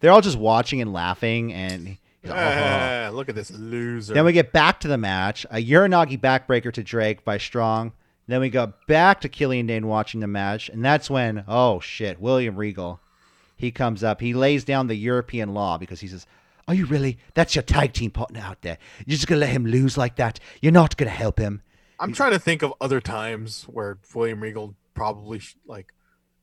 [0.00, 4.14] They're all just watching and laughing, and "Oh." Ah, look at this loser.
[4.14, 5.44] then we get back to the match.
[5.50, 7.92] A Uranagi backbreaker to Drake by Strong.
[8.26, 12.18] Then we go back to Killian Dain watching the match, and that's when, oh shit,
[12.18, 12.98] William Regal,
[13.56, 14.22] he comes up.
[14.22, 16.26] He lays down the European law because he says,
[16.68, 17.18] "Are you really?
[17.34, 18.78] That's your tag team partner out there.
[19.06, 20.40] You're just gonna let him lose like that?
[20.60, 21.62] You're not gonna help him."
[21.98, 25.92] I'm trying to think of other times where William Regal probably sh- like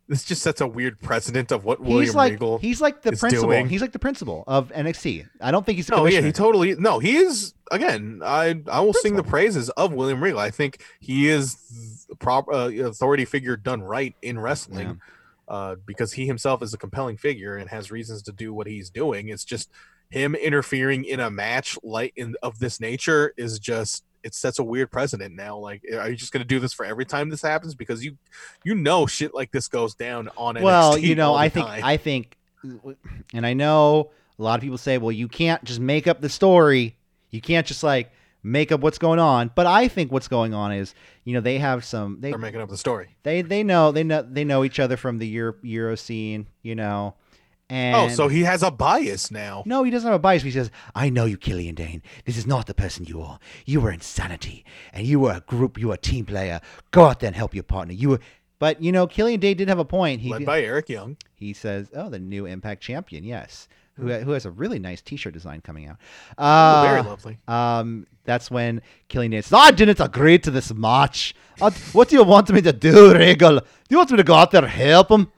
[0.08, 2.58] this just sets a weird precedent of what William he's like Regal.
[2.60, 3.50] he's like the principal.
[3.50, 3.68] doing.
[3.68, 5.28] He's like the principal of NXT.
[5.42, 7.00] I don't think he's no, yeah, he totally no.
[7.00, 8.22] He is again.
[8.24, 10.40] I I will sing the praises of William Regal.
[10.40, 15.02] I think he is the proper uh, authority figure done right in wrestling.
[15.50, 18.90] Uh, because he himself is a compelling figure and has reasons to do what he's
[18.90, 19.30] doing.
[19.30, 19.70] It's just
[20.10, 24.64] him interfering in a match like in of this nature is just it sets a
[24.64, 25.58] weird precedent now.
[25.58, 27.76] Like, eh, are you just going to do this for every time this happens?
[27.76, 28.18] Because you
[28.64, 31.84] you know shit like this goes down on well, NXT you know, I think time.
[31.84, 32.38] I think,
[33.34, 36.30] and I know a lot of people say, well, you can't just make up the
[36.30, 36.98] story.
[37.30, 38.12] You can't just like
[38.44, 39.52] make up what's going on.
[39.54, 40.94] But I think what's going on is,
[41.24, 43.16] you know, they have some they they're making up the story.
[43.24, 46.76] they they know they know they know each other from the Euro, Euro scene, you
[46.76, 47.16] know.
[47.70, 49.64] And oh, so he has a bias now.
[49.66, 50.42] no, he doesn't have a bias.
[50.44, 52.02] He says, "I know you, Killian Dain.
[52.26, 53.40] This is not the person you are.
[53.66, 54.64] You were insanity,
[54.94, 55.78] and you were a group.
[55.78, 56.62] You were a team player.
[56.92, 57.94] Go out there and help your partner.
[57.94, 58.20] You were."
[58.60, 60.22] But you know, Killian Dain did have a point.
[60.22, 61.18] He led by Eric Young.
[61.36, 64.24] he says, "Oh, the new Impact champion, yes, who Hmm.
[64.24, 65.98] who has a really nice T-shirt design coming out."
[66.38, 67.38] Oh, Uh, very lovely.
[67.50, 71.36] um, that's when Killian Dain says, "I didn't agree to this match.
[71.92, 73.58] What do you want me to do, Regal?
[73.60, 75.32] Do you want me to go out there and help him?"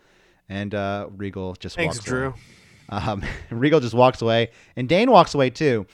[0.50, 2.28] And uh, Regal just Thanks, walks Drew.
[2.28, 2.36] away.
[2.90, 5.86] Um, Regal just walks away, and Dain walks away too.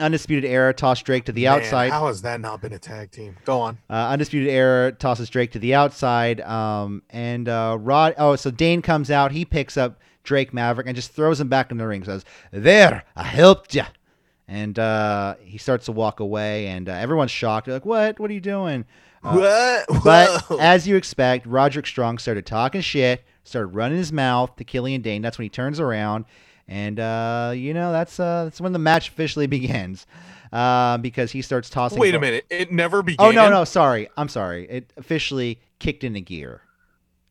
[0.00, 1.92] Undisputed Era toss Drake to the Man, outside.
[1.92, 3.36] how has that not been a tag team?
[3.44, 3.78] Go on.
[3.88, 6.40] Uh, Undisputed Era tosses Drake to the outside.
[6.40, 8.14] Um, and uh, Rod.
[8.18, 9.30] Oh, so Dain comes out.
[9.30, 12.02] He picks up Drake Maverick and just throws him back in the ring.
[12.02, 13.84] Says, "There, I helped you."
[14.48, 17.66] And uh, he starts to walk away, and uh, everyone's shocked.
[17.66, 18.18] They're like, "What?
[18.18, 18.86] What are you doing?"
[19.22, 20.02] Uh, what?
[20.02, 25.00] But as you expect, Roderick Strong started talking shit, started running his mouth to Killian
[25.02, 25.22] Dain.
[25.22, 26.24] That's when he turns around,
[26.68, 30.06] and uh, you know that's uh, that's when the match officially begins,
[30.52, 31.98] uh, because he starts tossing.
[31.98, 33.26] wait a minute, it never began.
[33.26, 34.66] Oh no, no, sorry, I'm sorry.
[34.68, 36.62] It officially kicked into gear.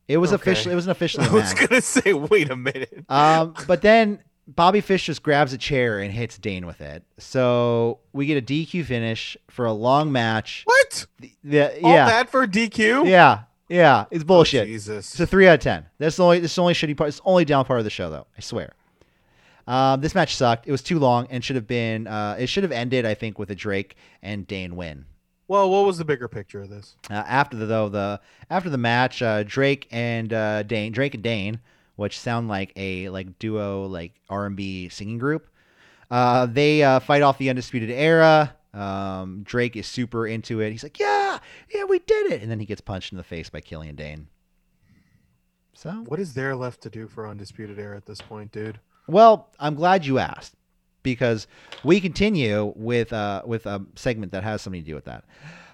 [0.07, 0.41] It was Okay.
[0.51, 0.73] officially.
[0.73, 1.69] It was an official I was match.
[1.69, 3.05] gonna say, wait a minute.
[3.09, 7.03] Um, but then Bobby Fish just grabs a chair and hits Dain with it.
[7.17, 10.63] So we get a DQ finish for a long match.
[10.65, 11.05] What?
[11.43, 13.07] The, All yeah, that for DQ?
[13.09, 13.43] yeah,
[13.73, 14.05] yeah.
[14.11, 14.67] It's Oh, bullshit.
[14.67, 15.11] Jesus.
[15.11, 15.85] It's a three out of ten.
[15.97, 16.39] That's the only.
[16.39, 17.09] This is the only shitty part.
[17.09, 18.27] It's the only down part of the show, though.
[18.37, 18.73] I swear.
[19.67, 20.67] Um, this match sucked.
[20.67, 22.05] It was too long and should have been.
[22.07, 25.05] Uh, it should have ended, I think, with a Drake and Dain win.
[25.47, 26.95] well, what was the bigger picture of this?
[27.09, 28.19] Uh, after the though the
[28.49, 31.59] after the match, uh, Drake and uh, Dain, Drake and Dain,
[31.95, 35.47] which sound like a like duo like R and B singing group,
[36.11, 38.53] uh, they uh, fight off the undisputed era.
[38.73, 40.71] Um, Drake is super into it.
[40.71, 41.39] He's like, "Yeah,
[41.73, 44.27] yeah, we did it," and then he gets punched in the face by Killian Dain.
[45.73, 48.79] So, What is there left to do for Undisputed Era at this point, dude?
[49.07, 50.53] well, I'm glad you asked
[51.01, 51.47] because
[51.83, 55.23] we continue with uh, with a segment that has something to do with that.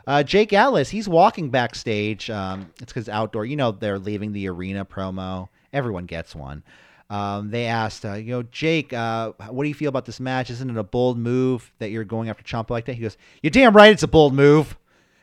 [0.08, 2.30] Uh, Jake Atlas, he's walking backstage.
[2.30, 5.50] Um, it's because outdoor, you know, they're leaving the arena promo.
[5.72, 6.64] Everyone gets one.
[7.10, 10.52] Um, they asked, uh, you know, Jake, uh, what do you feel about this match?
[10.52, 12.94] Isn't it a bold move that you're going after Ciampa like that?
[12.94, 14.77] He goes, "You're damn right, it's a bold move."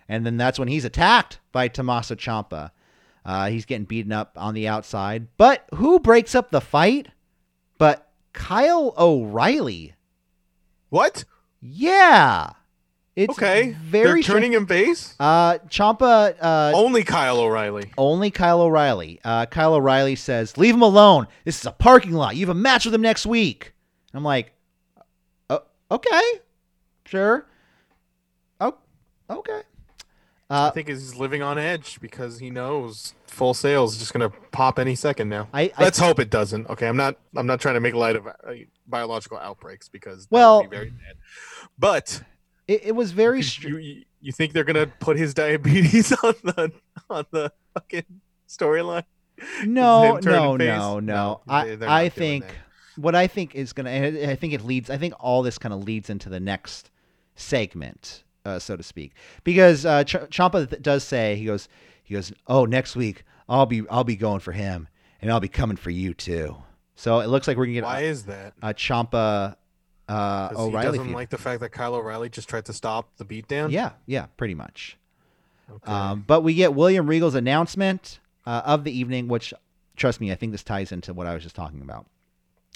[0.08, 2.70] And then that's when he's attacked by Tommaso Ciampa.
[3.24, 5.28] Uh, he's getting beaten up on the outside.
[5.36, 7.08] But who breaks up the fight?
[7.78, 9.94] But Kyle O'Reilly.
[10.90, 11.24] What?
[11.60, 12.50] Yeah.
[13.16, 15.14] It's okay, very they're turning him base.
[15.18, 16.36] Uh, Ciampa.
[16.38, 17.90] Uh, Only Kyle O'Reilly.
[17.97, 19.20] Only Kyle O'Reilly.
[19.24, 21.26] Uh, Kyle O'Reilly says, "Leave him alone.
[21.47, 22.36] This is a parking lot.
[22.36, 23.72] You have a match with him next week."
[24.12, 24.52] I'm like,
[25.48, 26.20] oh, "Okay,
[27.06, 27.47] sure.
[28.60, 28.74] Oh,
[29.30, 29.62] okay."
[30.51, 34.30] Uh, I think he's living on edge because he knows Full Sail's is just gonna
[34.52, 35.48] pop any second now.
[35.55, 36.68] I, I Let's hope it doesn't.
[36.68, 37.16] Okay, I'm not.
[37.34, 38.32] I'm not trying to make light of uh,
[38.86, 41.16] biological outbreaks because that would Well- be very bad.
[41.78, 42.22] But
[42.68, 43.38] it, it was very.
[43.38, 46.72] you, Str- you, you think they're gonna put his diabetes on the
[47.10, 49.05] on the fucking storyline?
[49.64, 52.44] no, no, no, no, No, I, I think
[52.97, 53.90] what I think is gonna.
[53.90, 54.90] I I think it leads.
[54.90, 56.90] I think all this kind of leads into the next
[57.34, 59.12] segment, uh, so to speak,
[59.44, 61.68] because uh, Ch- Ciampa th- does say he goes.
[62.02, 62.32] He goes.
[62.47, 64.88] Oh, next week I'll be I'll be going for him,
[65.20, 66.56] and I'll be coming for you too.
[66.94, 68.55] So it looks like we're gonna get Why a, is that?
[68.62, 69.56] a Ciampa
[70.08, 71.14] uh, 'Cause he doesn't feud.
[71.14, 73.70] like the fact that Kyle O'Reilly just tried to stop the beatdown.
[73.70, 74.96] yeah, yeah, pretty much.
[75.70, 75.90] Okay.
[75.92, 79.52] Um, but we get William Regal's announcement uh, of the evening, which,
[79.96, 82.06] trust me, I think this ties into what I was just talking about.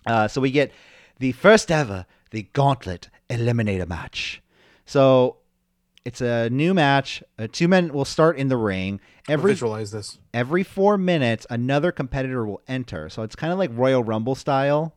[0.07, 0.73] Uh, so we get
[1.20, 4.43] the first ever the Gauntlet Eliminator match.
[4.86, 5.36] So
[6.05, 7.23] it's a new match.
[7.39, 8.98] Uh, two men will start in the ring.
[9.28, 10.19] Every visualize this.
[10.35, 13.09] every four minutes, another competitor will enter.
[13.09, 14.94] So it's kind of like Royal Rumble style.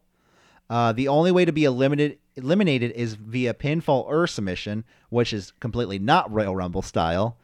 [0.69, 5.51] Uh, the only way to be eliminated eliminated is via pinfall or submission, which is
[5.59, 7.37] completely not Royal Rumble style.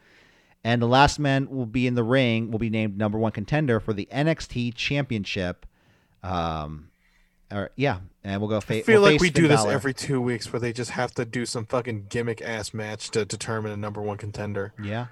[0.63, 3.79] And the last man will be in the ring will be named number one contender
[3.79, 5.65] for the NXT Championship.
[6.23, 6.89] Um,
[7.51, 8.59] or yeah, and we'll go.
[8.61, 9.71] Fa- I feel we'll like we do this Balor.
[9.73, 13.25] every two weeks where they just have to do some fucking gimmick ass match to
[13.25, 14.73] determine a number one contender.
[14.81, 15.07] Yeah,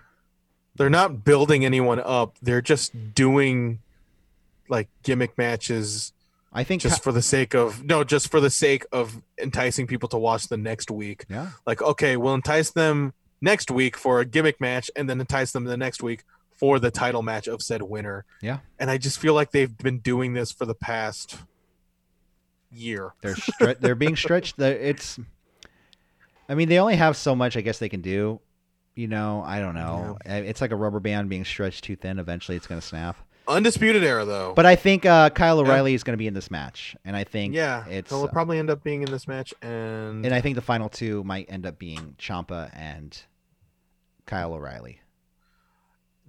[0.76, 2.38] They're not building anyone up.
[2.42, 3.80] They're just doing
[4.70, 6.12] like gimmick matches
[6.58, 6.82] I think.
[6.82, 10.48] just for the sake of no, just for the sake of enticing people to watch
[10.48, 11.26] the next week.
[11.30, 15.52] yeah, Like, okay, we'll entice them next week for a gimmick match and then entice
[15.52, 16.24] them the next week
[16.56, 18.26] for the title match of said winner.
[18.42, 18.60] Yeah.
[18.80, 21.38] And I just feel like they've been doing this for the past
[22.72, 23.14] year.
[23.22, 24.60] they're stre- they're being stretched.
[24.60, 25.20] It's,
[26.50, 27.56] I mean, they only have so much.
[27.58, 28.42] I guess they can do.
[28.96, 30.18] You know, I don't know.
[30.28, 32.18] Uh, It's like a rubber band being stretched too thin.
[32.18, 33.16] Eventually, it's going to snap.
[33.48, 34.54] Undisputed era though.
[34.56, 37.24] But I think uh, Kyle O'Reilly is going to be in this match, and I
[37.24, 40.42] think yeah, it's he'll uh, probably end up being in this match and, and I
[40.42, 43.18] think the final two might end up being Ciampa and
[44.26, 45.02] Kyle O'Reilly.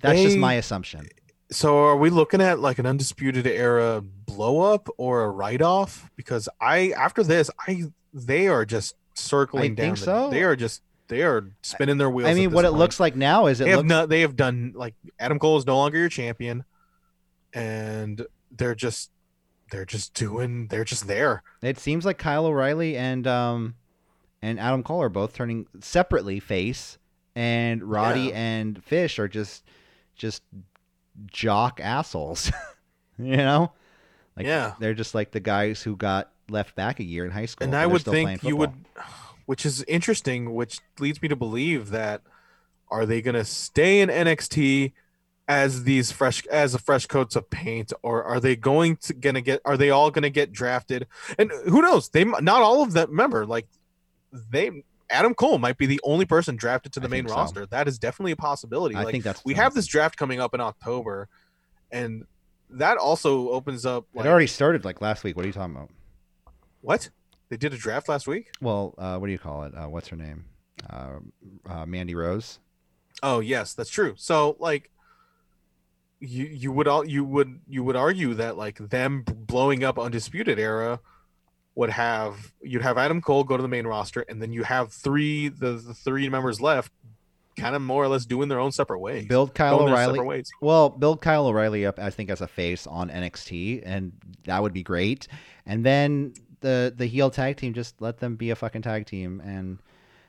[0.00, 1.08] That's just my assumption.
[1.50, 6.10] So are we looking at like an undisputed era blow up or a write off?
[6.16, 9.76] Because I after this, I they are just circling I down.
[9.76, 10.30] think the- so.
[10.30, 12.28] They are just they are spinning their wheels.
[12.30, 12.78] I mean, what it point.
[12.78, 15.56] looks like now is it they have looks no, they have done like Adam Cole
[15.56, 16.64] is no longer your champion,
[17.54, 19.10] and they're just
[19.70, 21.42] they're just doing they're just there.
[21.62, 23.74] It seems like Kyle O'Reilly and um
[24.40, 26.98] and Adam Cole are both turning separately face,
[27.34, 28.38] and Roddy Yeah.
[28.38, 29.64] and Fish are just
[30.14, 30.42] just
[31.26, 32.50] jock assholes.
[33.18, 33.72] you know,
[34.36, 34.74] like Yeah.
[34.78, 37.64] they're just like the guys who got left back a year in high school.
[37.66, 38.72] and I would think you would,
[39.46, 42.22] which is interesting, which leads me to believe that
[42.90, 44.92] are they going to stay in NXT
[45.48, 49.40] as these fresh as a fresh coats of paint, or are they going to gonna
[49.40, 49.60] get?
[49.64, 51.06] Are they all going to get drafted?
[51.38, 52.10] And who knows?
[52.10, 53.10] They not all of them.
[53.10, 53.66] Remember, like
[54.32, 54.84] they.
[55.10, 57.34] Adam Cole might be the only person drafted to the I main so.
[57.34, 57.64] roster.
[57.64, 58.94] That is definitely a possibility.
[58.94, 61.28] I like, think that's we have this draft coming up in October,
[61.90, 62.26] and
[62.68, 64.04] that also opens up.
[64.12, 65.34] It Like, already started like last week.
[65.34, 65.88] What are you talking about?
[66.82, 67.08] what
[67.48, 68.50] they did a draft last week.
[68.60, 69.74] Well, uh, what do you call it?
[69.74, 70.44] Uh, what's her name?
[70.88, 71.20] Uh,
[71.66, 72.58] uh, Mandy Rose.
[73.22, 74.12] Oh yes, that's true.
[74.16, 74.90] So like
[76.20, 80.58] you you would all you would you would argue that like them blowing up undisputed
[80.58, 81.00] era
[81.74, 84.92] would have you'd have Adam Cole go to the main roster and then you have
[84.92, 86.92] three the, the three members left
[87.58, 89.26] kind of more or less doing their own separate ways.
[89.26, 90.44] Build Kyle going O'Reilly.
[90.60, 94.12] Well, build Kyle O'Reilly up, I think, as a face on NXT, and
[94.44, 95.28] that would be great.
[95.66, 99.40] And then the the heel tag team, just let them be a fucking tag team.
[99.44, 99.78] And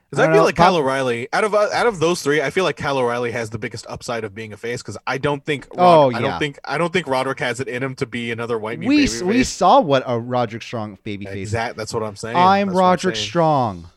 [0.09, 2.21] Because I I, feel know, like Bob- Kyle O'Reilly out of uh, out of those
[2.23, 4.97] three, I feel like Kyle O'Reilly has the biggest upside of being a face because
[5.05, 7.83] I don't think Oh, Rod- I don't think I don't think Roderick has it in
[7.83, 11.35] him to be another white we baby we saw what a Roderick Strong baby face.
[11.37, 11.77] Exact.
[11.77, 12.37] That's what I'm saying.
[12.37, 13.27] I'm That's Roderick saying.
[13.27, 13.89] Strong.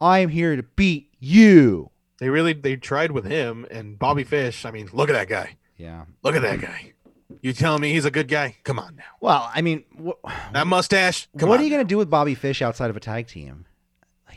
[0.00, 1.90] I'm here to beat you.
[2.18, 4.64] They really they tried with him and Bobby Fish.
[4.64, 5.56] I mean, look at that guy.
[5.76, 6.04] Yeah.
[6.22, 6.94] Look at that guy.
[7.42, 8.56] You telling me he's a good guy?
[8.64, 9.04] Come on now.
[9.20, 11.28] Well, I mean, wh- That mustache.
[11.32, 13.66] What are you gonna do with Bobby Fish outside of a tag team?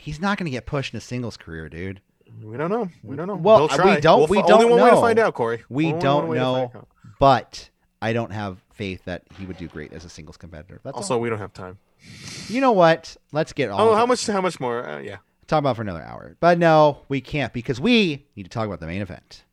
[0.02, 2.00] He's not gonna get pushed in a singles career, dude.
[2.42, 2.88] We don't know.
[3.04, 3.36] We don't know.
[3.36, 5.00] Well, we don't- We'll we don't only one way to know.
[5.00, 5.62] find out, Corey.
[5.68, 6.72] We Only don't know.
[7.20, 7.70] But
[8.00, 10.80] I don't have faith that he would do great as a singles competitor.
[10.82, 11.20] That's Also, all.
[11.20, 11.78] we don't have time.
[12.48, 13.16] You know what?
[13.32, 13.90] Let's get all.
[13.90, 14.06] Oh, how it.
[14.08, 14.26] much?
[14.26, 14.84] How much more?
[14.88, 15.18] Uh, yeah.
[15.46, 16.36] talk about for another hour.
[16.40, 19.44] But no, we can't because we need to talk about the main event.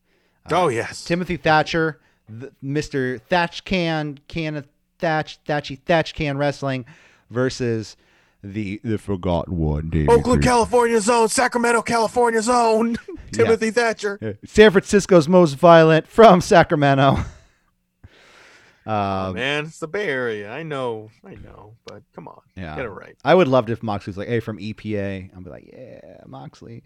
[0.49, 1.03] oh yes.
[1.03, 3.21] Timothy Thatcher, th- Mr.
[3.30, 4.67] Thatch Can, Can of
[4.97, 6.85] Thatch, Thatchy Thatch Can Wrestling
[7.30, 7.95] versus
[8.41, 10.47] the the forgotten one, David Oakland, Priest.
[10.47, 12.97] California zone, Sacramento, California zone.
[13.31, 14.17] Timothy Thatcher.
[14.21, 17.17] Uh, San Francisco's most violent from Sacramento.
[18.85, 20.51] um, Man, it's the Bay Area.
[20.51, 22.75] I know, I know, but come on, Yeah.
[22.75, 23.15] get it right.
[23.23, 25.29] I would love it if Moxley's like, hey, from EPA.
[25.35, 26.83] I'll be like, yeah, Moxley.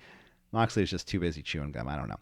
[0.52, 1.88] Moxley is just too busy chewing gum.
[1.88, 2.20] I don't know.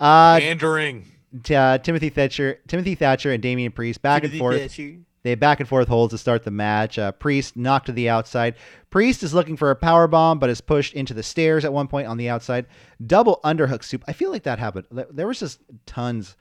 [0.00, 1.04] Uh, Pandering.
[1.44, 4.76] t- uh, Timothy Thatcher, Timothy Thatcher, and Damian Priest back and forth.
[5.22, 6.98] They back and forth holds to start the match.
[6.98, 8.54] Uh, Priest knocked to the outside.
[8.88, 11.88] Priest is looking for a power bomb, but is pushed into the stairs at one
[11.88, 12.66] point on the outside.
[13.06, 14.02] Double underhook soup.
[14.08, 14.86] I feel like that happened.
[14.90, 16.36] There- was just tons.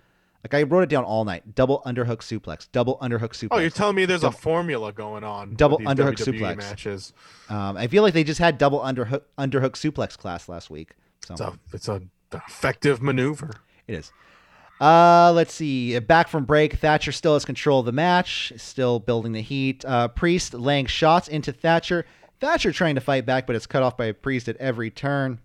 [0.46, 1.54] Like I wrote it down all night.
[1.54, 2.68] Double underhook suplex.
[2.72, 3.50] Double underhook suplex.
[3.52, 5.56] Oh, you're telling me there's Double- a formula going on?
[5.56, 6.58] Double underhook WWE suplex.
[6.58, 7.14] matches.
[7.50, 10.92] um, I feel like they just had double underhook underhook suplex class last week.
[11.26, 12.02] So It's a it's a
[12.34, 13.52] effective maneuver.
[13.88, 14.14] It is.
[14.80, 16.00] Uh, let's see.
[16.00, 19.84] Back from break, Thatcher still has control of the match, still building the heat.
[19.84, 22.06] Uh, Priest laying shots into Thatcher.
[22.40, 25.40] Thatcher trying to fight back, but it's cut off by Priest at every turn.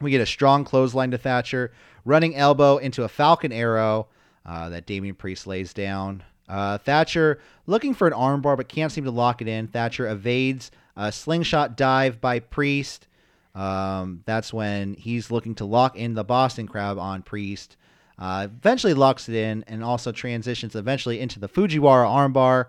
[0.00, 1.72] We get a strong clothesline to Thatcher,
[2.04, 4.08] running elbow into a Falcon arrow
[4.44, 6.22] uh, that Damian Priest lays down.
[6.46, 9.68] Uh, Thatcher looking for an armbar, but can't seem to lock it in.
[9.68, 13.06] Thatcher evades a slingshot dive by Priest.
[13.54, 17.76] Um, that's when he's looking to lock in the Boston Crab on Priest.
[18.18, 22.66] Uh, eventually locks it in and also transitions eventually into the Fujiwara armbar.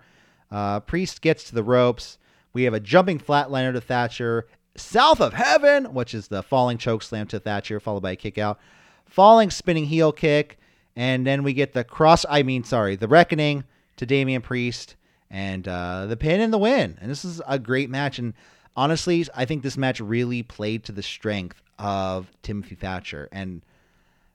[0.52, 2.18] Uh, Priest gets to the ropes.
[2.54, 4.48] We have a jumping flatliner to Thatcher.
[4.76, 8.38] South of Heaven, which is the falling choke slam to Thatcher, followed by a kick
[8.38, 8.60] out.
[9.06, 10.60] Falling spinning heel kick.
[10.96, 13.64] And then we get the cross, I mean, sorry, the reckoning
[13.98, 14.96] to Damian Priest
[15.32, 16.98] and uh, the pin and the win.
[17.02, 18.20] And this is a great match.
[18.20, 18.34] And
[18.76, 23.30] honestly, I think this match really played to the strength of Timothy Thatcher.
[23.32, 23.62] And,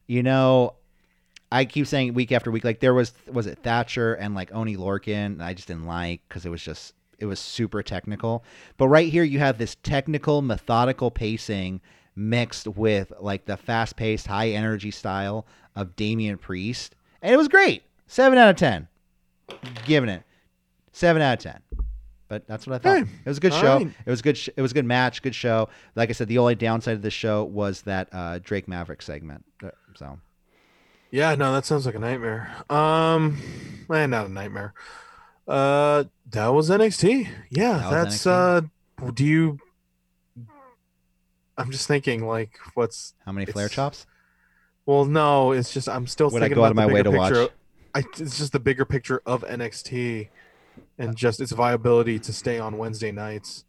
[0.06, 0.74] you know,
[1.52, 4.76] I keep saying week after week, like there was was it Thatcher and like Oney
[4.76, 8.42] Lorcan, I just didn't like because it was just it was super technical.
[8.76, 11.80] But right here, you have this technical, methodical pacing
[12.16, 15.46] mixed with like the fast paced, high energy style
[15.76, 17.82] of Damian Priest, and it was great.
[18.06, 18.88] Seven out of ten,
[19.84, 20.22] giving it
[20.92, 21.60] seven out of ten.
[22.26, 22.96] But that's what I thought.
[23.06, 23.76] Hey, it was a good show.
[23.78, 23.86] right.
[24.06, 24.36] It was good.
[24.36, 25.22] Sh- it was a good match.
[25.22, 25.68] Good show.
[25.94, 29.44] Like I said, the only downside of the show was that uh, Drake Maverick segment.
[29.62, 30.18] Uh, So.
[31.10, 32.50] Yeah, no, that sounds like a nightmare.
[32.68, 33.38] Um,
[33.92, 34.74] eh, not a nightmare.
[35.46, 37.28] Uh, that was NXT.
[37.50, 38.70] Yeah, That was that's NXT.
[39.06, 39.10] uh.
[39.12, 39.58] Do you?
[41.56, 44.06] I'm just thinking, like, what's How many flare It's- chops?
[44.86, 46.94] Well, no, it's just I'm still Would I thinking go out about of my the
[46.94, 47.40] way bigger to picture.
[47.42, 47.50] watch?
[47.94, 50.28] I, it's just the bigger picture of NXT
[50.98, 53.64] and just its viability to stay on Wednesday nights.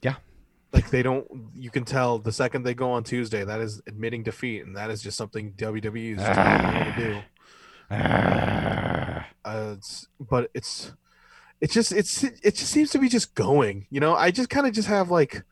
[0.00, 0.14] Yeah.
[0.72, 4.22] Like they don't you can tell the second they go on Tuesday, that is admitting
[4.22, 7.20] defeat, and that is just something WWE is just not going to do.
[9.44, 10.92] Uh, it's, but it's
[11.60, 13.86] it's just it's it just seems to be just going.
[13.90, 15.42] You know, I just kind of just have like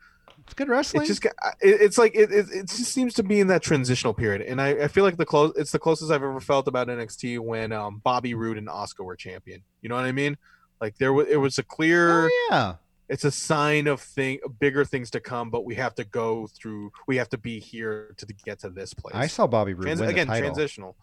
[0.45, 1.03] It's good wrestling.
[1.03, 1.31] it just it,
[1.61, 4.69] it's like it, it, it just seems to be in that transitional period and I,
[4.83, 8.01] I feel like the close it's the closest i've ever felt about nxt when um,
[8.03, 10.37] bobby Roode and Asuka were champion you know what i mean
[10.79, 12.73] like there was it was a clear oh yeah.
[13.11, 16.91] It's a sign of thing bigger things to come but we have to go through
[17.07, 20.01] we have to be here to get to this place I saw Bobby Roode Trans-
[20.01, 20.95] again transitional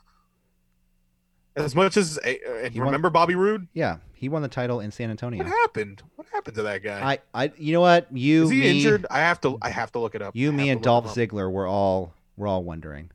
[1.54, 3.66] as much as and He won- remember bobby Roode?
[3.72, 5.42] Yeah, he won the title in San Antonio.
[5.44, 8.06] what happened what happened to that guy I, I, you know what?
[8.12, 10.52] You, is he me, injured i have to i have to look it up You,
[10.52, 11.14] me, and Dolph.
[11.14, 13.10] Ziggler were all, we're all wondering.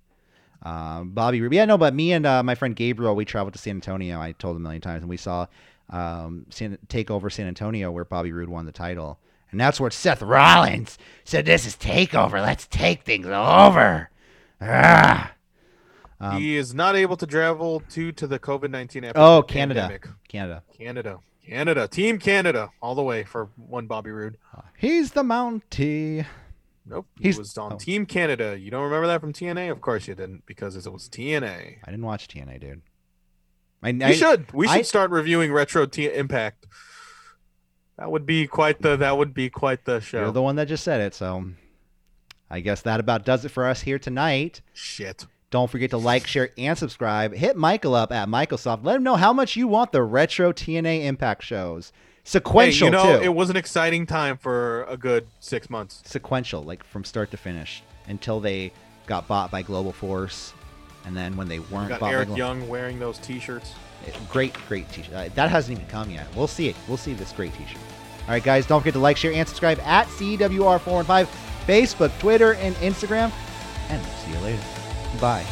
[0.62, 1.54] Um, Bobby Roode.
[1.54, 4.18] Yeah, no, but me and uh, my friend Gabriel, we traveled to San Antonio.
[4.20, 5.46] I told him a million times, and we saw
[5.94, 9.20] um, San, take over San Antonio where Bobby Roode won the title,
[9.52, 12.42] and that's where Seth Rollins said, "This is takeover.
[12.42, 14.10] Let's take things over."
[14.60, 15.34] Ah.
[16.20, 19.12] Um, he is not able to travel due to the COVID nineteen.
[19.16, 20.64] oh, Canada, Canada.
[20.78, 24.38] Canada, Canada, Team Canada, all the way for one Bobby Roode.
[24.78, 26.26] He's the Mountie.
[26.86, 27.78] Nope, he He's- was on oh.
[27.78, 28.58] Team Canada.
[28.60, 29.72] You don't remember that from TNA?
[29.72, 31.78] Of course you didn't, because it was TNA.
[31.84, 32.82] I didn't watch TNA, dude.
[33.84, 36.66] I, We I- should, we should I- start reviewing retro T- Impact.
[37.98, 38.98] That would be quite the.
[38.98, 40.22] That would be quite the show.
[40.22, 41.46] You're the one that just said it, so
[42.50, 44.62] I guess that about does it for us here tonight.
[44.74, 45.28] Shit.
[45.52, 47.34] Don't forget to like, share, and subscribe.
[47.36, 48.84] Hit Michael up at Microsoft.
[48.84, 51.92] Let him know how much you want the retro TNA Impact shows.
[51.94, 53.24] Hey, Sequential you know, too.
[53.24, 56.02] it was an exciting time for a good six months.
[56.06, 58.72] Sequential, like from start to finish, until they
[59.06, 60.54] got bought by Global Force,
[61.06, 63.74] and then when they weren't got bought Eric Young wearing those T-shirts.
[64.30, 65.14] Great, great t-shirt.
[65.14, 66.28] Uh, that hasn't even come yet.
[66.36, 66.76] We'll see it.
[66.88, 67.78] We'll see this great t-shirt.
[68.24, 71.28] All right, guys, don't forget to like, share, and subscribe at CWR415.
[71.66, 73.32] Facebook, Twitter, and Instagram.
[73.90, 74.64] And we'll see you later.
[75.22, 75.46] Bye.